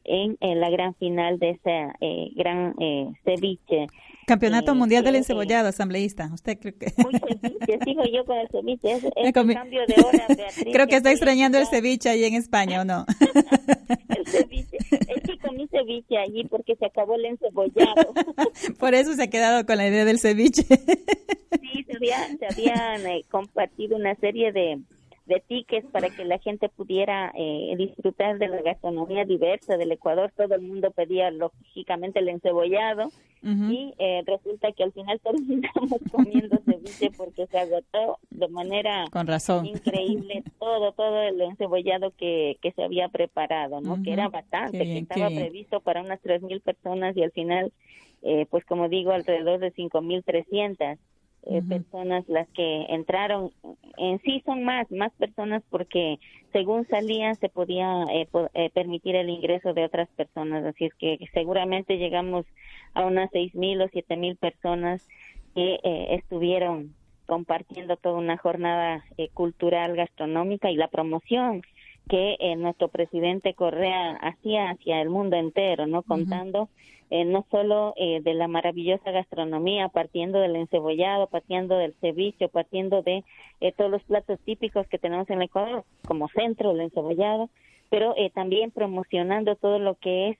en, 0.04 0.60
la 0.60 0.70
gran 0.70 0.94
final 0.94 1.38
de 1.38 1.50
ese 1.50 1.92
eh, 2.00 2.30
gran 2.34 2.74
eh, 2.80 3.10
ceviche. 3.24 3.86
Campeonato 4.26 4.72
eh, 4.72 4.74
Mundial 4.74 5.04
del 5.04 5.16
Encebollado, 5.16 5.68
asambleísta. 5.68 6.30
Usted 6.32 6.58
cree 6.58 6.74
que... 6.74 6.92
Muy 7.02 7.12
ceviche, 7.12 7.78
sigo 7.84 8.04
yo 8.04 8.24
con 8.24 8.38
el 8.38 8.48
ceviche. 8.48 8.92
Es, 8.92 9.04
es 9.16 9.32
cambio 9.32 9.54
de 9.86 9.94
hora, 10.02 10.26
Beatriz. 10.28 10.72
Creo 10.72 10.86
que 10.86 10.96
está 10.96 11.10
extrañando 11.10 11.58
el 11.58 11.66
ceviche 11.66 12.08
ahí 12.08 12.24
en 12.24 12.34
España, 12.34 12.80
¿o 12.80 12.84
no? 12.84 13.04
el 14.16 14.26
ceviche. 14.26 14.78
Es 14.90 15.22
que 15.22 15.38
comí 15.38 15.66
ceviche 15.68 16.16
allí 16.16 16.44
porque 16.44 16.76
se 16.76 16.86
acabó 16.86 17.16
el 17.16 17.26
encebollado. 17.26 18.14
Por 18.78 18.94
eso 18.94 19.14
se 19.14 19.24
ha 19.24 19.30
quedado 19.30 19.66
con 19.66 19.76
la 19.76 19.88
idea 19.88 20.04
del 20.04 20.18
ceviche. 20.18 20.62
sí, 20.62 21.84
se, 21.84 21.96
había, 21.96 22.18
se 22.38 22.46
habían 22.46 23.06
eh, 23.06 23.24
compartido 23.30 23.96
una 23.96 24.14
serie 24.16 24.52
de 24.52 24.80
de 25.26 25.40
tickets 25.40 25.86
para 25.90 26.10
que 26.10 26.24
la 26.24 26.38
gente 26.38 26.68
pudiera 26.68 27.32
eh, 27.34 27.74
disfrutar 27.78 28.38
de 28.38 28.48
la 28.48 28.60
gastronomía 28.62 29.24
diversa 29.24 29.76
del 29.76 29.92
Ecuador. 29.92 30.32
Todo 30.36 30.54
el 30.54 30.60
mundo 30.60 30.90
pedía 30.90 31.30
lógicamente 31.30 32.18
el 32.18 32.28
encebollado 32.28 33.08
y 33.42 33.92
eh, 33.98 34.22
resulta 34.26 34.72
que 34.72 34.84
al 34.84 34.92
final 34.92 35.20
terminamos 35.24 36.00
comiendo 36.10 36.58
ceviche 36.64 37.10
porque 37.10 37.46
se 37.46 37.58
agotó 37.58 38.18
de 38.30 38.48
manera 38.48 39.04
Con 39.10 39.26
razón. 39.26 39.66
increíble 39.66 40.42
todo 40.58 40.92
todo 40.92 41.20
el 41.22 41.40
encebollado 41.42 42.12
que, 42.16 42.56
que 42.62 42.72
se 42.72 42.82
había 42.82 43.08
preparado, 43.08 43.82
¿no? 43.82 44.02
Que 44.02 44.12
era 44.12 44.28
bastante, 44.28 44.78
que 44.78 44.98
estaba 44.98 45.28
previsto 45.28 45.80
para 45.80 46.00
unas 46.00 46.22
3.000 46.22 46.62
personas 46.62 47.16
y 47.16 47.22
al 47.22 47.32
final, 47.32 47.72
eh, 48.22 48.46
pues 48.50 48.64
como 48.64 48.88
digo, 48.88 49.12
alrededor 49.12 49.60
de 49.60 49.74
5.300. 49.74 50.98
Eh, 51.46 51.60
personas 51.68 52.26
las 52.26 52.48
que 52.50 52.86
entraron. 52.88 53.50
En 53.98 54.18
sí 54.20 54.42
son 54.46 54.64
más, 54.64 54.90
más 54.90 55.12
personas 55.12 55.62
porque 55.68 56.18
según 56.52 56.86
salían 56.88 57.34
se 57.36 57.50
podía 57.50 58.04
eh, 58.10 58.26
po 58.30 58.48
eh, 58.54 58.70
permitir 58.70 59.14
el 59.14 59.28
ingreso 59.28 59.74
de 59.74 59.84
otras 59.84 60.08
personas. 60.16 60.64
Así 60.64 60.86
es 60.86 60.94
que 60.94 61.18
seguramente 61.34 61.98
llegamos 61.98 62.46
a 62.94 63.04
unas 63.04 63.30
seis 63.30 63.54
mil 63.54 63.82
o 63.82 63.88
siete 63.88 64.16
mil 64.16 64.36
personas 64.36 65.06
que 65.54 65.80
eh, 65.84 66.14
estuvieron 66.14 66.94
compartiendo 67.26 67.96
toda 67.96 68.16
una 68.18 68.36
jornada 68.36 69.04
eh, 69.16 69.28
cultural 69.32 69.96
gastronómica 69.96 70.70
y 70.70 70.76
la 70.76 70.88
promoción 70.88 71.62
que 72.08 72.36
nuestro 72.58 72.88
presidente 72.88 73.54
Correa 73.54 74.12
hacía 74.20 74.70
hacia 74.70 75.00
el 75.00 75.10
mundo 75.10 75.36
entero, 75.36 75.86
¿no? 75.86 76.02
Contando 76.02 76.68
eh, 77.10 77.24
no 77.24 77.46
solo 77.50 77.94
eh, 77.96 78.20
de 78.22 78.34
la 78.34 78.48
maravillosa 78.48 79.10
gastronomía, 79.10 79.88
partiendo 79.88 80.40
del 80.40 80.56
encebollado, 80.56 81.28
partiendo 81.28 81.76
del 81.76 81.94
ceviche, 82.00 82.48
partiendo 82.48 83.02
de 83.02 83.22
eh, 83.60 83.72
todos 83.72 83.90
los 83.90 84.02
platos 84.02 84.40
típicos 84.40 84.88
que 84.88 84.98
tenemos 84.98 85.28
en 85.30 85.42
Ecuador, 85.42 85.84
como 86.06 86.28
centro, 86.28 86.72
el 86.72 86.80
encebollado, 86.80 87.50
pero 87.88 88.14
también 88.34 88.72
promocionando 88.72 89.54
todo 89.54 89.78
lo 89.78 89.94
que 89.94 90.30
es 90.30 90.38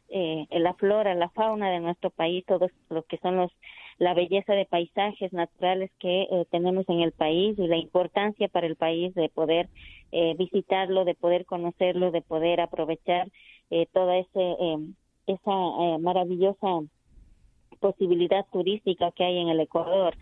la 0.50 0.74
flora, 0.74 1.14
la 1.14 1.28
fauna 1.28 1.70
de 1.70 1.78
nuestro 1.78 2.10
país, 2.10 2.44
todo 2.44 2.68
lo 2.88 3.04
que 3.04 3.18
son 3.18 3.36
los 3.36 3.52
la 3.98 4.14
belleza 4.14 4.54
de 4.54 4.66
paisajes 4.66 5.32
naturales 5.32 5.90
que 5.98 6.26
tenemos 6.50 6.88
en 6.88 7.00
el 7.00 7.12
país 7.12 7.58
y 7.58 7.66
la 7.66 7.76
importancia 7.76 8.48
para 8.48 8.66
el 8.66 8.76
país 8.76 9.14
de 9.14 9.28
poder 9.28 9.68
visitarlo, 10.36 11.04
de 11.04 11.14
poder 11.14 11.44
conocerlo, 11.44 12.10
de 12.10 12.22
poder 12.22 12.60
aprovechar 12.60 13.28
todo 13.92 14.12
ese 14.12 14.94
esa 15.26 15.52
eh, 15.52 15.98
maravillosa 16.00 16.80
posibilidad 17.80 18.46
turística 18.52 19.10
que 19.12 19.24
hay 19.24 19.38
en 19.38 19.48
el 19.48 19.60
Ecuador. 19.60 20.14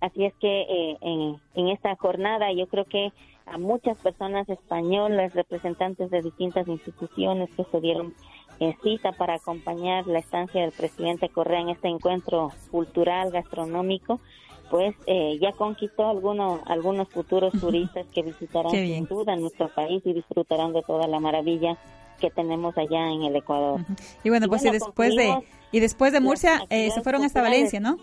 Así 0.00 0.24
es 0.24 0.34
que 0.34 0.60
eh, 0.62 0.96
en, 1.00 1.40
en, 1.54 1.68
esta 1.68 1.96
jornada 1.96 2.52
yo 2.52 2.66
creo 2.68 2.84
que 2.84 3.12
a 3.46 3.58
muchas 3.58 3.98
personas 3.98 4.48
españolas, 4.48 5.34
representantes 5.34 6.10
de 6.10 6.22
distintas 6.22 6.68
instituciones 6.68 7.48
que 7.56 7.64
se 7.64 7.80
dieron 7.80 8.14
en 8.60 8.76
cita 8.82 9.12
para 9.12 9.34
acompañar 9.34 10.06
la 10.06 10.18
estancia 10.18 10.62
del 10.62 10.72
presidente 10.72 11.28
Correa 11.28 11.60
en 11.60 11.68
este 11.70 11.88
encuentro 11.88 12.52
cultural, 12.70 13.30
gastronómico, 13.30 14.20
pues 14.70 14.94
eh, 15.06 15.38
ya 15.40 15.52
conquistó 15.52 16.08
algunos 16.08 16.60
algunos 16.66 17.08
futuros 17.08 17.52
turistas 17.58 18.06
que 18.14 18.22
visitarán 18.22 18.72
sin 18.72 19.06
duda 19.06 19.34
nuestro 19.36 19.68
país 19.68 20.02
y 20.04 20.12
disfrutarán 20.12 20.72
de 20.72 20.82
toda 20.82 21.06
la 21.06 21.20
maravilla 21.20 21.78
que 22.20 22.30
tenemos 22.30 22.76
allá 22.76 23.10
en 23.10 23.22
el 23.22 23.36
Ecuador. 23.36 23.80
Y 24.24 24.28
bueno, 24.28 24.48
pues 24.48 24.64
y 24.64 24.70
después 24.70 25.14
de 25.14 25.42
y 25.70 25.80
después 25.80 26.12
de 26.12 26.20
Murcia 26.20 26.62
eh, 26.70 26.90
se 26.90 27.00
fueron 27.02 27.24
hasta 27.24 27.40
Valencia, 27.40 27.80
¿no? 27.80 27.96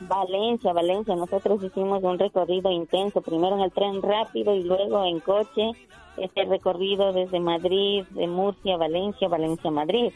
Valencia, 0.00 0.72
Valencia. 0.72 1.14
Nosotros 1.16 1.62
hicimos 1.62 2.02
un 2.02 2.18
recorrido 2.18 2.70
intenso, 2.70 3.20
primero 3.20 3.56
en 3.56 3.62
el 3.62 3.72
tren 3.72 4.02
rápido 4.02 4.54
y 4.54 4.62
luego 4.64 5.04
en 5.04 5.20
coche. 5.20 5.72
Este 6.16 6.44
recorrido 6.44 7.12
desde 7.12 7.40
Madrid, 7.40 8.04
de 8.10 8.26
Murcia, 8.26 8.76
Valencia, 8.76 9.28
Valencia, 9.28 9.70
Madrid. 9.70 10.12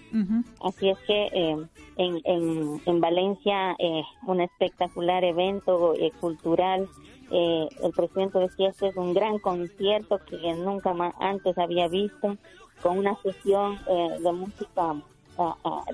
Así 0.61 0.91
es 0.91 0.99
que 1.07 1.29
eh, 1.33 1.57
en, 1.97 2.21
en, 2.25 2.81
en, 2.85 3.01
Valencia 3.01 3.75
eh, 3.79 4.03
un 4.27 4.41
espectacular 4.41 5.25
evento 5.25 5.95
eh, 5.95 6.13
cultural. 6.21 6.89
el 7.31 7.93
presidente 7.97 8.39
decía 8.39 8.69
este 8.69 8.89
es 8.89 8.97
un 8.97 9.15
gran 9.15 9.39
concierto 9.39 10.19
que 10.29 10.53
nunca 10.55 10.93
más 10.93 11.15
antes 11.21 11.57
había 11.57 11.89
visto 11.89 12.37
con 12.83 12.99
una 12.99 13.17
sesión 13.23 13.79
eh, 13.89 14.19
de 14.21 14.33
música 14.33 14.95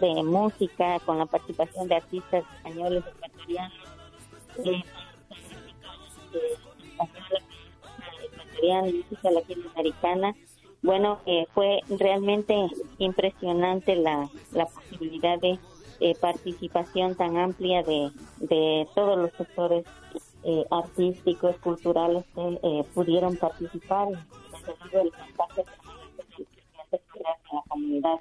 de 0.00 0.22
música 0.22 0.98
con 1.00 1.18
la 1.18 1.26
participación 1.26 1.88
de 1.88 1.96
artistas 1.96 2.44
españoles 2.56 3.04
ecuatorianos 3.06 3.72
eh, 4.64 4.84
ecuatoriana 8.24 8.92
música 8.92 9.30
latinoamericana. 9.30 10.34
Bueno 10.82 11.18
eh, 11.26 11.46
fue 11.54 11.80
realmente 11.88 12.54
impresionante 12.98 13.96
la, 13.96 14.28
la 14.52 14.66
posibilidad 14.66 15.38
de 15.38 15.58
eh, 16.00 16.14
participación 16.18 17.14
tan 17.14 17.36
amplia 17.36 17.82
de, 17.82 18.10
de 18.38 18.88
todos 18.94 19.18
los 19.18 19.32
sectores 19.32 19.84
eh, 20.44 20.64
artísticos 20.70 21.56
culturales 21.58 22.24
que 22.34 22.60
eh, 22.62 22.84
pudieron 22.94 23.36
participar 23.36 24.08
desde 24.08 24.74
luego 24.92 25.00
el 25.02 25.12
contacto 25.12 25.64
a 26.90 27.54
la 27.54 27.62
comunidad 27.68 28.20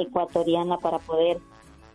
ecuatoriana 0.00 0.78
para 0.78 0.98
poder 0.98 1.40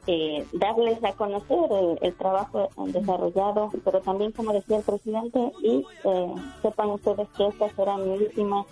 eh, 0.07 0.45
darles 0.53 1.03
a 1.03 1.13
conocer 1.13 1.57
el, 1.99 2.13
trabajo 2.13 2.69
desarrollado, 2.85 3.71
pero 3.83 4.01
también, 4.01 4.31
como 4.33 4.53
decía 4.53 4.77
el 4.77 4.83
presidente, 4.83 5.51
y 5.63 5.83
eh, 6.03 6.33
sepan 6.61 6.91
ustedes 6.91 7.27
que 7.29 7.47
esta 7.47 7.69
será 7.71 7.97
mi 7.97 8.11
última, 8.11 8.65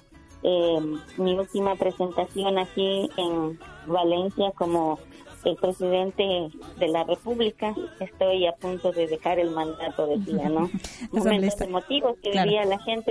eh, 0.43 0.79
mi 1.17 1.33
última 1.33 1.75
presentación 1.75 2.59
aquí 2.59 3.09
en 3.17 3.57
Valencia 3.87 4.51
como 4.55 4.99
el 5.43 5.55
presidente 5.55 6.49
de 6.77 6.87
la 6.89 7.03
República. 7.03 7.73
Estoy 7.99 8.45
a 8.45 8.53
punto 8.53 8.91
de 8.91 9.07
dejar 9.07 9.39
el 9.39 9.49
mandato, 9.49 10.05
decía, 10.05 10.49
¿no? 10.49 10.69
Momentos 11.11 11.59
emotivos 11.61 12.15
que 12.21 12.29
vivía 12.29 12.63
la 12.65 12.77
gente 12.77 13.09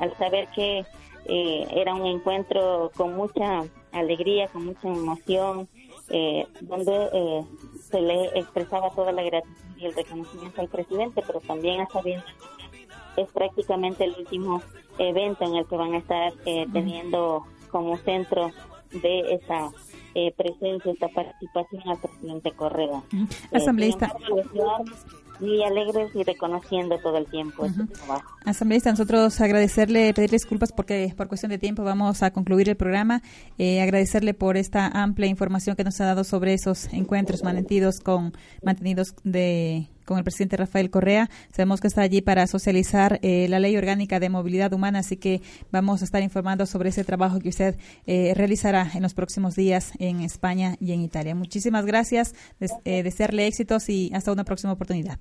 al, 0.00 0.18
saber 0.18 0.48
que 0.52 0.84
era 1.26 1.94
un 1.94 2.06
encuentro 2.06 2.90
con 2.96 3.14
mucha 3.14 3.62
alegría, 3.92 4.48
con 4.48 4.66
mucha 4.66 4.88
emoción, 4.88 5.68
eh, 6.08 6.46
donde 6.60 7.08
eh, 7.12 7.44
se 7.90 8.00
le 8.00 8.38
expresaba 8.38 8.90
toda 8.90 9.12
la 9.12 9.22
gratitud 9.22 9.54
y 9.76 9.86
el 9.86 9.94
reconocimiento 9.94 10.60
al 10.60 10.68
presidente, 10.68 11.22
pero 11.26 11.40
también 11.40 11.80
a 11.80 11.86
sabiendo 11.88 12.24
es 13.16 13.30
prácticamente 13.30 14.04
el 14.04 14.14
último 14.18 14.62
evento 14.98 15.44
en 15.44 15.56
el 15.56 15.66
que 15.66 15.76
van 15.76 15.94
a 15.94 15.98
estar 15.98 16.32
eh, 16.46 16.66
teniendo 16.72 17.44
como 17.70 17.96
centro 17.98 18.50
de 18.90 19.34
esa 19.34 19.70
presencia, 20.36 20.92
esta 20.92 21.08
participación 21.08 21.88
al 21.88 21.98
presidente 21.98 22.52
Correa. 22.52 23.02
Asambleísta 23.50 24.14
muy 25.40 25.62
alegres 25.62 26.10
y 26.14 26.22
reconociendo 26.22 26.98
todo 26.98 27.16
el 27.18 27.26
tiempo 27.26 27.64
este 27.66 27.86
trabajo. 27.86 28.36
Asambleísta, 28.44 28.90
nosotros 28.90 29.40
agradecerle, 29.40 30.12
pedirle 30.14 30.36
disculpas 30.36 30.72
porque 30.72 31.12
por 31.16 31.28
cuestión 31.28 31.50
de 31.50 31.58
tiempo 31.58 31.84
vamos 31.84 32.22
a 32.22 32.32
concluir 32.32 32.68
el 32.68 32.76
programa, 32.76 33.22
eh, 33.58 33.80
agradecerle 33.80 34.34
por 34.34 34.56
esta 34.56 34.86
amplia 34.88 35.28
información 35.28 35.76
que 35.76 35.84
nos 35.84 36.00
ha 36.00 36.06
dado 36.06 36.24
sobre 36.24 36.54
esos 36.54 36.92
encuentros 36.92 37.42
mantenidos 37.42 38.00
con 38.00 38.32
mantenidos 38.62 39.14
de 39.24 39.88
con 40.04 40.18
el 40.18 40.24
presidente 40.24 40.56
Rafael 40.56 40.90
Correa. 40.90 41.28
Sabemos 41.50 41.80
que 41.80 41.88
está 41.88 42.02
allí 42.02 42.20
para 42.20 42.46
socializar 42.46 43.18
eh, 43.22 43.46
la 43.48 43.58
ley 43.58 43.76
orgánica 43.76 44.20
de 44.20 44.28
movilidad 44.28 44.72
humana, 44.72 45.00
así 45.00 45.16
que 45.16 45.40
vamos 45.70 46.02
a 46.02 46.04
estar 46.04 46.22
informando 46.22 46.66
sobre 46.66 46.90
ese 46.90 47.04
trabajo 47.04 47.38
que 47.40 47.48
usted 47.48 47.76
eh, 48.06 48.32
realizará 48.34 48.86
en 48.94 49.02
los 49.02 49.14
próximos 49.14 49.56
días 49.56 49.92
en 49.98 50.20
España 50.20 50.76
y 50.80 50.92
en 50.92 51.02
Italia. 51.02 51.34
Muchísimas 51.34 51.86
gracias, 51.86 52.34
eh, 52.84 53.02
desearle 53.02 53.46
éxitos 53.46 53.88
y 53.88 54.10
hasta 54.14 54.32
una 54.32 54.44
próxima 54.44 54.72
oportunidad. 54.72 55.18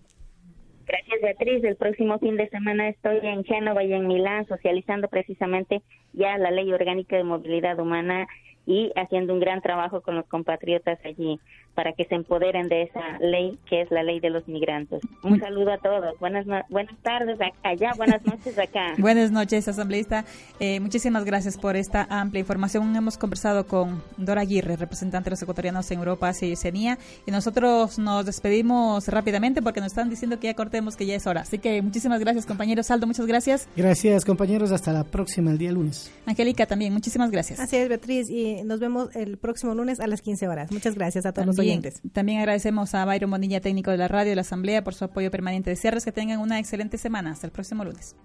Gracias, 0.85 1.21
Beatriz. 1.21 1.63
El 1.63 1.77
próximo 1.77 2.19
fin 2.19 2.35
de 2.35 2.49
semana 2.49 2.89
estoy 2.89 3.19
en 3.23 3.43
Génova 3.45 3.83
y 3.83 3.93
en 3.93 4.07
Milán 4.07 4.45
socializando 4.47 5.07
precisamente 5.07 5.81
ya 6.13 6.37
la 6.37 6.51
ley 6.51 6.71
orgánica 6.73 7.15
de 7.15 7.23
movilidad 7.23 7.79
humana 7.79 8.27
y 8.65 8.91
haciendo 8.95 9.33
un 9.33 9.39
gran 9.39 9.61
trabajo 9.61 10.01
con 10.01 10.15
los 10.15 10.25
compatriotas 10.25 10.99
allí 11.05 11.39
para 11.75 11.93
que 11.93 12.05
se 12.05 12.15
empoderen 12.15 12.67
de 12.67 12.83
esa 12.83 13.17
ley 13.19 13.57
que 13.69 13.81
es 13.81 13.91
la 13.91 14.03
ley 14.03 14.19
de 14.19 14.29
los 14.29 14.47
migrantes. 14.47 15.01
Un 15.23 15.39
saludo 15.39 15.71
a 15.71 15.77
todos. 15.77 16.19
Buenas, 16.19 16.45
buenas 16.69 16.95
tardes 17.01 17.39
allá, 17.63 17.93
buenas 17.95 18.25
noches 18.25 18.57
acá. 18.59 18.93
buenas 18.97 19.31
noches, 19.31 19.67
asambleísta. 19.67 20.25
Eh, 20.59 20.79
muchísimas 20.79 21.23
gracias 21.23 21.57
por 21.57 21.75
esta 21.75 22.05
amplia 22.09 22.41
información. 22.41 22.93
Hemos 22.95 23.17
conversado 23.17 23.65
con 23.65 24.03
Dora 24.17 24.41
Aguirre, 24.41 24.75
representante 24.75 25.29
de 25.29 25.31
los 25.31 25.41
ecuatorianos 25.41 25.89
en 25.91 25.99
Europa, 25.99 26.29
Asia 26.29 26.47
y 26.47 26.53
Oceanía, 26.53 26.97
y 27.25 27.31
nosotros 27.31 27.97
nos 27.97 28.25
despedimos 28.25 29.07
rápidamente 29.07 29.61
porque 29.61 29.79
nos 29.79 29.87
están 29.87 30.09
diciendo 30.09 30.39
que 30.39 30.47
ya 30.47 30.55
cortemos, 30.55 30.97
que 30.97 31.05
ya 31.05 31.15
es 31.15 31.25
hora. 31.25 31.41
Así 31.41 31.57
que 31.57 31.81
muchísimas 31.81 32.19
gracias, 32.19 32.45
compañero 32.45 32.83
Saldo, 32.83 33.07
muchas 33.07 33.25
gracias. 33.25 33.69
Gracias, 33.75 34.25
compañeros. 34.25 34.71
Hasta 34.71 34.91
la 34.91 35.03
próxima, 35.03 35.51
el 35.51 35.57
día 35.57 35.71
lunes. 35.71 36.11
Angélica, 36.25 36.65
también, 36.65 36.91
muchísimas 36.91 37.31
gracias. 37.31 37.59
Así 37.59 37.77
es, 37.77 37.87
Beatriz, 37.87 38.29
y 38.29 38.50
nos 38.63 38.79
vemos 38.79 39.15
el 39.15 39.37
próximo 39.37 39.73
lunes 39.75 39.99
a 39.99 40.07
las 40.07 40.21
15 40.21 40.47
horas. 40.47 40.71
Muchas 40.71 40.95
gracias 40.95 41.25
a 41.25 41.33
todos 41.33 41.47
los 41.47 41.59
oyentes. 41.59 42.01
También 42.13 42.39
agradecemos 42.39 42.93
a 42.95 43.05
Byron 43.05 43.31
Bonilla, 43.31 43.61
técnico 43.61 43.91
de 43.91 43.97
la 43.97 44.07
radio 44.07 44.29
de 44.29 44.35
la 44.35 44.41
Asamblea, 44.41 44.83
por 44.83 44.93
su 44.93 45.05
apoyo 45.05 45.31
permanente 45.31 45.69
de 45.69 45.75
cierres. 45.75 46.05
Que 46.05 46.11
tengan 46.11 46.39
una 46.39 46.59
excelente 46.59 46.97
semana. 46.97 47.31
Hasta 47.31 47.47
el 47.47 47.51
próximo 47.51 47.83
lunes. 47.83 48.15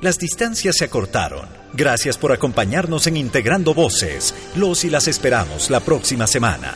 Las 0.00 0.18
distancias 0.18 0.76
se 0.76 0.86
acortaron. 0.86 1.46
Gracias 1.74 2.16
por 2.16 2.32
acompañarnos 2.32 3.06
en 3.06 3.16
Integrando 3.16 3.74
Voces. 3.74 4.34
Los 4.56 4.84
y 4.84 4.90
las 4.90 5.08
esperamos 5.08 5.68
la 5.70 5.80
próxima 5.80 6.26
semana. 6.26 6.74